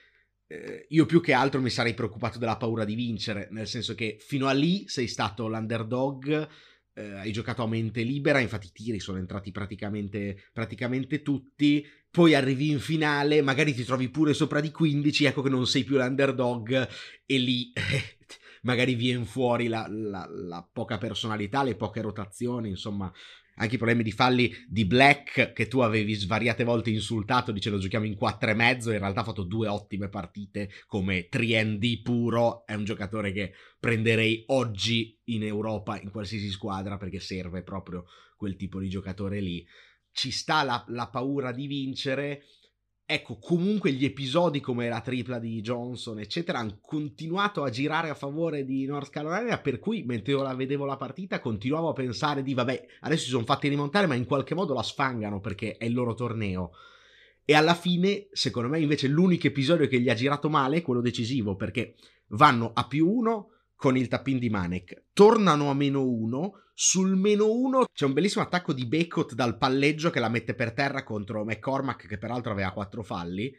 Eh, 0.48 0.86
io 0.90 1.06
più 1.06 1.22
che 1.22 1.34
altro 1.34 1.60
mi 1.62 1.70
sarei 1.70 1.94
preoccupato 1.94 2.40
della 2.40 2.58
paura 2.58 2.86
di 2.86 2.96
vincere, 2.96 3.48
nel 3.52 3.68
senso 3.68 3.96
che 3.96 4.18
fino 4.20 4.48
a 4.48 4.54
lì 4.54 4.88
sei 4.88 5.08
stato 5.08 5.48
l'underdog, 5.48 6.48
eh, 6.94 7.14
hai 7.14 7.32
giocato 7.32 7.64
a 7.64 7.68
mente 7.68 8.02
libera, 8.02 8.40
infatti 8.40 8.68
i 8.68 8.72
tiri 8.72 9.00
sono 9.00 9.18
entrati 9.18 9.52
praticamente, 9.52 10.46
praticamente 10.54 11.22
tutti, 11.22 11.86
poi 12.10 12.34
arrivi 12.34 12.70
in 12.70 12.80
finale, 12.80 13.42
magari 13.42 13.74
ti 13.74 13.84
trovi 13.84 14.10
pure 14.10 14.34
sopra 14.34 14.60
di 14.62 14.72
15, 14.72 15.26
ecco 15.26 15.42
che 15.42 15.50
non 15.50 15.68
sei 15.68 15.84
più 15.84 15.98
l'underdog 15.98 16.88
e 17.26 17.38
lì 17.38 17.72
magari 18.68 18.96
viene 18.96 19.24
fuori 19.24 19.68
la, 19.68 19.88
la, 19.90 20.28
la 20.30 20.70
poca 20.70 20.98
personalità, 20.98 21.64
le 21.64 21.78
poche 21.78 22.02
rotazioni, 22.02 22.68
insomma 22.68 23.10
anche 23.60 23.76
i 23.76 23.78
problemi 23.78 24.04
di 24.04 24.12
falli 24.12 24.54
di 24.68 24.86
Black 24.86 25.54
che 25.54 25.68
tu 25.68 25.80
avevi 25.80 26.14
svariate 26.14 26.64
volte 26.64 26.92
insultato 26.92 27.52
dicendo 27.52 27.80
giochiamo 27.80 28.06
in 28.06 28.16
4 28.16 28.52
e 28.52 28.54
mezzo 28.54 28.92
in 28.92 29.00
realtà 29.00 29.22
ha 29.22 29.24
fatto 29.24 29.44
due 29.44 29.68
ottime 29.68 30.10
partite 30.10 30.70
come 30.86 31.28
3D 31.28 32.02
puro 32.04 32.68
è 32.68 32.76
un 32.76 32.84
giocatore 32.84 33.32
che 33.32 33.54
prenderei 33.80 34.44
oggi 34.48 35.20
in 35.26 35.44
Europa 35.44 36.00
in 36.00 36.12
qualsiasi 36.12 36.50
squadra 36.50 36.98
perché 36.98 37.20
serve 37.20 37.64
proprio 37.64 38.06
quel 38.36 38.56
tipo 38.58 38.80
di 38.80 38.90
giocatore 38.90 39.40
lì. 39.40 39.66
Ci 40.12 40.30
sta 40.30 40.62
la, 40.62 40.84
la 40.90 41.08
paura 41.10 41.52
di 41.52 41.66
vincere 41.66 42.44
ecco, 43.10 43.38
comunque 43.40 43.94
gli 43.94 44.04
episodi 44.04 44.60
come 44.60 44.90
la 44.90 45.00
tripla 45.00 45.40
di 45.40 45.62
Johnson, 45.62 46.20
eccetera, 46.20 46.60
hanno 46.60 46.80
continuato 46.82 47.64
a 47.64 47.70
girare 47.70 48.10
a 48.10 48.14
favore 48.14 48.66
di 48.66 48.86
North 48.86 49.12
Carolina, 49.12 49.60
per 49.60 49.80
cui 49.80 50.04
mentre 50.04 50.34
io 50.34 50.42
la 50.42 50.54
vedevo 50.54 50.84
la 50.84 50.98
partita 50.98 51.40
continuavo 51.40 51.88
a 51.88 51.94
pensare 51.94 52.44
di, 52.44 52.54
vabbè, 52.54 52.86
adesso 53.00 53.24
si 53.24 53.30
sono 53.30 53.46
fatti 53.46 53.70
rimontare, 53.70 54.08
ma 54.08 54.16
in 54.16 54.26
qualche 54.26 54.56
modo 54.56 54.74
la 54.74 54.84
sfangano 54.84 55.40
perché 55.40 55.78
è 55.78 55.86
il 55.86 55.94
loro 55.94 56.16
torneo. 56.16 56.72
E 57.46 57.54
alla 57.54 57.76
fine, 57.76 58.28
secondo 58.34 58.68
me, 58.68 58.82
invece 58.82 59.08
l'unico 59.08 59.48
episodio 59.48 59.88
che 59.88 60.02
gli 60.02 60.10
ha 60.10 60.14
girato 60.14 60.50
male 60.50 60.78
è 60.78 60.82
quello 60.82 61.00
decisivo, 61.00 61.56
perché 61.56 61.96
vanno 62.32 62.72
a 62.74 62.86
più 62.88 63.10
uno 63.10 63.52
con 63.78 63.96
il 63.96 64.08
tappin 64.08 64.40
di 64.40 64.50
Manek, 64.50 65.06
tornano 65.14 65.70
a 65.70 65.76
meno 65.76 66.04
uno, 66.04 66.64
sul 66.74 67.16
meno 67.16 67.52
uno 67.52 67.86
c'è 67.94 68.06
un 68.06 68.14
bellissimo 68.14 68.44
attacco 68.44 68.74
di 68.74 68.88
Becot 68.88 69.34
dal 69.34 69.58
palleggio 69.58 70.10
che 70.10 70.20
la 70.20 70.30
mette 70.30 70.56
per 70.56 70.74
terra 70.74 71.04
contro 71.04 71.46
McCormack, 71.46 72.08
che 72.08 72.18
peraltro 72.18 72.52
aveva 72.52 72.72
quattro 72.72 73.04
falli. 73.04 73.56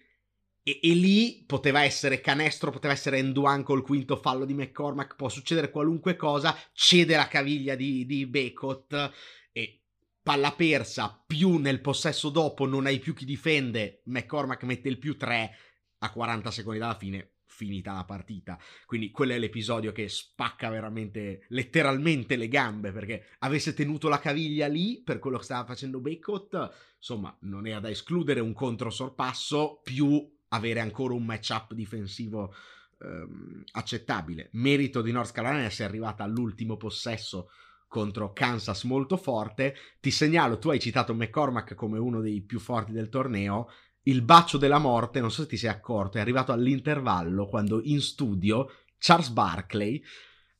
E, 0.63 0.81
e 0.83 0.89
lì 0.91 1.45
poteva 1.47 1.85
essere 1.85 2.21
canestro, 2.21 2.73
poteva 2.73 2.93
essere 2.93 3.19
Enduan 3.19 3.63
col 3.63 3.83
quinto 3.83 4.17
fallo 4.17 4.45
di 4.45 4.55
McCormack, 4.55 5.15
può 5.15 5.29
succedere 5.29 5.71
qualunque 5.71 6.17
cosa. 6.17 6.57
Cede 6.73 7.15
la 7.15 7.29
caviglia 7.29 7.77
di, 7.77 8.05
di 8.05 8.27
Becot 8.27 9.13
e 9.53 9.83
palla 10.21 10.53
persa, 10.53 11.23
più 11.25 11.59
nel 11.59 11.81
possesso 11.81 12.29
dopo 12.29 12.67
non 12.67 12.87
hai 12.87 12.99
più 12.99 13.15
chi 13.15 13.25
difende. 13.25 14.03
McCormack 14.07 14.65
mette 14.65 14.89
il 14.89 14.99
più 14.99 15.17
3 15.17 15.51
a 15.99 16.13
40 16.13 16.51
secondi 16.51 16.79
dalla 16.81 16.97
fine 16.97 17.38
finita 17.59 17.93
la 17.93 18.05
partita. 18.05 18.57
Quindi 18.87 19.11
quello 19.11 19.33
è 19.33 19.39
l'episodio 19.39 19.91
che 19.91 20.09
spacca 20.09 20.69
veramente, 20.71 21.45
letteralmente 21.49 22.37
le 22.37 22.47
gambe, 22.47 22.93
perché 22.93 23.25
avesse 23.41 23.75
tenuto 23.75 24.09
la 24.09 24.21
caviglia 24.21 24.69
lì 24.69 25.03
per 25.03 25.19
quello 25.19 25.39
che 25.39 25.45
stava 25.45 25.67
facendo 25.67 25.99
Baycott, 25.99 26.57
insomma, 26.97 27.37
non 27.41 27.67
era 27.67 27.81
da 27.81 27.91
escludere 27.91 28.39
un 28.39 28.53
controsorpasso 28.53 29.81
più 29.83 30.25
avere 30.51 30.79
ancora 30.79 31.15
un 31.15 31.25
matchup 31.25 31.75
difensivo 31.75 32.55
ehm, 33.01 33.65
accettabile. 33.73 34.51
Merito 34.53 35.03
di 35.03 35.11
North 35.11 35.33
Carolina 35.33 35.65
essere 35.65 35.89
arrivata 35.89 36.23
all'ultimo 36.23 36.77
possesso 36.77 37.51
contro 37.89 38.33
Kansas 38.33 38.85
molto 38.85 39.17
forte. 39.17 39.75
Ti 39.99 40.13
segnalo, 40.13 40.59
tu 40.59 40.71
hai 40.71 40.79
citato 40.79 41.13
McCormack 41.13 41.75
come 41.75 41.99
uno 41.99 42.21
dei 42.21 42.41
più 42.41 42.61
forti 42.61 42.93
del 42.93 43.09
torneo 43.09 43.69
il 44.09 44.23
bacio 44.23 44.59
della 44.59 44.79
morte, 44.79 45.21
non 45.21 45.31
so 45.31 45.43
se 45.43 45.49
ti 45.49 45.57
sei 45.57 45.71
accorto, 45.71 46.19
è 46.19 46.21
arrivato 46.21 46.53
all'intervallo 46.53 47.47
quando 47.47 47.81
in 47.83 48.01
studio 48.01 48.69
Charles 48.99 49.29
Barkley 49.29 50.03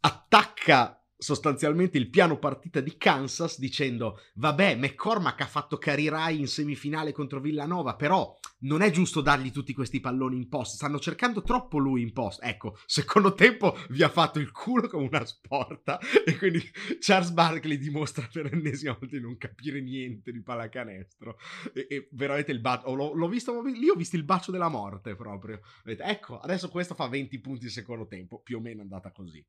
attacca 0.01 0.98
sostanzialmente 1.19 1.99
il 1.99 2.09
piano 2.09 2.39
partita 2.39 2.81
di 2.81 2.97
Kansas 2.97 3.59
dicendo 3.59 4.21
vabbè 4.35 4.77
McCormack 4.77 5.41
ha 5.41 5.47
fatto 5.47 5.77
Carirai 5.77 6.39
in 6.39 6.47
semifinale 6.47 7.11
contro 7.11 7.41
Villanova 7.41 7.97
però 7.97 8.39
non 8.61 8.83
è 8.83 8.91
giusto 8.91 9.21
dargli 9.21 9.51
tutti 9.51 9.75
questi 9.75 9.99
palloni 9.99 10.37
in 10.37 10.49
post 10.49 10.77
stanno 10.77 11.01
cercando 11.01 11.43
troppo 11.43 11.79
lui 11.79 12.03
in 12.03 12.13
post. 12.13 12.41
Ecco 12.43 12.79
secondo 12.87 13.35
tempo 13.35 13.77
vi 13.91 14.03
ha 14.03 14.09
fatto 14.09 14.39
il 14.39 14.53
culo 14.53 14.89
come 14.89 15.07
una 15.07 15.25
sporta 15.25 15.99
e 16.25 16.37
quindi 16.39 16.61
Charles 17.01 17.31
Barkley 17.31 17.79
dimostra 17.79 18.29
per 18.33 18.51
l'ennesima 18.51 18.97
volta 18.99 19.17
di 19.17 19.23
non 19.23 19.37
capire 19.37 19.81
niente 19.81 20.31
di 20.31 20.41
pallacanestro 20.41 21.37
e, 21.73 21.87
e 21.91 22.09
veramente 22.13 22.53
il 22.53 22.61
bacio 22.61 22.95
l'ho, 22.95 23.13
l'ho, 23.13 23.29
visto 23.29 23.61
lì 23.63 23.89
ho 23.89 23.95
visto 23.95 24.17
il 24.17 24.25
bacio 24.25 24.53
della 24.53 24.69
morte 24.69 25.17
proprio. 25.17 25.61
Ecco 25.85 26.39
adesso 26.39 26.69
questo 26.69 26.95
fa 26.95 27.09
20 27.09 27.41
punti 27.41 27.65
in 27.65 27.71
secondo 27.71 28.07
tempo 28.07 28.41
più 28.41 28.59
o 28.59 28.61
meno 28.61 28.81
è 28.81 28.83
andata 28.83 29.11
così 29.11 29.45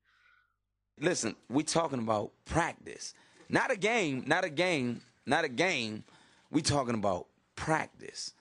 listen, 1.00 1.34
we 1.48 1.62
talking 1.62 1.98
about 1.98 2.32
practice. 2.44 3.14
Not 3.48 3.70
a 3.72 3.76
game, 3.76 4.24
not 4.26 4.44
a 4.44 4.50
game, 4.50 5.00
not 5.26 5.44
a 5.44 5.48
game. 5.48 6.04
We 6.50 6.62
talking 6.62 6.94
about 6.94 7.26
practice. 7.56 8.34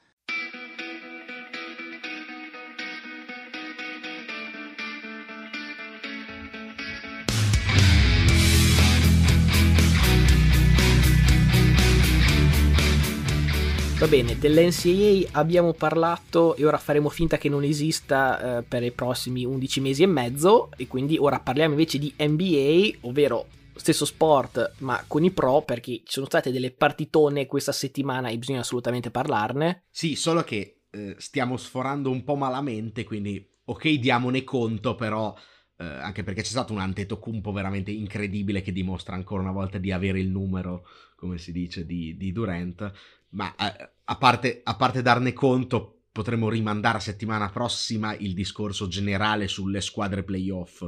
Va 13.99 14.07
bene, 14.07 14.39
dell'NCAA 14.39 15.37
abbiamo 15.37 15.73
parlato 15.73 16.55
e 16.55 16.65
ora 16.65 16.77
faremo 16.77 17.09
finta 17.09 17.37
che 17.37 17.49
non 17.49 17.65
esista 17.65 18.59
eh, 18.59 18.63
per 18.63 18.81
i 18.81 18.93
prossimi 18.93 19.43
11 19.43 19.81
mesi 19.81 20.03
e 20.03 20.05
mezzo 20.05 20.69
e 20.77 20.87
quindi 20.87 21.17
ora 21.17 21.41
parliamo 21.41 21.73
invece 21.73 21.99
di 21.99 22.13
NBA, 22.17 22.99
ovvero 23.01 23.47
stesso 23.75 24.05
sport 24.05 24.75
ma 24.77 25.03
con 25.05 25.25
i 25.25 25.31
pro 25.31 25.63
perché 25.63 25.97
ci 26.05 26.13
sono 26.13 26.27
state 26.27 26.49
delle 26.49 26.71
partitone 26.71 27.45
questa 27.45 27.73
settimana 27.73 28.29
e 28.29 28.37
bisogna 28.37 28.61
assolutamente 28.61 29.11
parlarne. 29.11 29.83
Sì, 29.89 30.15
solo 30.15 30.43
che 30.43 30.83
eh, 30.89 31.15
stiamo 31.17 31.57
sforando 31.57 32.09
un 32.09 32.23
po' 32.23 32.35
malamente, 32.35 33.03
quindi 33.03 33.45
ok 33.65 33.89
diamone 33.95 34.45
conto 34.45 34.95
però... 34.95 35.35
Eh, 35.81 35.85
anche 35.85 36.23
perché 36.23 36.41
c'è 36.41 36.49
stato 36.49 36.73
un 36.73 36.79
Antetokounmpo 36.79 37.53
veramente 37.53 37.89
incredibile 37.91 38.61
che 38.61 38.73
dimostra 38.73 39.15
ancora 39.15 39.43
una 39.43 39.53
volta 39.53 39.77
di 39.77 39.93
avere 39.93 40.19
il 40.19 40.27
numero, 40.27 40.85
come 41.15 41.37
si 41.37 41.53
dice, 41.53 41.85
di, 41.85 42.17
di 42.17 42.33
Durant. 42.33 42.91
Ma 43.31 43.53
eh, 43.55 43.91
a, 44.03 44.17
parte, 44.17 44.61
a 44.63 44.75
parte 44.75 45.01
darne 45.01 45.33
conto, 45.33 46.03
potremmo 46.11 46.49
rimandare 46.49 46.97
a 46.97 47.01
settimana 47.01 47.49
prossima 47.49 48.15
il 48.15 48.33
discorso 48.33 48.87
generale 48.87 49.47
sulle 49.47 49.81
squadre 49.81 50.23
playoff. 50.23 50.87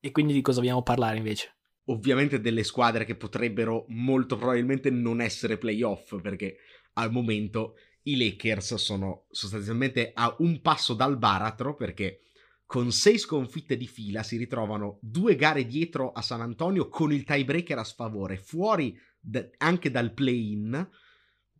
E 0.00 0.10
quindi 0.10 0.32
di 0.32 0.42
cosa 0.42 0.60
vogliamo 0.60 0.82
parlare 0.82 1.16
invece? 1.16 1.54
Ovviamente 1.86 2.40
delle 2.40 2.64
squadre 2.64 3.04
che 3.04 3.16
potrebbero 3.16 3.86
molto 3.88 4.36
probabilmente 4.36 4.90
non 4.90 5.20
essere 5.20 5.56
playoff, 5.56 6.20
perché 6.20 6.56
al 6.94 7.10
momento 7.10 7.76
i 8.02 8.16
Lakers 8.16 8.74
sono 8.74 9.26
sostanzialmente 9.30 10.12
a 10.14 10.34
un 10.38 10.60
passo 10.60 10.94
dal 10.94 11.16
baratro, 11.16 11.74
perché 11.74 12.20
con 12.66 12.90
sei 12.90 13.18
sconfitte 13.18 13.76
di 13.76 13.86
fila 13.86 14.22
si 14.22 14.36
ritrovano 14.36 14.98
due 15.00 15.36
gare 15.36 15.66
dietro 15.66 16.12
a 16.12 16.20
San 16.20 16.40
Antonio 16.40 16.88
con 16.88 17.12
il 17.12 17.24
tiebreaker 17.24 17.78
a 17.78 17.84
sfavore, 17.84 18.36
fuori 18.36 18.96
da, 19.18 19.48
anche 19.58 19.90
dal 19.90 20.12
play-in 20.12 20.88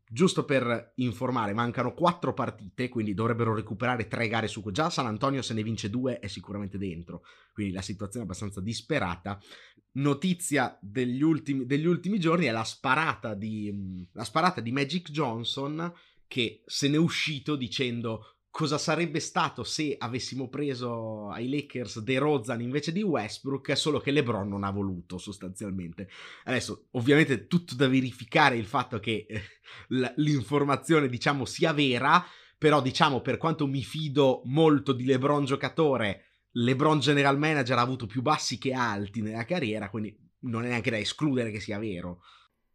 Giusto 0.08 0.44
per 0.44 0.92
informare, 0.96 1.52
mancano 1.52 1.92
quattro 1.92 2.32
partite, 2.32 2.88
quindi 2.88 3.12
dovrebbero 3.12 3.54
recuperare 3.54 4.06
tre 4.06 4.28
gare 4.28 4.46
su 4.46 4.62
già 4.70 4.88
San 4.88 5.06
Antonio 5.06 5.42
se 5.42 5.52
ne 5.52 5.64
vince 5.64 5.90
due 5.90 6.20
è 6.20 6.28
sicuramente 6.28 6.78
dentro, 6.78 7.22
quindi 7.52 7.72
la 7.72 7.82
situazione 7.82 8.24
è 8.24 8.28
abbastanza 8.28 8.60
disperata. 8.60 9.40
Notizia 9.92 10.78
degli 10.80 11.22
ultimi, 11.22 11.66
degli 11.66 11.86
ultimi 11.86 12.20
giorni 12.20 12.46
è 12.46 12.52
la 12.52 12.62
sparata, 12.62 13.34
di, 13.34 14.08
la 14.12 14.24
sparata 14.24 14.60
di 14.60 14.70
Magic 14.70 15.10
Johnson 15.10 15.92
che 16.28 16.62
se 16.66 16.88
n'è 16.88 16.96
uscito 16.96 17.56
dicendo 17.56 18.35
cosa 18.56 18.78
sarebbe 18.78 19.20
stato 19.20 19.64
se 19.64 19.96
avessimo 19.98 20.48
preso 20.48 21.28
ai 21.28 21.46
Lakers 21.50 22.00
De 22.00 22.16
Rozan 22.16 22.62
invece 22.62 22.90
di 22.90 23.02
Westbrook, 23.02 23.76
solo 23.76 24.00
che 24.00 24.10
LeBron 24.10 24.48
non 24.48 24.64
ha 24.64 24.70
voluto 24.70 25.18
sostanzialmente. 25.18 26.08
Adesso, 26.44 26.86
ovviamente, 26.92 27.48
tutto 27.48 27.74
da 27.74 27.86
verificare 27.86 28.56
il 28.56 28.64
fatto 28.64 28.98
che 28.98 29.26
eh, 29.28 29.42
l'informazione, 30.16 31.10
diciamo, 31.10 31.44
sia 31.44 31.74
vera, 31.74 32.24
però, 32.56 32.80
diciamo, 32.80 33.20
per 33.20 33.36
quanto 33.36 33.66
mi 33.66 33.82
fido 33.82 34.40
molto 34.46 34.94
di 34.94 35.04
LeBron 35.04 35.44
giocatore, 35.44 36.22
LeBron 36.52 36.98
general 36.98 37.38
manager 37.38 37.76
ha 37.76 37.82
avuto 37.82 38.06
più 38.06 38.22
bassi 38.22 38.56
che 38.56 38.72
alti 38.72 39.20
nella 39.20 39.44
carriera, 39.44 39.90
quindi 39.90 40.18
non 40.44 40.64
è 40.64 40.68
neanche 40.68 40.88
da 40.88 40.98
escludere 40.98 41.50
che 41.50 41.60
sia 41.60 41.78
vero 41.78 42.22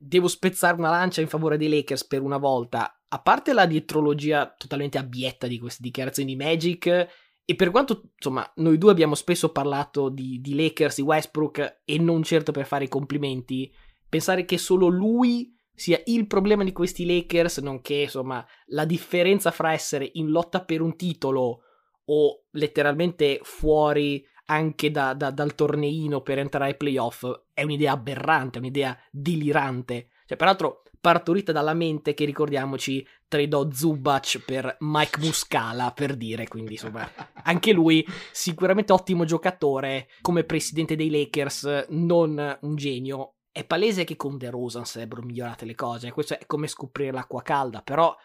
devo 0.04 0.28
spezzare 0.28 0.78
una 0.78 0.90
lancia 0.90 1.22
in 1.22 1.28
favore 1.28 1.58
dei 1.58 1.70
Lakers 1.70 2.08
per 2.08 2.22
una 2.24 2.38
volta. 2.38 3.02
A 3.08 3.22
parte 3.22 3.54
la 3.54 3.68
dietrologia 3.68 4.52
totalmente 4.58 4.98
abietta 4.98 5.46
di 5.46 5.60
queste 5.60 5.84
dichiarazioni 5.84 6.36
di 6.36 6.44
Magic, 6.44 7.08
e 7.46 7.56
per 7.56 7.70
quanto 7.70 8.12
insomma 8.16 8.50
noi 8.56 8.78
due 8.78 8.92
abbiamo 8.92 9.14
spesso 9.14 9.52
parlato 9.52 10.10
di, 10.10 10.40
di 10.42 10.56
Lakers, 10.56 10.96
di 10.96 11.02
Westbrook, 11.04 11.82
e 11.86 11.98
non 12.00 12.24
certo 12.24 12.52
per 12.52 12.66
fare 12.66 12.86
i 12.86 12.90
complimenti, 12.90 13.72
pensare 14.10 14.46
che 14.46 14.58
solo 14.58 14.88
lui 14.88 15.54
sia 15.74 16.02
il 16.06 16.26
problema 16.26 16.64
di 16.64 16.72
questi 16.72 17.06
Lakers, 17.06 17.60
nonché 17.60 17.96
insomma 17.96 18.46
la 18.68 18.86
differenza 18.86 19.52
fra 19.52 19.74
essere 19.74 20.10
in 20.14 20.30
lotta 20.30 20.64
per 20.64 20.82
un 20.82 20.96
titolo 20.96 21.62
o 22.06 22.46
letteralmente 22.52 23.40
fuori 23.44 24.26
anche 24.52 24.92
da, 24.92 25.14
da, 25.14 25.32
dal 25.32 25.56
torneino 25.56 26.22
per 26.22 26.38
entrare 26.38 26.72
ai 26.72 26.78
playoff 26.78 27.26
è 27.54 27.64
un'idea 27.64 27.94
aberrante, 27.94 28.60
un'idea 28.60 28.98
delirante. 29.10 30.10
Cioè, 30.26 30.38
peraltro, 30.38 30.84
partorita 31.00 31.54
dalla 31.54 31.74
mente 31.74 32.14
che 32.14 32.26
ricordiamoci 32.26 33.06
tradò 33.28 33.72
Zubac 33.72 34.44
per 34.46 34.76
Mike 34.82 35.20
Muscala 35.22 35.92
per 35.92 36.16
dire 36.16 36.48
quindi 36.48 36.74
insomma 36.74 37.10
anche 37.44 37.72
lui 37.72 38.06
sicuramente 38.32 38.94
ottimo 38.94 39.26
giocatore 39.26 40.10
come 40.22 40.44
presidente 40.44 40.96
dei 40.96 41.10
Lakers 41.10 41.88
non 41.90 42.58
un 42.62 42.76
genio 42.76 43.34
è 43.52 43.64
palese 43.64 44.04
che 44.04 44.16
con 44.16 44.38
The 44.38 44.52
Rosen 44.52 44.86
sarebbero 44.86 45.24
migliorate 45.24 45.66
le 45.66 45.74
cose 45.74 46.12
questo 46.12 46.38
è 46.38 46.46
come 46.46 46.68
scoprire 46.68 47.12
l'acqua 47.12 47.42
calda 47.42 47.82
però 47.82 48.16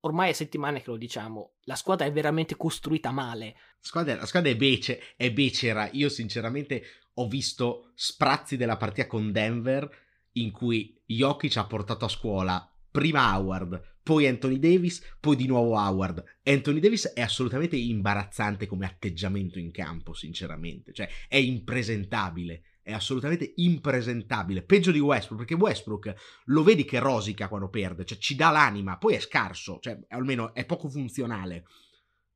ormai 0.00 0.30
è 0.30 0.32
settimane 0.32 0.82
che 0.82 0.90
lo 0.90 0.96
diciamo, 0.96 1.54
la 1.62 1.74
squadra 1.74 2.06
è 2.06 2.12
veramente 2.12 2.56
costruita 2.56 3.10
male. 3.10 3.54
La 3.54 3.78
squadra, 3.80 4.14
la 4.16 4.26
squadra 4.26 4.50
è, 4.50 4.56
bece, 4.56 5.14
è 5.16 5.32
becera. 5.32 5.88
Io 5.92 6.08
sinceramente 6.08 6.82
ho 7.14 7.28
visto 7.28 7.92
sprazzi 7.94 8.56
della 8.56 8.76
partita 8.76 9.06
con 9.06 9.32
Denver 9.32 9.88
in 10.32 10.50
cui 10.50 11.00
Jokic 11.06 11.56
ha 11.56 11.66
portato 11.66 12.04
a 12.04 12.08
scuola 12.08 12.70
prima 12.90 13.36
Howard, 13.36 13.98
poi 14.02 14.26
Anthony 14.26 14.58
Davis, 14.58 15.02
poi 15.18 15.36
di 15.36 15.46
nuovo 15.46 15.76
Howard. 15.76 16.22
Anthony 16.44 16.80
Davis 16.80 17.12
è 17.12 17.20
assolutamente 17.20 17.76
imbarazzante 17.76 18.66
come 18.66 18.86
atteggiamento 18.86 19.58
in 19.58 19.70
campo, 19.70 20.14
sinceramente, 20.14 20.92
cioè 20.92 21.08
è 21.28 21.36
impresentabile 21.36 22.62
è 22.86 22.92
assolutamente 22.92 23.52
impresentabile, 23.56 24.62
peggio 24.62 24.92
di 24.92 25.00
Westbrook, 25.00 25.44
perché 25.44 25.60
Westbrook 25.60 26.14
lo 26.44 26.62
vedi 26.62 26.84
che 26.84 27.00
rosica 27.00 27.48
quando 27.48 27.68
perde, 27.68 28.04
cioè 28.04 28.16
ci 28.16 28.36
dà 28.36 28.50
l'anima, 28.50 28.96
poi 28.96 29.14
è 29.14 29.18
scarso, 29.18 29.80
cioè 29.80 29.98
almeno 30.10 30.54
è 30.54 30.64
poco 30.64 30.88
funzionale, 30.88 31.64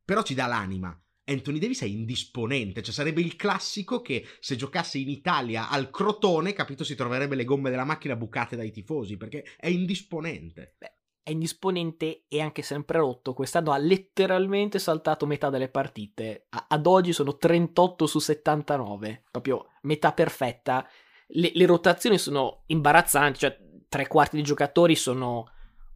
però 0.05 0.23
ci 0.23 0.35
dà 0.35 0.47
l'anima. 0.47 1.01
Anthony 1.23 1.61
Davis 1.61 1.83
è 1.83 1.87
indisponente, 1.87 2.83
cioè 2.83 2.93
sarebbe 2.93 3.21
il 3.21 3.37
classico 3.37 4.01
che 4.01 4.27
se 4.41 4.57
giocasse 4.57 4.99
in 4.99 5.09
Italia 5.09 5.69
al 5.69 5.89
Crotone, 5.89 6.53
capito, 6.53 6.83
si 6.83 6.97
troverebbe 6.97 7.37
le 7.37 7.45
gomme 7.45 7.71
della 7.71 7.85
macchina 7.85 8.17
bucate 8.17 8.57
dai 8.57 8.73
tifosi, 8.73 9.17
perché 9.17 9.45
è 9.57 9.69
indisponente. 9.69 10.75
Beh, 10.79 10.95
è 11.31 11.33
indisponente 11.33 12.25
e 12.29 12.41
anche 12.41 12.63
sempre 12.63 12.99
rotto. 12.99 13.33
Quest'anno 13.33 13.71
ha 13.71 13.79
letteralmente 13.79 14.79
saltato 14.79 15.27
metà 15.27 15.49
delle 15.49 15.69
partite. 15.69 16.47
Ad 16.51 16.87
oggi 16.87 17.13
sono 17.13 17.37
38 17.37 18.07
su 18.07 18.19
79, 18.19 19.25
proprio 19.31 19.67
metà 19.83 20.13
perfetta. 20.13 20.87
Le, 21.29 21.53
le 21.55 21.67
rotazioni 21.67 22.19
sono 22.19 22.65
imbarazzanti, 22.67 23.39
cioè 23.39 23.57
tre 23.89 24.09
quarti 24.09 24.37
dei 24.37 24.45
giocatori 24.45 24.97
sono 24.97 25.47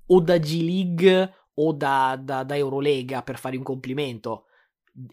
o 0.06 0.20
da 0.20 0.38
G 0.38 0.62
League 0.62 1.34
o 1.54 1.72
da, 1.72 2.18
da, 2.20 2.44
da 2.44 2.56
Eurolega 2.56 3.22
per 3.22 3.38
fare 3.38 3.56
un 3.56 3.64
complimento. 3.64 4.46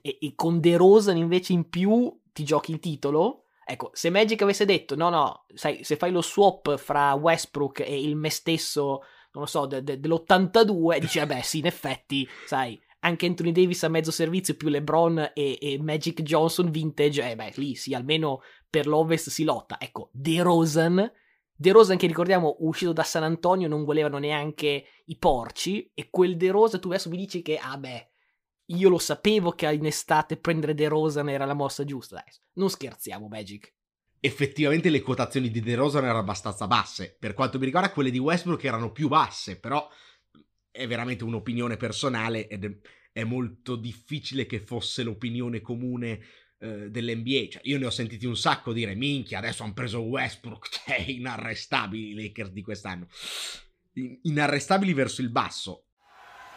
E, 0.02 0.20
e 0.22 0.34
con 0.36 0.60
De 0.60 0.78
Rosen 0.78 1.18
invece 1.18 1.54
in 1.54 1.68
più 1.68 2.16
ti 2.32 2.44
giochi 2.44 2.72
il 2.72 2.80
titolo. 2.80 3.46
Ecco, 3.66 3.90
se 3.94 4.10
Magic 4.10 4.42
avesse 4.42 4.66
detto 4.66 4.96
no, 4.96 5.10
no, 5.10 5.46
sai, 5.54 5.84
se 5.84 5.96
fai 5.96 6.12
lo 6.12 6.22
swap 6.22 6.78
fra 6.78 7.14
Westbrook 7.14 7.80
e 7.80 8.02
il 8.02 8.16
me 8.16 8.30
stesso 8.30 9.02
non 9.34 9.44
lo 9.44 9.46
so, 9.46 9.66
de- 9.66 9.84
de- 9.84 10.00
dell'82, 10.00 11.00
dici, 11.00 11.20
vabbè, 11.20 11.42
sì, 11.42 11.60
in 11.60 11.66
effetti, 11.66 12.28
sai, 12.46 12.80
anche 13.00 13.26
Anthony 13.26 13.52
Davis 13.52 13.84
a 13.84 13.88
mezzo 13.88 14.12
servizio 14.12 14.56
più 14.56 14.70
LeBron 14.70 15.32
e, 15.34 15.58
e 15.60 15.80
Magic 15.82 16.22
Johnson 16.22 16.70
vintage, 16.70 17.32
eh 17.32 17.36
beh, 17.36 17.54
lì 17.56 17.76
sì, 17.76 17.94
almeno 17.94 18.42
per 18.70 18.88
l'Ovest 18.88 19.30
si 19.30 19.44
lotta. 19.44 19.78
Ecco, 19.80 20.10
De 20.12 20.42
Rosen, 20.42 21.12
De 21.54 21.72
Rosen 21.72 21.98
che 21.98 22.08
ricordiamo 22.08 22.58
uscito 22.60 22.94
da 22.94 23.04
San 23.04 23.24
Antonio 23.24 23.68
non 23.68 23.84
volevano 23.84 24.18
neanche 24.18 24.86
i 25.06 25.18
porci 25.18 25.92
e 25.94 26.10
quel 26.10 26.38
De 26.38 26.52
Rosen 26.52 26.80
tu 26.80 26.90
adesso 26.90 27.10
mi 27.10 27.18
dici 27.18 27.42
che, 27.42 27.58
ah 27.58 27.78
beh, 27.78 28.10
io 28.66 28.90
lo 28.90 29.00
sapevo 29.00 29.52
che 29.52 29.72
in 29.72 29.86
estate 29.86 30.38
prendere 30.38 30.74
De 30.74 30.88
Rosen 30.88 31.28
era 31.30 31.46
la 31.46 31.54
mossa 31.54 31.84
giusta. 31.84 32.16
Dai, 32.16 32.34
non 32.54 32.70
scherziamo, 32.70 33.28
Magic. 33.28 33.74
Effettivamente 34.22 34.90
le 34.92 35.02
quotazioni 35.02 35.50
di 35.50 35.60
De 35.60 35.76
Rosa 35.76 35.98
erano 35.98 36.20
abbastanza 36.20 36.68
basse. 36.68 37.18
Per 37.20 37.34
quanto 37.34 37.58
mi 37.58 37.66
riguarda, 37.66 37.92
quelle 37.92 38.12
di 38.12 38.20
Westbrook 38.20 38.64
erano 38.64 38.92
più 38.92 39.08
basse, 39.08 39.60
però 39.60 39.90
è 40.70 40.88
veramente 40.88 41.24
un'opinione 41.24 41.76
personale 41.76 42.48
ed 42.48 42.80
è, 43.12 43.24
molto 43.24 43.76
difficile 43.76 44.46
che 44.46 44.62
fosse 44.62 45.04
l'opinione 45.04 45.60
comune 45.60 46.22
eh, 46.60 46.90
dell'NBA. 46.90 47.48
Cioè, 47.50 47.62
io 47.64 47.80
ne 47.80 47.88
ho 47.88 47.90
sentiti 47.90 48.28
un 48.28 48.38
sacco 48.38 48.72
dire: 48.72 48.96
Minchia, 48.96 49.40
adesso 49.40 49.64
hanno 49.64 49.74
preso 49.74 50.00
Westbrook, 50.02 50.70
cioè 50.86 51.04
inarrestabili 51.08 52.12
i 52.12 52.14
Lakers 52.14 52.52
di 52.52 52.62
quest'anno. 52.62 53.08
In- 53.94 54.20
inarrestabili 54.22 54.94
verso 54.94 55.22
il 55.22 55.30
basso. 55.30 55.88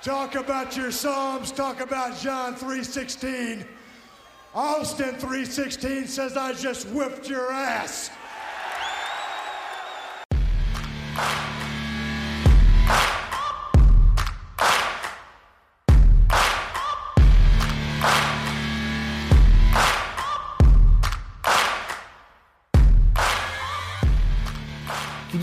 Talk 0.03 0.35
about 0.35 0.77
your 0.77 0.91
Psalms, 0.91 1.51
talk 1.51 1.81
about 1.81 2.15
John 2.21 2.53
3:16. 2.53 3.84
Austin 4.55 5.17
3:16 5.17 6.07
says 6.07 6.37
I 6.37 6.53
just 6.53 6.87
whipped 6.93 7.29
your 7.29 7.51
ass. 7.51 8.13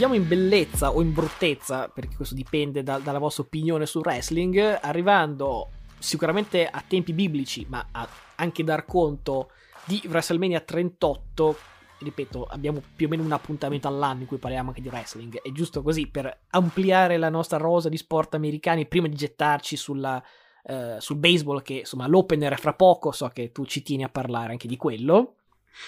chiudiamo 0.01 0.15
in 0.15 0.27
bellezza 0.27 0.89
o 0.89 1.01
in 1.01 1.13
bruttezza, 1.13 1.89
perché 1.89 2.15
questo 2.15 2.33
dipende 2.33 2.81
da, 2.81 2.97
dalla 2.97 3.19
vostra 3.19 3.43
opinione 3.43 3.85
sul 3.85 4.01
wrestling, 4.01 4.79
arrivando 4.81 5.69
sicuramente 5.99 6.65
a 6.65 6.81
tempi 6.87 7.13
biblici, 7.13 7.65
ma 7.69 7.85
a 7.91 8.07
anche 8.41 8.63
dar 8.63 8.85
conto 8.85 9.51
di 9.85 10.01
WrestleMania 10.05 10.59
38. 10.59 11.57
Ripeto, 11.99 12.45
abbiamo 12.45 12.81
più 12.95 13.05
o 13.05 13.09
meno 13.09 13.23
un 13.23 13.31
appuntamento 13.31 13.87
all'anno 13.87 14.21
in 14.21 14.27
cui 14.27 14.37
parliamo 14.37 14.69
anche 14.69 14.81
di 14.81 14.87
wrestling. 14.87 15.39
È 15.39 15.51
giusto 15.51 15.83
così 15.83 16.07
per 16.07 16.45
ampliare 16.49 17.17
la 17.17 17.29
nostra 17.29 17.57
rosa 17.57 17.89
di 17.89 17.97
sport 17.97 18.33
americani 18.33 18.87
prima 18.87 19.07
di 19.07 19.15
gettarci 19.15 19.75
sulla, 19.75 20.21
uh, 20.63 20.97
sul 20.97 21.17
baseball, 21.17 21.61
che 21.61 21.73
insomma 21.75 22.07
l'opener 22.07 22.59
fra 22.59 22.73
poco. 22.73 23.11
So 23.11 23.27
che 23.27 23.51
tu 23.51 23.65
ci 23.65 23.83
tieni 23.83 24.03
a 24.03 24.09
parlare 24.09 24.51
anche 24.51 24.67
di 24.67 24.77
quello. 24.77 25.35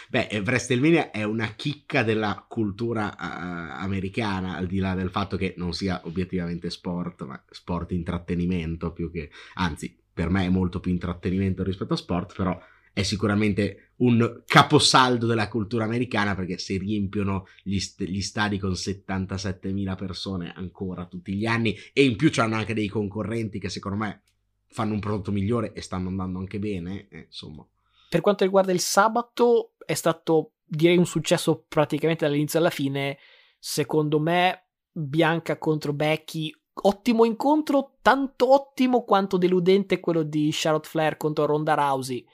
Beh, 0.10 0.28
eh, 0.28 0.40
WrestleMania 0.40 1.10
è 1.10 1.24
una 1.24 1.56
chicca 1.56 2.04
della 2.04 2.46
cultura 2.48 3.08
uh, 3.08 3.82
americana, 3.84 4.56
al 4.56 4.68
di 4.68 4.78
là 4.78 4.94
del 4.94 5.10
fatto 5.10 5.36
che 5.36 5.56
non 5.58 5.74
sia 5.74 6.00
obiettivamente 6.06 6.70
sport, 6.70 7.24
ma 7.24 7.44
sport 7.50 7.92
intrattenimento 7.92 8.94
più 8.94 9.12
che, 9.12 9.30
anzi, 9.56 10.03
per 10.14 10.30
me 10.30 10.46
è 10.46 10.50
molto 10.50 10.80
più 10.80 10.92
intrattenimento 10.92 11.64
rispetto 11.64 11.94
a 11.94 11.98
sport, 11.98 12.36
però 12.36 12.60
è 12.94 13.02
sicuramente 13.02 13.94
un 13.98 14.44
caposaldo 14.46 15.26
della 15.26 15.48
cultura 15.48 15.84
americana 15.84 16.36
perché 16.36 16.60
si 16.60 16.78
riempiono 16.78 17.48
gli, 17.64 17.80
st- 17.80 18.04
gli 18.04 18.22
stadi 18.22 18.60
con 18.60 18.72
77.000 18.72 19.96
persone 19.96 20.54
ancora 20.56 21.08
tutti 21.08 21.34
gli 21.34 21.48
anni 21.48 21.76
e 21.92 22.04
in 22.04 22.16
più 22.16 22.30
c'hanno 22.32 22.56
anche 22.56 22.76
dei 22.76 22.88
concorrenti 22.88 23.58
che 23.58 23.70
secondo 23.70 23.98
me 23.98 24.22
fanno 24.68 24.94
un 24.94 25.00
prodotto 25.00 25.32
migliore 25.32 25.74
e 25.74 25.82
stanno 25.82 26.10
andando 26.10 26.40
anche 26.40 26.60
bene, 26.60 27.08
eh, 27.10 27.26
insomma. 27.26 27.66
Per 28.10 28.22
quanto 28.22 28.44
riguarda 28.44 28.72
il 28.72 28.80
sabato, 28.80 29.74
è 29.84 29.94
stato 29.96 30.54
direi 30.64 30.98
un 30.98 31.06
successo 31.06 31.66
praticamente 31.68 32.26
dall'inizio 32.26 32.60
alla 32.60 32.70
fine. 32.70 33.18
Secondo 33.60 34.20
me, 34.20 34.68
Bianca 34.92 35.58
contro 35.58 35.94
Becky, 35.94 36.54
ottimo 36.74 37.26
incontro, 37.26 37.98
tanto 38.02 38.52
ottimo 38.54 39.04
quanto 39.04 39.38
deludente 39.38 40.00
quello 40.00 40.24
di 40.24 40.50
Charlotte 40.52 40.90
Flair 40.90 41.18
contro 41.18 41.46
Ronda 41.46 41.74
Rousey. 41.74 42.26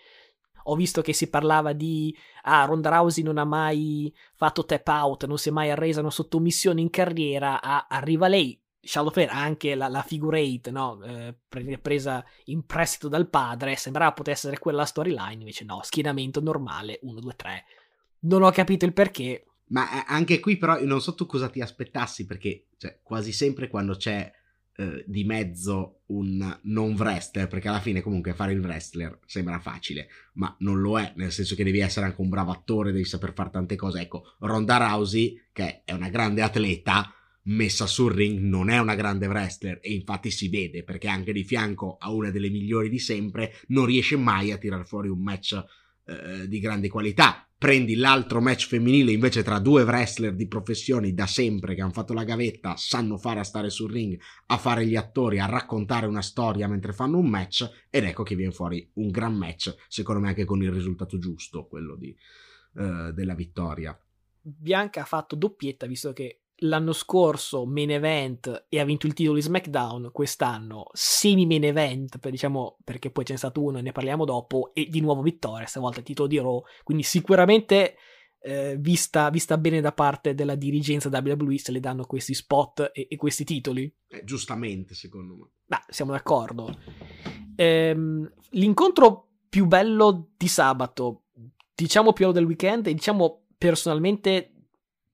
Ho 0.64 0.76
visto 0.76 1.02
che 1.02 1.14
si 1.14 1.30
parlava 1.30 1.74
di 1.74 2.16
ah, 2.44 2.66
Ronda 2.66 2.90
Rousey 2.90 3.24
non 3.24 3.38
ha 3.38 3.46
mai 3.46 4.14
fatto 4.36 4.66
tap 4.66 4.88
out, 4.88 5.26
non 5.26 5.38
si 5.38 5.50
è 5.50 5.52
mai 5.52 5.72
arresa 5.72 6.02
una 6.02 6.12
sottomissione 6.12 6.82
in 6.82 6.90
carriera, 6.90 7.62
ah, 7.62 7.88
arriva 7.90 8.28
lei, 8.28 8.60
Shadow 8.82 9.12
Flare 9.12 9.30
ha 9.30 9.42
anche 9.42 9.76
la, 9.76 9.88
la 9.88 10.02
figure 10.02 10.42
8, 10.42 10.72
no? 10.72 11.04
eh, 11.04 11.36
presa 11.82 12.24
in 12.46 12.66
prestito 12.66 13.08
dal 13.08 13.30
padre, 13.30 13.76
sembrava 13.76 14.14
potesse 14.14 14.48
essere 14.48 14.60
quella 14.60 14.86
storyline, 14.86 15.34
invece 15.34 15.66
no, 15.66 15.82
schienamento 15.84 16.42
normale, 16.42 17.00
1, 17.02 17.20
2, 17.20 17.36
3. 17.36 17.66
Non 18.22 18.44
ho 18.44 18.52
capito 18.52 18.86
il 18.86 18.94
perché. 18.94 19.46
Ma 19.70 20.02
eh, 20.02 20.06
anche 20.08 20.40
qui 20.40 20.58
però 20.58 20.84
non 20.84 21.02
so 21.02 21.16
tu 21.16 21.26
cosa 21.26 21.50
ti 21.50 21.62
aspettassi, 21.62 22.26
perché 22.26 22.68
cioè, 22.78 23.00
quasi 23.04 23.32
sempre 23.32 23.68
quando 23.68 23.96
c'è 23.96 24.32
eh, 24.76 25.04
di 25.06 25.24
mezzo 25.26 26.04
un 26.08 26.60
non 26.64 26.94
wrestler, 26.94 27.48
perché 27.48 27.68
alla 27.68 27.82
fine 27.82 28.02
comunque 28.02 28.34
fare 28.34 28.54
il 28.54 28.62
wrestler 28.62 29.20
sembra 29.26 29.60
facile, 29.60 30.08
ma 30.34 30.56
non 30.60 30.80
lo 30.80 31.00
è, 31.00 31.14
nel 31.18 31.32
senso 31.32 31.56
che 31.56 31.64
devi 31.64 31.80
essere 31.80 32.06
anche 32.06 32.22
un 32.22 32.30
bravo 32.30 32.52
attore, 32.52 32.92
devi 32.92 33.04
saper 33.04 33.34
fare 33.34 33.50
tante 33.50 33.76
cose. 33.76 34.00
Ecco, 34.00 34.36
Ronda 34.40 34.78
Rousey, 34.78 35.48
che 35.52 35.84
è 35.84 35.92
una 35.92 36.10
grande 36.10 36.42
atleta, 36.42 37.14
messa 37.50 37.88
sul 37.88 38.14
ring 38.14 38.40
non 38.40 38.70
è 38.70 38.80
una 38.80 38.96
grande 38.96 39.28
wrestler 39.28 39.80
e 39.82 39.94
infatti 39.94 40.30
si 40.30 40.50
vede 40.50 40.84
perché 40.84 41.08
anche 41.08 41.34
di 41.34 41.44
fianco 41.44 41.98
a 42.00 42.12
una 42.12 42.30
delle 42.30 42.50
migliori 42.50 42.90
di 42.90 43.00
sempre 43.00 43.54
non 43.68 43.86
riesce 43.86 44.18
mai 44.18 44.52
a 44.52 44.58
tirar 44.58 44.86
fuori 44.86 45.10
un 45.10 45.22
match 45.22 45.64
eh, 46.10 46.47
di 46.47 46.60
grande 46.60 46.89
qualità. 46.89 47.47
Prendi 47.57 47.95
l'altro 47.95 48.39
match 48.39 48.68
femminile 48.68 49.12
invece 49.12 49.43
tra 49.43 49.60
due 49.60 49.84
wrestler 49.84 50.34
di 50.34 50.47
professioni 50.47 51.14
da 51.14 51.28
sempre 51.28 51.76
che 51.76 51.82
hanno 51.82 51.91
fatto 51.91 52.14
la 52.14 52.24
gavetta, 52.24 52.76
sanno 52.78 53.18
fare 53.18 53.41
a 53.41 53.43
stare 53.43 53.70
sul 53.70 53.91
ring, 53.91 54.18
a 54.47 54.57
fare 54.57 54.86
gli 54.86 54.95
attori, 54.95 55.39
a 55.39 55.45
raccontare 55.45 56.07
una 56.07 56.22
storia 56.22 56.70
mentre 56.70 56.93
fanno 56.93 57.18
un 57.18 57.28
match 57.28 57.70
ed 57.89 58.05
ecco 58.05 58.24
che 58.24 58.36
viene 58.36 58.53
fuori 58.53 58.89
un 58.93 59.10
gran 59.10 59.36
match, 59.36 59.76
secondo 59.89 60.22
me 60.22 60.30
anche 60.30 60.45
con 60.45 60.64
il 60.64 60.72
risultato 60.72 61.18
giusto, 61.18 61.68
quello 61.68 61.95
di, 61.97 62.16
eh, 62.78 63.12
della 63.14 63.36
vittoria. 63.36 63.99
Bianca 64.41 65.01
ha 65.01 65.05
fatto 65.05 65.36
doppietta 65.36 65.86
visto 65.86 66.14
che 66.14 66.43
l'anno 66.62 66.93
scorso 66.93 67.66
main 67.66 67.91
event 67.91 68.66
e 68.70 68.80
ha 68.80 68.86
vinto 68.86 69.07
il 69.07 69.14
titolo 69.14 69.36
di 69.36 69.41
SmackDown, 69.41 70.10
quest'anno 70.12 70.88
semi 70.93 71.45
main 71.45 71.64
event, 71.64 72.18
per, 72.20 72.32
diciamo, 72.32 72.78
perché 72.84 73.12
poi 73.12 73.24
c'è 73.24 73.36
stato 73.36 73.64
uno 73.64 73.78
e 73.78 73.82
ne 73.82 73.91
parliamo 73.91 74.26
dopo, 74.26 74.72
e 74.74 74.88
di 74.89 75.01
nuovo 75.01 75.22
vittoria, 75.22 75.66
stavolta 75.68 75.99
il 75.99 76.05
titolo 76.05 76.28
di 76.28 76.38
Raw, 76.38 76.62
quindi 76.84 77.03
sicuramente 77.03 77.95
eh, 78.41 78.78
vista, 78.80 79.30
vista, 79.30 79.57
bene 79.57 79.82
da 79.82 79.91
parte 79.91 80.34
della 80.34 80.55
dirigenza 80.55 81.10
WWE 81.10 81.57
se 81.57 81.72
le 81.72 81.80
danno 81.80 82.05
questi 82.05 82.34
spot 82.34 82.91
e, 82.93 83.07
e 83.10 83.16
questi 83.16 83.43
titoli. 83.43 83.93
Eh, 84.07 84.24
giustamente, 84.24 84.95
secondo 84.95 85.36
me. 85.36 85.49
Beh, 85.66 85.84
siamo 85.89 86.12
d'accordo. 86.12 86.78
Ehm, 87.55 88.32
l'incontro 88.51 89.28
più 89.49 89.66
bello 89.66 90.30
di 90.38 90.47
sabato, 90.47 91.24
diciamo 91.76 92.14
più 92.14 92.26
bello 92.26 92.38
del 92.38 92.47
weekend, 92.47 92.88
e 92.88 92.93
diciamo 92.93 93.45
personalmente 93.57 94.53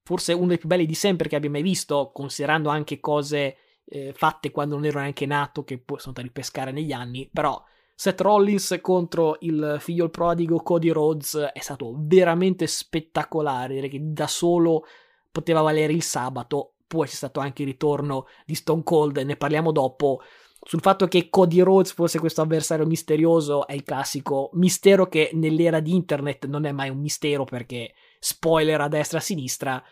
forse 0.05 0.33
uno 0.33 0.47
dei 0.47 0.59
più 0.59 0.67
belli 0.67 0.85
di 0.85 0.93
sempre 0.93 1.27
che 1.27 1.35
abbia 1.35 1.49
mai 1.49 1.63
visto, 1.63 2.11
considerando 2.13 2.69
anche 2.69 2.99
cose 2.99 3.57
eh, 3.85 4.13
fatte 4.15 4.51
quando 4.51 4.75
non 4.75 4.85
ero 4.85 4.99
neanche 4.99 5.25
nato, 5.25 5.63
che 5.63 5.79
poi 5.79 5.99
sono 5.99 6.13
da 6.13 6.21
ripescare 6.21 6.71
negli 6.71 6.91
anni, 6.91 7.27
però 7.33 7.61
Seth 7.95 8.21
Rollins 8.21 8.77
contro 8.81 9.37
il 9.39 9.77
figlio 9.79 10.09
prodigo 10.09 10.61
Cody 10.61 10.89
Rhodes 10.89 11.49
è 11.51 11.59
stato 11.59 11.95
veramente 11.97 12.67
spettacolare, 12.67 13.73
direi 13.73 13.89
che 13.89 13.99
da 14.01 14.27
solo 14.27 14.85
poteva 15.31 15.61
valere 15.61 15.93
il 15.93 16.03
sabato, 16.03 16.73
poi 16.85 17.07
c'è 17.07 17.15
stato 17.15 17.39
anche 17.39 17.63
il 17.63 17.69
ritorno 17.69 18.27
di 18.45 18.53
Stone 18.53 18.83
Cold, 18.83 19.17
ne 19.17 19.37
parliamo 19.37 19.71
dopo, 19.71 20.21
sul 20.61 20.81
fatto 20.81 21.07
che 21.07 21.29
Cody 21.31 21.61
Rhodes 21.61 21.93
fosse 21.93 22.19
questo 22.19 22.41
avversario 22.41 22.85
misterioso 22.85 23.65
è 23.65 23.73
il 23.73 23.83
classico 23.83 24.51
mistero 24.53 25.07
che 25.07 25.31
nell'era 25.33 25.79
di 25.79 25.95
internet 25.95 26.45
non 26.45 26.65
è 26.65 26.71
mai 26.71 26.89
un 26.89 26.99
mistero 26.99 27.43
perché 27.43 27.93
spoiler 28.25 28.81
a 28.81 28.87
destra 28.87 29.19
e 29.19 29.21
a 29.21 29.23
sinistra, 29.23 29.83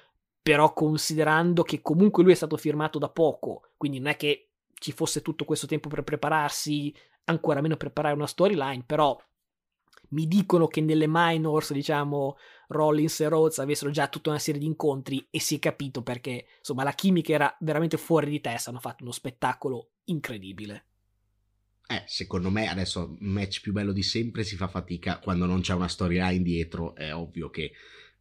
però 0.42 0.74
considerando 0.74 1.62
che 1.62 1.84
comunque 1.84 2.24
lui 2.24 2.32
è 2.32 2.36
stato 2.36 2.58
firmato 2.58 2.98
da 2.98 3.08
poco, 3.08 3.70
quindi 3.78 4.00
non 4.00 4.08
è 4.08 4.16
che 4.16 4.50
ci 4.74 4.92
fosse 4.92 5.22
tutto 5.22 5.46
questo 5.46 5.68
tempo 5.68 5.88
per 5.88 6.02
prepararsi, 6.02 6.92
ancora 7.26 7.62
meno 7.62 7.78
preparare 7.78 8.16
una 8.16 8.26
storyline, 8.26 8.86
però 8.88 9.16
mi 10.10 10.28
dicono 10.28 10.66
che 10.66 10.82
nelle 10.82 11.06
minors, 11.08 11.74
diciamo, 11.74 12.38
Rollins 12.70 13.20
e 13.20 13.28
Rhodes 13.28 13.60
avessero 13.60 13.92
già 13.92 14.08
tutta 14.08 14.32
una 14.32 14.40
serie 14.40 14.60
di 14.60 14.66
incontri 14.66 15.28
e 15.30 15.40
si 15.40 15.58
è 15.58 15.60
capito 15.60 16.02
perché, 16.02 16.48
insomma, 16.58 16.84
la 16.84 16.94
chimica 16.94 17.34
era 17.34 17.56
veramente 17.60 17.98
fuori 17.98 18.32
di 18.32 18.42
testa, 18.42 18.72
hanno 18.72 18.80
fatto 18.80 19.04
uno 19.04 19.12
spettacolo 19.12 19.92
incredibile. 20.06 20.86
Eh, 21.86 22.04
secondo 22.08 22.50
me 22.50 22.68
adesso 22.68 23.16
il 23.20 23.28
match 23.28 23.62
più 23.62 23.74
bello 23.74 23.92
di 23.92 24.02
sempre 24.02 24.44
si 24.44 24.56
fa 24.56 24.68
fatica 24.68 25.20
quando 25.20 25.46
non 25.46 25.62
c'è 25.62 25.76
una 25.76 25.88
storyline 25.88 26.42
dietro, 26.42 26.96
è 26.96 27.14
ovvio 27.14 27.52
che 27.52 27.74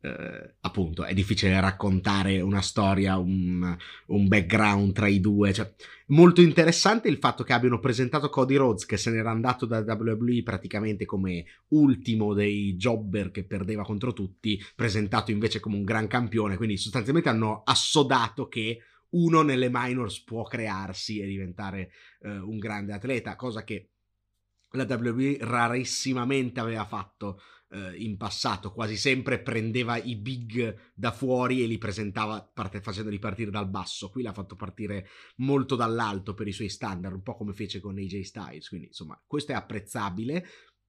eh, 0.05 0.55
appunto 0.63 1.05
è 1.05 1.15
difficile 1.15 1.61
raccontare 1.61 2.41
una 2.41 2.61
storia, 2.61 3.19
un, 3.19 3.77
un, 4.07 4.29
background 4.29 4.93
tra 4.93 5.07
i 5.07 5.21
due. 5.21 5.53
Cioè, 5.53 5.73
molto 6.09 6.41
interessante 6.41 7.09
il 7.09 7.19
fatto 7.19 7.45
che 7.45 7.53
abbiano 7.53 7.79
presentato 7.79 8.29
Cody 8.29 8.57
Rhodes, 8.57 8.85
che 8.85 8.97
se 8.97 9.11
n'era 9.11 9.31
andato 9.31 9.65
da 9.65 9.79
WWE 9.79 10.43
praticamente 10.43 11.05
come 11.05 11.45
ultimo 11.69 12.35
dei 12.35 12.75
jobber 12.75 13.31
che 13.31 13.45
perdeva 13.45 13.85
contro 13.85 14.13
tutti, 14.13 14.61
presentato 14.75 15.31
invece 15.31 15.61
come 15.61 15.77
un 15.77 15.85
gran 15.85 16.09
campione. 16.09 16.57
Quindi 16.57 16.77
sostanzialmente 16.77 17.29
hanno 17.29 17.63
assodato 17.65 18.49
che 18.49 18.81
uno 19.11 19.43
nelle 19.43 19.69
minors 19.71 20.21
può 20.25 20.43
crearsi 20.43 21.21
e 21.21 21.27
diventare 21.27 21.91
eh, 22.23 22.39
un 22.39 22.59
grande 22.59 22.93
atleta, 22.93 23.37
cosa 23.37 23.63
che 23.63 23.91
la 24.73 24.87
WWE 24.89 25.37
rarissimamente 25.41 26.59
aveva 26.59 26.85
fatto 26.85 27.41
eh, 27.73 27.97
in 27.97 28.17
passato, 28.17 28.73
quasi 28.73 28.97
sempre 28.97 29.41
prendeva 29.41 29.97
i 29.97 30.17
big 30.17 30.93
da 30.95 31.11
fuori 31.11 31.63
e 31.63 31.67
li 31.67 31.79
presentava 31.79 32.43
parte, 32.43 32.81
facendoli 32.81 33.19
partire 33.19 33.51
dal 33.51 33.69
basso. 33.69 34.11
Qui 34.11 34.23
l'ha 34.23 34.33
fatto 34.33 34.57
partire 34.57 35.09
molto 35.37 35.75
dall'alto 35.75 36.35
per 36.35 36.47
i 36.47 36.53
suoi 36.53 36.69
standard, 36.69 37.15
un 37.15 37.23
po' 37.23 37.35
come 37.37 37.53
fece 37.53 37.81
con 37.81 37.97
AJ 37.97 38.21
Styles. 38.21 38.69
Quindi, 38.69 38.89
insomma, 38.89 39.21
questo 39.27 39.53
è 39.53 39.55
apprezzabile. 39.55 40.47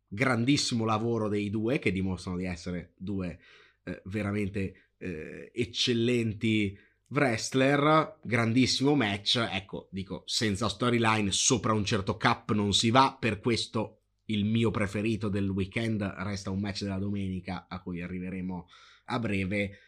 Grandissimo 0.07 0.86
lavoro 0.86 1.29
dei 1.29 1.49
due 1.49 1.79
che 1.79 1.91
dimostrano 1.91 2.38
di 2.38 2.45
essere 2.45 2.93
due 2.97 3.39
eh, 3.84 4.01
veramente 4.05 4.91
eh, 4.97 5.51
eccellenti 5.53 6.77
wrestler, 7.07 8.19
grandissimo 8.23 8.95
match, 8.95 9.38
ecco, 9.51 9.88
dico, 9.91 10.23
senza 10.25 10.67
storyline 10.67 11.31
sopra 11.31 11.73
un 11.73 11.86
certo 11.86 12.17
cap 12.17 12.51
non 12.53 12.73
si 12.73 12.89
va, 12.89 13.15
per 13.19 13.39
questo 13.39 14.03
il 14.26 14.45
mio 14.45 14.71
preferito 14.71 15.30
del 15.30 15.49
weekend 15.49 16.01
resta 16.01 16.49
un 16.49 16.59
match 16.59 16.84
della 16.84 16.97
domenica 16.97 17.67
a 17.67 17.82
cui 17.82 18.01
arriveremo 18.01 18.67
a 19.05 19.19
breve. 19.19 19.80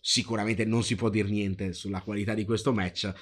Sicuramente 0.00 0.64
non 0.64 0.82
si 0.82 0.96
può 0.96 1.08
dire 1.08 1.28
niente 1.28 1.72
sulla 1.72 2.02
qualità 2.02 2.34
di 2.34 2.44
questo 2.44 2.72
match. 2.72 3.12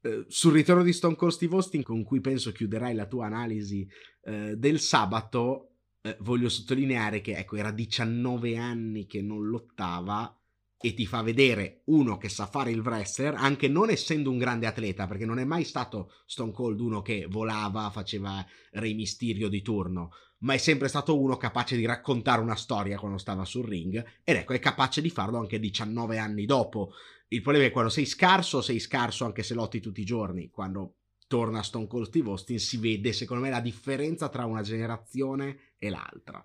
Eh, 0.00 0.24
sul 0.28 0.52
ritorno 0.52 0.82
di 0.82 0.92
Stone 0.92 1.16
Cold 1.16 1.32
Steve 1.32 1.54
Austin, 1.54 1.82
con 1.82 2.02
cui 2.04 2.20
penso 2.20 2.52
chiuderai 2.52 2.94
la 2.94 3.06
tua 3.06 3.26
analisi 3.26 3.88
eh, 4.24 4.56
del 4.56 4.80
sabato, 4.80 5.70
eh, 6.02 6.16
voglio 6.20 6.48
sottolineare 6.48 7.20
che 7.20 7.36
ecco, 7.36 7.56
era 7.56 7.70
19 7.70 8.56
anni 8.56 9.06
che 9.06 9.22
non 9.22 9.46
lottava 9.48 10.37
e 10.80 10.94
ti 10.94 11.06
fa 11.06 11.22
vedere 11.22 11.82
uno 11.86 12.18
che 12.18 12.28
sa 12.28 12.46
fare 12.46 12.70
il 12.70 12.80
wrestler, 12.80 13.34
anche 13.34 13.68
non 13.68 13.90
essendo 13.90 14.30
un 14.30 14.38
grande 14.38 14.66
atleta, 14.66 15.06
perché 15.06 15.26
non 15.26 15.38
è 15.38 15.44
mai 15.44 15.64
stato 15.64 16.12
Stone 16.24 16.52
Cold 16.52 16.80
uno 16.80 17.02
che 17.02 17.26
volava, 17.28 17.90
faceva 17.90 18.44
Re 18.72 18.94
Mysterio 18.94 19.48
di 19.48 19.60
turno, 19.60 20.12
ma 20.38 20.54
è 20.54 20.58
sempre 20.58 20.86
stato 20.86 21.18
uno 21.18 21.36
capace 21.36 21.76
di 21.76 21.84
raccontare 21.84 22.40
una 22.40 22.54
storia 22.54 22.98
quando 22.98 23.18
stava 23.18 23.44
sul 23.44 23.66
ring, 23.66 24.04
ed 24.22 24.36
ecco, 24.36 24.52
è 24.52 24.60
capace 24.60 25.00
di 25.00 25.10
farlo 25.10 25.38
anche 25.38 25.58
19 25.58 26.18
anni 26.18 26.46
dopo. 26.46 26.92
Il 27.28 27.42
problema 27.42 27.66
è 27.66 27.72
quando 27.72 27.90
sei 27.90 28.06
scarso, 28.06 28.62
sei 28.62 28.78
scarso 28.78 29.24
anche 29.24 29.42
se 29.42 29.54
lotti 29.54 29.80
tutti 29.80 30.00
i 30.00 30.04
giorni, 30.04 30.48
quando 30.48 30.94
torna 31.26 31.62
Stone 31.62 31.88
Cold 31.88 32.06
Steve 32.06 32.30
Austin 32.30 32.58
si 32.60 32.78
vede, 32.78 33.12
secondo 33.12 33.42
me, 33.42 33.50
la 33.50 33.60
differenza 33.60 34.28
tra 34.28 34.46
una 34.46 34.62
generazione 34.62 35.74
e 35.76 35.90
l'altra. 35.90 36.44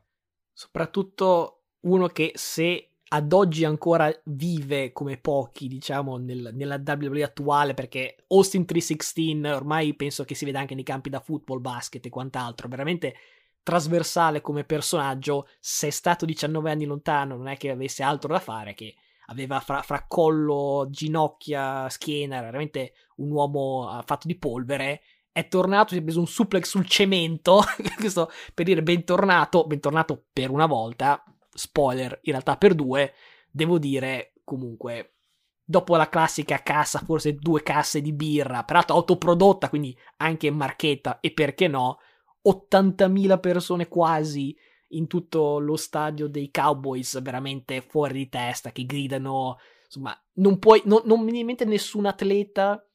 Soprattutto 0.51 1.67
uno 1.81 2.07
che 2.07 2.31
se 2.35 2.92
ad 3.13 3.31
oggi 3.31 3.63
ancora 3.63 4.11
vive 4.25 4.91
come 4.91 5.17
pochi, 5.17 5.67
diciamo, 5.67 6.17
nel, 6.17 6.49
nella 6.53 6.81
WWE 6.83 7.21
attuale, 7.21 7.75
perché 7.75 8.15
Austin 8.29 8.65
316 8.65 9.53
ormai 9.53 9.93
penso 9.93 10.23
che 10.23 10.33
si 10.33 10.45
veda 10.45 10.59
anche 10.59 10.73
nei 10.73 10.83
campi 10.83 11.11
da 11.11 11.19
football, 11.19 11.61
basket 11.61 12.03
e 12.03 12.09
quant'altro, 12.09 12.67
veramente 12.67 13.15
trasversale 13.61 14.41
come 14.41 14.63
personaggio, 14.63 15.47
se 15.59 15.87
è 15.87 15.91
stato 15.91 16.25
19 16.25 16.71
anni 16.71 16.85
lontano, 16.85 17.37
non 17.37 17.47
è 17.47 17.55
che 17.55 17.69
avesse 17.69 18.01
altro 18.01 18.33
da 18.33 18.39
fare, 18.39 18.73
che 18.73 18.95
aveva 19.27 19.59
fra, 19.59 19.83
fra 19.83 20.05
collo, 20.07 20.87
ginocchia, 20.89 21.87
schiena, 21.89 22.37
era 22.37 22.45
veramente 22.45 22.93
un 23.17 23.29
uomo 23.29 23.95
uh, 23.95 24.01
fatto 24.03 24.25
di 24.25 24.35
polvere, 24.35 25.01
è 25.31 25.47
tornato, 25.47 25.93
si 25.93 25.99
è 25.99 26.03
preso 26.03 26.19
un 26.19 26.27
suplex 26.27 26.67
sul 26.67 26.87
cemento, 26.87 27.61
questo 27.95 28.31
per 28.55 28.65
dire 28.65 28.81
bentornato, 28.81 29.67
bentornato 29.67 30.25
per 30.33 30.49
una 30.49 30.65
volta, 30.65 31.23
spoiler, 31.53 32.19
in 32.23 32.31
realtà 32.31 32.57
per 32.57 32.73
due, 32.73 33.13
devo 33.49 33.77
dire 33.77 34.33
comunque, 34.43 35.15
dopo 35.63 35.95
la 35.95 36.09
classica 36.09 36.61
cassa, 36.61 36.99
forse 36.99 37.35
due 37.35 37.63
casse 37.63 38.01
di 38.01 38.13
birra, 38.13 38.63
peraltro 38.63 38.95
autoprodotta, 38.95 39.69
quindi 39.69 39.97
anche 40.17 40.51
marchetta, 40.51 41.19
e 41.19 41.31
perché 41.31 41.67
no, 41.67 41.99
80.000 42.47 43.39
persone 43.39 43.87
quasi 43.87 44.55
in 44.89 45.07
tutto 45.07 45.59
lo 45.59 45.75
stadio 45.75 46.27
dei 46.27 46.51
Cowboys, 46.51 47.21
veramente 47.21 47.81
fuori 47.81 48.13
di 48.13 48.29
testa, 48.29 48.71
che 48.71 48.85
gridano, 48.85 49.57
insomma, 49.85 50.15
non 50.33 50.59
puoi, 50.59 50.81
no, 50.85 51.01
non 51.05 51.19
mi 51.19 51.25
viene 51.25 51.39
in 51.39 51.45
mente 51.45 51.65
nessun 51.65 52.05
atleta, 52.05 52.85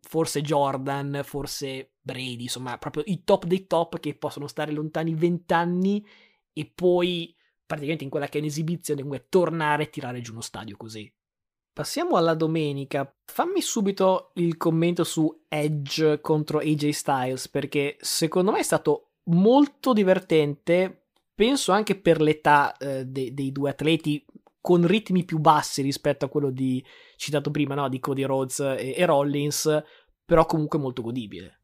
forse 0.00 0.42
Jordan, 0.42 1.22
forse 1.24 1.94
Brady, 2.00 2.42
insomma, 2.42 2.78
proprio 2.78 3.02
i 3.06 3.24
top 3.24 3.46
dei 3.46 3.66
top 3.66 3.98
che 3.98 4.16
possono 4.16 4.46
stare 4.46 4.72
lontani 4.72 5.14
vent'anni 5.14 6.06
e 6.52 6.70
poi 6.72 7.34
praticamente 7.68 8.04
in 8.04 8.10
quella 8.10 8.28
che 8.28 8.38
è 8.38 8.40
un'esibizione, 8.40 9.02
come 9.02 9.26
tornare 9.28 9.82
e 9.84 9.90
tirare 9.90 10.22
giù 10.22 10.32
uno 10.32 10.40
stadio 10.40 10.76
così. 10.78 11.12
Passiamo 11.70 12.16
alla 12.16 12.34
domenica. 12.34 13.14
Fammi 13.26 13.60
subito 13.60 14.32
il 14.36 14.56
commento 14.56 15.04
su 15.04 15.44
Edge 15.46 16.20
contro 16.22 16.60
AJ 16.60 16.88
Styles, 16.88 17.48
perché 17.48 17.98
secondo 18.00 18.52
me 18.52 18.60
è 18.60 18.62
stato 18.64 19.10
molto 19.24 19.92
divertente. 19.92 21.08
Penso 21.34 21.70
anche 21.70 22.00
per 22.00 22.22
l'età 22.22 22.74
eh, 22.78 23.04
de- 23.04 23.34
dei 23.34 23.52
due 23.52 23.70
atleti, 23.70 24.24
con 24.60 24.86
ritmi 24.86 25.24
più 25.24 25.38
bassi 25.38 25.82
rispetto 25.82 26.24
a 26.24 26.28
quello 26.28 26.50
di 26.50 26.82
citato 27.16 27.50
prima, 27.50 27.74
no? 27.74 27.88
di 27.90 28.00
Cody 28.00 28.22
Rhodes 28.22 28.60
e-, 28.60 28.94
e 28.96 29.04
Rollins, 29.04 29.82
però 30.24 30.46
comunque 30.46 30.78
molto 30.78 31.02
godibile. 31.02 31.60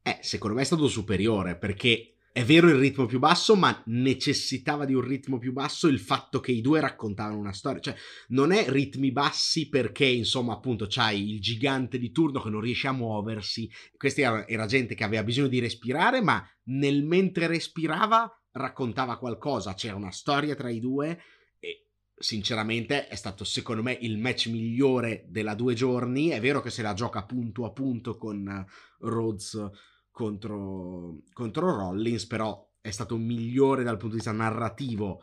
Eh, 0.00 0.18
secondo 0.20 0.54
me 0.54 0.62
è 0.62 0.66
stato 0.66 0.86
superiore 0.86 1.56
perché 1.56 2.13
è 2.36 2.44
vero 2.44 2.68
il 2.68 2.74
ritmo 2.74 3.06
più 3.06 3.20
basso, 3.20 3.54
ma 3.54 3.80
necessitava 3.86 4.84
di 4.84 4.92
un 4.92 5.02
ritmo 5.02 5.38
più 5.38 5.52
basso 5.52 5.86
il 5.86 6.00
fatto 6.00 6.40
che 6.40 6.50
i 6.50 6.62
due 6.62 6.80
raccontavano 6.80 7.38
una 7.38 7.52
storia. 7.52 7.78
Cioè, 7.78 7.94
non 8.30 8.50
è 8.50 8.68
ritmi 8.68 9.12
bassi 9.12 9.68
perché, 9.68 10.06
insomma, 10.06 10.54
appunto, 10.54 10.86
c'hai 10.88 11.30
il 11.30 11.40
gigante 11.40 11.96
di 11.96 12.10
turno 12.10 12.42
che 12.42 12.50
non 12.50 12.60
riesce 12.60 12.88
a 12.88 12.92
muoversi. 12.92 13.70
Questa 13.96 14.44
era, 14.48 14.66
gente 14.66 14.96
che 14.96 15.04
aveva 15.04 15.22
bisogno 15.22 15.46
di 15.46 15.60
respirare, 15.60 16.22
ma 16.22 16.44
nel 16.64 17.04
mentre 17.04 17.46
respirava 17.46 18.28
raccontava 18.50 19.16
qualcosa. 19.16 19.74
C'era 19.74 19.94
una 19.94 20.10
storia 20.10 20.56
tra 20.56 20.70
i 20.70 20.80
due 20.80 21.16
e 21.60 21.86
sinceramente 22.18 23.06
è 23.06 23.14
stato 23.14 23.44
secondo 23.44 23.84
me 23.84 23.96
il 24.00 24.18
match 24.18 24.48
migliore 24.48 25.24
della 25.28 25.54
due 25.54 25.74
giorni. 25.74 26.30
È 26.30 26.40
vero 26.40 26.60
che 26.60 26.70
se 26.70 26.82
la 26.82 26.94
gioca 26.94 27.24
punto 27.24 27.64
a 27.64 27.70
punto 27.70 28.16
con 28.16 28.66
Rhodes 28.98 29.92
contro, 30.14 31.22
contro 31.32 31.74
Rollins, 31.74 32.24
però 32.26 32.70
è 32.80 32.90
stato 32.90 33.16
migliore 33.16 33.82
dal 33.82 33.96
punto 33.96 34.10
di 34.10 34.22
vista 34.22 34.30
narrativo. 34.30 35.22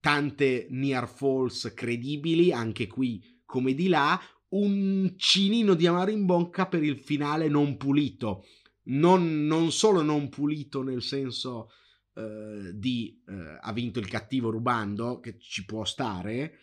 Tante 0.00 0.66
near 0.70 1.06
falls 1.06 1.72
credibili, 1.74 2.50
anche 2.50 2.86
qui 2.86 3.42
come 3.44 3.74
di 3.74 3.88
là, 3.88 4.18
un 4.50 5.12
cinino 5.16 5.74
di 5.74 5.86
amaro 5.86 6.10
in 6.10 6.24
bocca 6.24 6.66
per 6.66 6.82
il 6.82 6.96
finale 6.96 7.48
non 7.48 7.76
pulito. 7.76 8.46
Non, 8.84 9.46
non 9.46 9.70
solo 9.70 10.00
non 10.00 10.30
pulito 10.30 10.82
nel 10.82 11.02
senso 11.02 11.68
uh, 12.14 12.72
di 12.72 13.22
uh, 13.26 13.58
ha 13.60 13.72
vinto 13.74 13.98
il 13.98 14.08
cattivo 14.08 14.48
rubando, 14.48 15.20
che 15.20 15.38
ci 15.38 15.66
può 15.66 15.84
stare, 15.84 16.54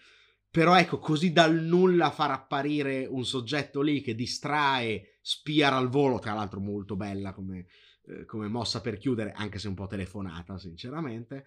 però 0.52 0.78
ecco, 0.78 1.00
così 1.00 1.32
dal 1.32 1.56
nulla 1.64 2.12
far 2.12 2.32
apparire 2.32 3.06
un 3.06 3.24
soggetto 3.24 3.82
lì 3.82 4.02
che 4.02 4.14
distrae, 4.14 5.18
spia 5.22 5.74
al 5.74 5.88
volo, 5.88 6.20
tra 6.20 6.34
l'altro 6.34 6.60
molto 6.60 6.98
bella 6.98 7.32
come, 7.32 7.68
eh, 8.06 8.26
come 8.26 8.50
mossa 8.50 8.82
per 8.82 8.98
chiudere, 8.98 9.32
anche 9.32 9.60
se 9.60 9.70
un 9.70 9.76
po' 9.76 9.88
telefonata, 9.88 10.58
sinceramente. 10.58 11.46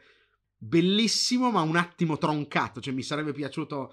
Bellissimo, 0.57 1.50
ma 1.50 1.61
un 1.61 1.76
attimo 1.76 2.16
troncato, 2.16 2.80
cioè 2.80 2.94
mi 2.94 3.02
sarebbe 3.02 3.32
piaciuto, 3.32 3.92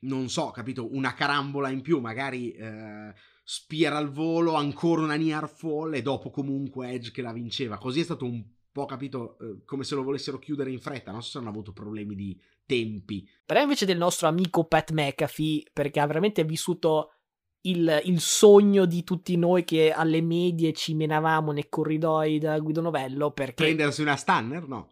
non 0.00 0.28
so, 0.28 0.50
capito, 0.50 0.94
una 0.94 1.14
carambola 1.14 1.70
in 1.70 1.80
più, 1.80 2.00
magari 2.00 2.52
eh, 2.52 3.14
spia 3.42 3.96
al 3.96 4.10
volo, 4.10 4.56
ancora 4.56 5.00
una 5.00 5.16
near 5.16 5.48
fall 5.48 5.94
e 5.94 6.02
dopo 6.02 6.28
comunque 6.28 6.90
Edge 6.90 7.12
che 7.12 7.22
la 7.22 7.32
vinceva. 7.32 7.78
Così 7.78 8.00
è 8.00 8.04
stato 8.04 8.26
un 8.26 8.44
po', 8.74 8.86
capito, 8.86 9.38
eh, 9.38 9.64
come 9.64 9.84
se 9.84 9.94
lo 9.94 10.02
volessero 10.02 10.40
chiudere 10.40 10.72
in 10.72 10.80
fretta, 10.80 11.12
non 11.12 11.22
so 11.22 11.30
se 11.30 11.38
hanno 11.38 11.48
avuto 11.48 11.72
problemi 11.72 12.16
di 12.16 12.36
tempi. 12.66 13.26
Però 13.46 13.60
invece 13.60 13.86
del 13.86 13.96
nostro 13.96 14.26
amico 14.26 14.64
Pat 14.64 14.90
McAfee, 14.90 15.70
perché 15.72 16.00
ha 16.00 16.06
veramente 16.06 16.42
vissuto 16.42 17.12
il, 17.62 18.02
il, 18.04 18.20
sogno 18.20 18.84
di 18.84 19.04
tutti 19.04 19.36
noi 19.36 19.62
che 19.62 19.92
alle 19.92 20.20
medie 20.20 20.72
ci 20.72 20.94
menavamo 20.94 21.52
nei 21.52 21.68
corridoi 21.68 22.38
da 22.40 22.58
Guido 22.58 22.80
Novello 22.80 23.30
perché... 23.30 23.62
Prendersi 23.62 24.02
una 24.02 24.16
Stanner? 24.16 24.66
No. 24.66 24.88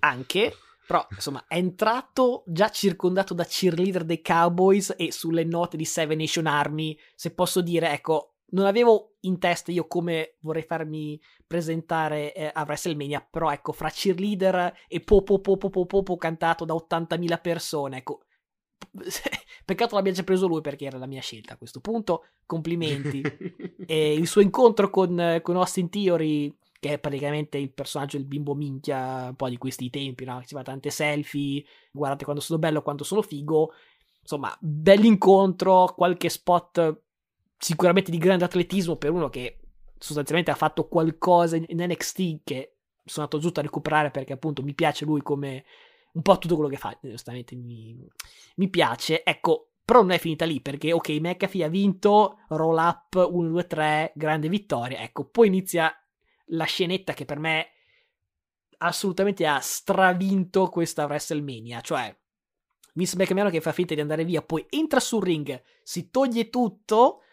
Anche, 0.00 0.54
però 0.86 1.04
insomma 1.10 1.46
è 1.48 1.56
entrato 1.56 2.44
già 2.46 2.68
circondato 2.68 3.32
da 3.32 3.44
cheerleader 3.44 4.04
dei 4.04 4.20
Cowboys 4.20 4.94
e 4.98 5.10
sulle 5.10 5.44
note 5.44 5.78
di 5.78 5.86
Seven 5.86 6.18
Nation 6.18 6.46
Army, 6.46 6.96
se 7.16 7.32
posso 7.32 7.62
dire, 7.62 7.90
ecco, 7.90 8.33
non 8.54 8.66
avevo 8.66 9.16
in 9.20 9.38
testa 9.38 9.72
io 9.72 9.86
come 9.86 10.36
vorrei 10.40 10.62
farmi 10.62 11.20
presentare 11.46 12.32
eh, 12.32 12.50
a 12.52 12.62
WrestleMania, 12.62 13.26
però 13.28 13.50
ecco, 13.50 13.72
fra 13.72 13.90
cheerleader 13.90 14.72
e 14.88 15.00
popo 15.00 15.40
popo 15.40 15.68
popo 15.68 15.86
popo 15.86 16.16
cantato 16.16 16.64
da 16.64 16.74
80.000 16.74 17.40
persone, 17.40 17.98
ecco, 17.98 18.20
peccato 19.64 19.96
l'abbia 19.96 20.12
già 20.12 20.22
preso 20.22 20.46
lui 20.46 20.60
perché 20.60 20.86
era 20.86 20.98
la 20.98 21.06
mia 21.06 21.20
scelta 21.20 21.54
a 21.54 21.56
questo 21.56 21.80
punto, 21.80 22.26
complimenti. 22.46 23.22
e 23.86 24.14
il 24.14 24.26
suo 24.26 24.40
incontro 24.40 24.88
con, 24.88 25.40
con 25.42 25.56
Austin 25.56 25.90
Theory, 25.90 26.56
che 26.78 26.94
è 26.94 26.98
praticamente 26.98 27.58
il 27.58 27.72
personaggio 27.72 28.18
del 28.18 28.26
bimbo 28.26 28.54
minchia 28.54 29.28
un 29.30 29.36
po' 29.36 29.48
di 29.48 29.58
questi 29.58 29.90
tempi, 29.90 30.24
no? 30.24 30.42
si 30.44 30.54
fa 30.54 30.62
tante 30.62 30.90
selfie, 30.90 31.64
guardate 31.90 32.24
quando 32.24 32.42
sono 32.42 32.58
bello, 32.60 32.82
quando 32.82 33.02
sono 33.02 33.22
figo, 33.22 33.72
insomma, 34.20 34.56
bell'incontro, 34.60 35.92
qualche 35.96 36.28
spot 36.28 37.02
sicuramente 37.58 38.10
di 38.10 38.18
grande 38.18 38.44
atletismo 38.44 38.96
per 38.96 39.10
uno 39.10 39.28
che 39.28 39.60
sostanzialmente 39.98 40.50
ha 40.50 40.56
fatto 40.56 40.86
qualcosa 40.86 41.56
in 41.56 41.66
NXT 41.68 42.40
che 42.44 42.76
sono 43.04 43.26
andato 43.26 43.38
giusto 43.38 43.60
a 43.60 43.62
recuperare 43.62 44.10
perché 44.10 44.32
appunto 44.32 44.62
mi 44.62 44.74
piace 44.74 45.04
lui 45.04 45.22
come 45.22 45.64
un 46.14 46.22
po' 46.22 46.38
tutto 46.38 46.54
quello 46.54 46.70
che 46.70 46.76
fa, 46.76 46.96
onestamente 47.02 47.54
mi, 47.56 47.96
mi 48.56 48.68
piace. 48.68 49.24
Ecco, 49.24 49.72
però 49.84 50.00
non 50.00 50.12
è 50.12 50.18
finita 50.18 50.44
lì 50.44 50.60
perché, 50.60 50.92
ok, 50.92 51.08
McAfee 51.20 51.64
ha 51.64 51.68
vinto, 51.68 52.38
roll 52.48 52.78
up 52.78 53.14
1, 53.14 53.48
2, 53.48 53.66
3, 53.66 54.12
grande 54.14 54.48
vittoria. 54.48 55.00
Ecco, 55.00 55.24
poi 55.26 55.48
inizia 55.48 55.92
la 56.48 56.64
scenetta 56.64 57.12
che 57.14 57.24
per 57.24 57.38
me 57.38 57.68
assolutamente 58.78 59.46
ha 59.46 59.58
stravinto 59.60 60.68
questa 60.68 61.04
WrestleMania. 61.04 61.80
Cioè, 61.80 62.16
Vince 62.94 63.16
McMahon 63.16 63.50
che 63.50 63.60
fa 63.60 63.72
finta 63.72 63.94
di 63.94 64.00
andare 64.00 64.24
via, 64.24 64.40
poi 64.40 64.64
entra 64.70 65.00
sul 65.00 65.22
ring, 65.22 65.62
si 65.82 66.10
toglie 66.10 66.48
tutto 66.48 67.23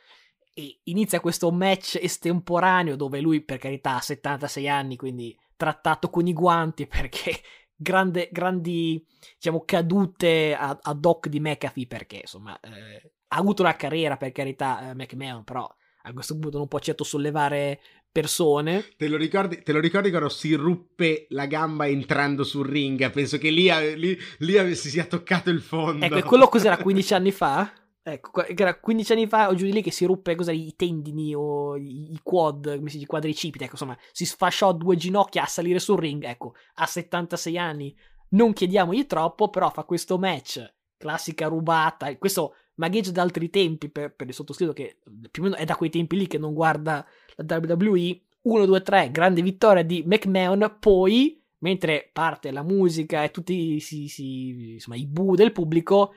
e 0.62 0.80
inizia 0.84 1.20
questo 1.20 1.52
match 1.52 1.98
estemporaneo 2.02 2.96
dove 2.96 3.20
lui, 3.20 3.42
per 3.42 3.58
carità, 3.58 3.96
ha 3.96 4.02
76 4.02 4.70
anni, 4.70 4.96
quindi 4.96 5.38
trattato 5.56 6.10
con 6.10 6.28
i 6.28 6.34
guanti 6.34 6.86
perché 6.88 7.40
grande, 7.76 8.30
grandi 8.32 9.04
diciamo, 9.36 9.64
cadute 9.66 10.56
ad 10.56 11.06
hoc 11.06 11.28
di 11.28 11.40
McAfee 11.40 11.88
perché 11.88 12.18
insomma 12.22 12.60
eh, 12.60 13.12
ha 13.28 13.38
avuto 13.38 13.62
una 13.62 13.76
carriera 13.76 14.18
per 14.18 14.32
carità 14.32 14.90
eh, 14.90 14.96
McMahon 14.96 15.44
però 15.44 15.68
a 16.04 16.14
questo 16.14 16.38
punto 16.38 16.58
non 16.58 16.68
può 16.68 16.80
certo 16.80 17.04
sollevare 17.04 17.80
persone. 18.12 18.86
Te 18.98 19.08
lo 19.08 19.18
ricordi, 19.18 19.62
te 19.62 19.72
lo 19.72 19.80
ricordi 19.80 20.10
quando 20.10 20.30
si 20.30 20.54
ruppe 20.56 21.28
la 21.30 21.46
gamba 21.46 21.88
entrando 21.88 22.44
sul 22.44 22.68
ring? 22.68 23.10
Penso 23.12 23.38
che 23.38 23.52
lì, 23.52 23.70
lì, 23.96 24.18
lì 24.40 24.76
si 24.76 24.90
sia 24.90 25.06
toccato 25.06 25.50
il 25.52 25.62
fondo. 25.62 26.04
Ecco, 26.04 26.28
quello 26.28 26.48
cos'era 26.48 26.78
15 26.78 27.14
anni 27.14 27.32
fa? 27.32 27.72
Ecco, 28.04 28.32
che 28.42 28.56
era 28.58 28.80
15 28.80 29.12
anni 29.12 29.28
fa 29.28 29.50
o 29.50 29.54
giù 29.54 29.66
di 29.66 29.74
lì 29.74 29.84
che 29.84 29.92
si 29.92 30.06
ruppe 30.06 30.34
cosa, 30.34 30.52
i 30.52 30.74
tendini 30.76 31.36
o 31.36 31.78
i, 31.78 32.20
quad, 32.24 32.76
come 32.78 32.90
si 32.90 32.96
dice, 32.96 33.04
i 33.04 33.08
quadricipiti, 33.08 33.64
ecco, 33.64 33.74
insomma, 33.74 33.98
si 34.12 34.26
sfasciò 34.26 34.74
due 34.74 34.96
ginocchia 34.96 35.44
a 35.44 35.48
salire 35.48 35.78
sul 35.78 36.00
ring, 36.00 36.24
ecco, 36.24 36.56
a 36.76 36.88
76 36.88 37.58
anni, 37.60 37.96
non 38.30 38.54
chiediamogli 38.54 39.06
troppo, 39.06 39.50
però 39.50 39.70
fa 39.70 39.84
questo 39.84 40.18
match, 40.18 40.68
classica 40.98 41.48
rubata, 41.48 42.16
questo 42.18 42.56
magheggio 42.76 43.12
da 43.12 43.22
altri 43.22 43.52
tempi 43.52 43.90
per, 43.90 44.16
per 44.16 44.28
il 44.28 44.34
sottoscritto 44.34 44.74
che 44.74 44.98
più 45.30 45.44
o 45.44 45.46
meno 45.46 45.58
è 45.58 45.66
da 45.66 45.76
quei 45.76 45.92
tempi 45.92 46.18
lì 46.18 46.26
che 46.26 46.40
non 46.40 46.56
guarda 46.56 47.06
la 47.36 47.60
WWE, 47.60 48.22
1, 48.42 48.66
2, 48.66 48.82
3, 48.82 49.12
grande 49.12 49.44
vittoria 49.44 49.84
di 49.84 50.04
McMahon, 50.04 50.78
poi 50.80 51.40
mentre 51.60 52.10
parte 52.12 52.50
la 52.50 52.64
musica 52.64 53.24
e 53.24 53.30
tutti 53.30 53.80
si, 53.80 54.08
si, 54.08 54.74
insomma, 54.74 54.96
i 54.96 55.06
bu 55.06 55.36
del 55.36 55.52
pubblico 55.52 56.16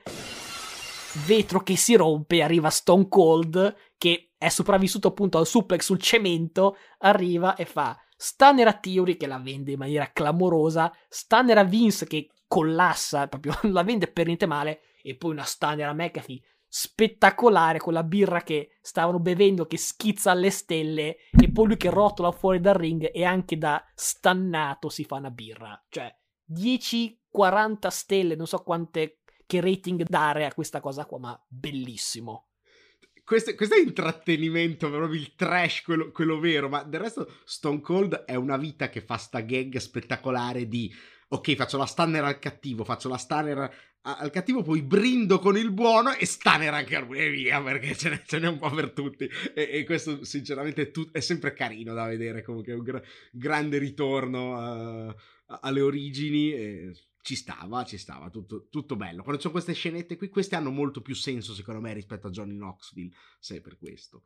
vetro 1.26 1.60
che 1.60 1.76
si 1.76 1.94
rompe, 1.94 2.42
arriva 2.42 2.70
Stone 2.70 3.08
Cold 3.08 3.74
che 3.96 4.32
è 4.36 4.48
sopravvissuto 4.48 5.08
appunto 5.08 5.38
al 5.38 5.46
suplex 5.46 5.84
sul 5.84 6.00
cemento, 6.00 6.76
arriva 6.98 7.54
e 7.54 7.64
fa 7.64 7.98
Stunner 8.16 8.66
a 8.68 8.74
Theory 8.74 9.16
che 9.16 9.26
la 9.26 9.38
vende 9.38 9.72
in 9.72 9.78
maniera 9.78 10.10
clamorosa, 10.12 10.92
Stunner 11.08 11.58
a 11.58 11.64
Vince 11.64 12.06
che 12.06 12.30
collassa, 12.46 13.26
proprio 13.28 13.58
la 13.72 13.82
vende 13.82 14.06
per 14.06 14.26
niente 14.26 14.46
male, 14.46 14.80
e 15.02 15.16
poi 15.16 15.32
una 15.32 15.44
Stunner 15.44 15.88
a 15.88 15.94
McAfee 15.94 16.40
spettacolare 16.66 17.78
con 17.78 17.92
la 17.92 18.02
birra 18.02 18.42
che 18.42 18.78
stavano 18.80 19.20
bevendo 19.20 19.64
che 19.66 19.78
schizza 19.78 20.32
alle 20.32 20.50
stelle 20.50 21.18
e 21.30 21.52
poi 21.52 21.68
lui 21.68 21.76
che 21.76 21.88
rotola 21.88 22.32
fuori 22.32 22.58
dal 22.58 22.74
ring 22.74 23.10
e 23.12 23.22
anche 23.22 23.56
da 23.56 23.80
stannato 23.94 24.88
si 24.88 25.04
fa 25.04 25.14
una 25.16 25.30
birra. 25.30 25.80
Cioè 25.88 26.12
10 26.42 27.20
40 27.30 27.90
stelle, 27.90 28.34
non 28.34 28.46
so 28.46 28.58
quante 28.62 29.20
che 29.46 29.60
rating 29.60 30.02
dare 30.04 30.46
a 30.46 30.54
questa 30.54 30.80
cosa 30.80 31.04
qua, 31.06 31.18
ma 31.18 31.44
bellissimo. 31.48 32.48
Questo, 33.24 33.54
questo, 33.54 33.74
è 33.74 33.80
intrattenimento, 33.80 34.90
proprio 34.90 35.18
il 35.18 35.34
trash, 35.34 35.82
quello, 35.82 36.10
quello, 36.10 36.38
vero, 36.38 36.68
ma 36.68 36.82
del 36.82 37.00
resto 37.00 37.38
Stone 37.44 37.80
Cold 37.80 38.24
è 38.24 38.34
una 38.34 38.58
vita 38.58 38.90
che 38.90 39.00
fa 39.00 39.16
sta 39.16 39.40
gag 39.40 39.78
spettacolare 39.78 40.68
di 40.68 40.92
ok, 41.28 41.54
faccio 41.54 41.78
la 41.78 41.86
stunner 41.86 42.22
al 42.22 42.38
cattivo, 42.38 42.84
faccio 42.84 43.08
la 43.08 43.16
stunner 43.16 43.74
al 44.02 44.30
cattivo, 44.30 44.62
poi 44.62 44.82
brindo 44.82 45.38
con 45.38 45.56
il 45.56 45.70
buono 45.70 46.12
e 46.12 46.26
stunner 46.26 46.74
anche 46.74 46.96
a 46.96 47.00
lui 47.00 47.18
e 47.20 47.30
via, 47.30 47.62
perché 47.62 47.94
ce 47.96 48.10
n'è, 48.10 48.22
ce 48.26 48.38
n'è, 48.38 48.46
un 48.46 48.58
po' 48.58 48.70
per 48.70 48.90
tutti. 48.90 49.28
E, 49.54 49.70
e 49.72 49.84
questo 49.84 50.22
sinceramente 50.24 50.82
è, 50.82 50.90
tu, 50.90 51.08
è, 51.10 51.20
sempre 51.20 51.54
carino 51.54 51.94
da 51.94 52.06
vedere, 52.06 52.42
comunque 52.42 52.72
è 52.72 52.76
un 52.76 52.82
gra- 52.82 53.02
grande 53.32 53.78
ritorno 53.78 55.08
uh, 55.08 55.14
alle 55.60 55.80
origini. 55.80 56.52
E 56.52 56.92
ci 57.24 57.36
stava, 57.36 57.84
ci 57.84 57.96
stava, 57.96 58.28
tutto, 58.28 58.68
tutto 58.68 58.96
bello. 58.96 59.22
Quando 59.22 59.40
c'ho 59.40 59.50
queste 59.50 59.72
scenette 59.72 60.18
qui, 60.18 60.28
queste 60.28 60.56
hanno 60.56 60.70
molto 60.70 61.00
più 61.00 61.14
senso 61.14 61.54
secondo 61.54 61.80
me 61.80 61.94
rispetto 61.94 62.26
a 62.26 62.30
Johnny 62.30 62.54
Knoxville, 62.54 63.14
se 63.40 63.56
è 63.56 63.60
per 63.62 63.78
questo. 63.78 64.24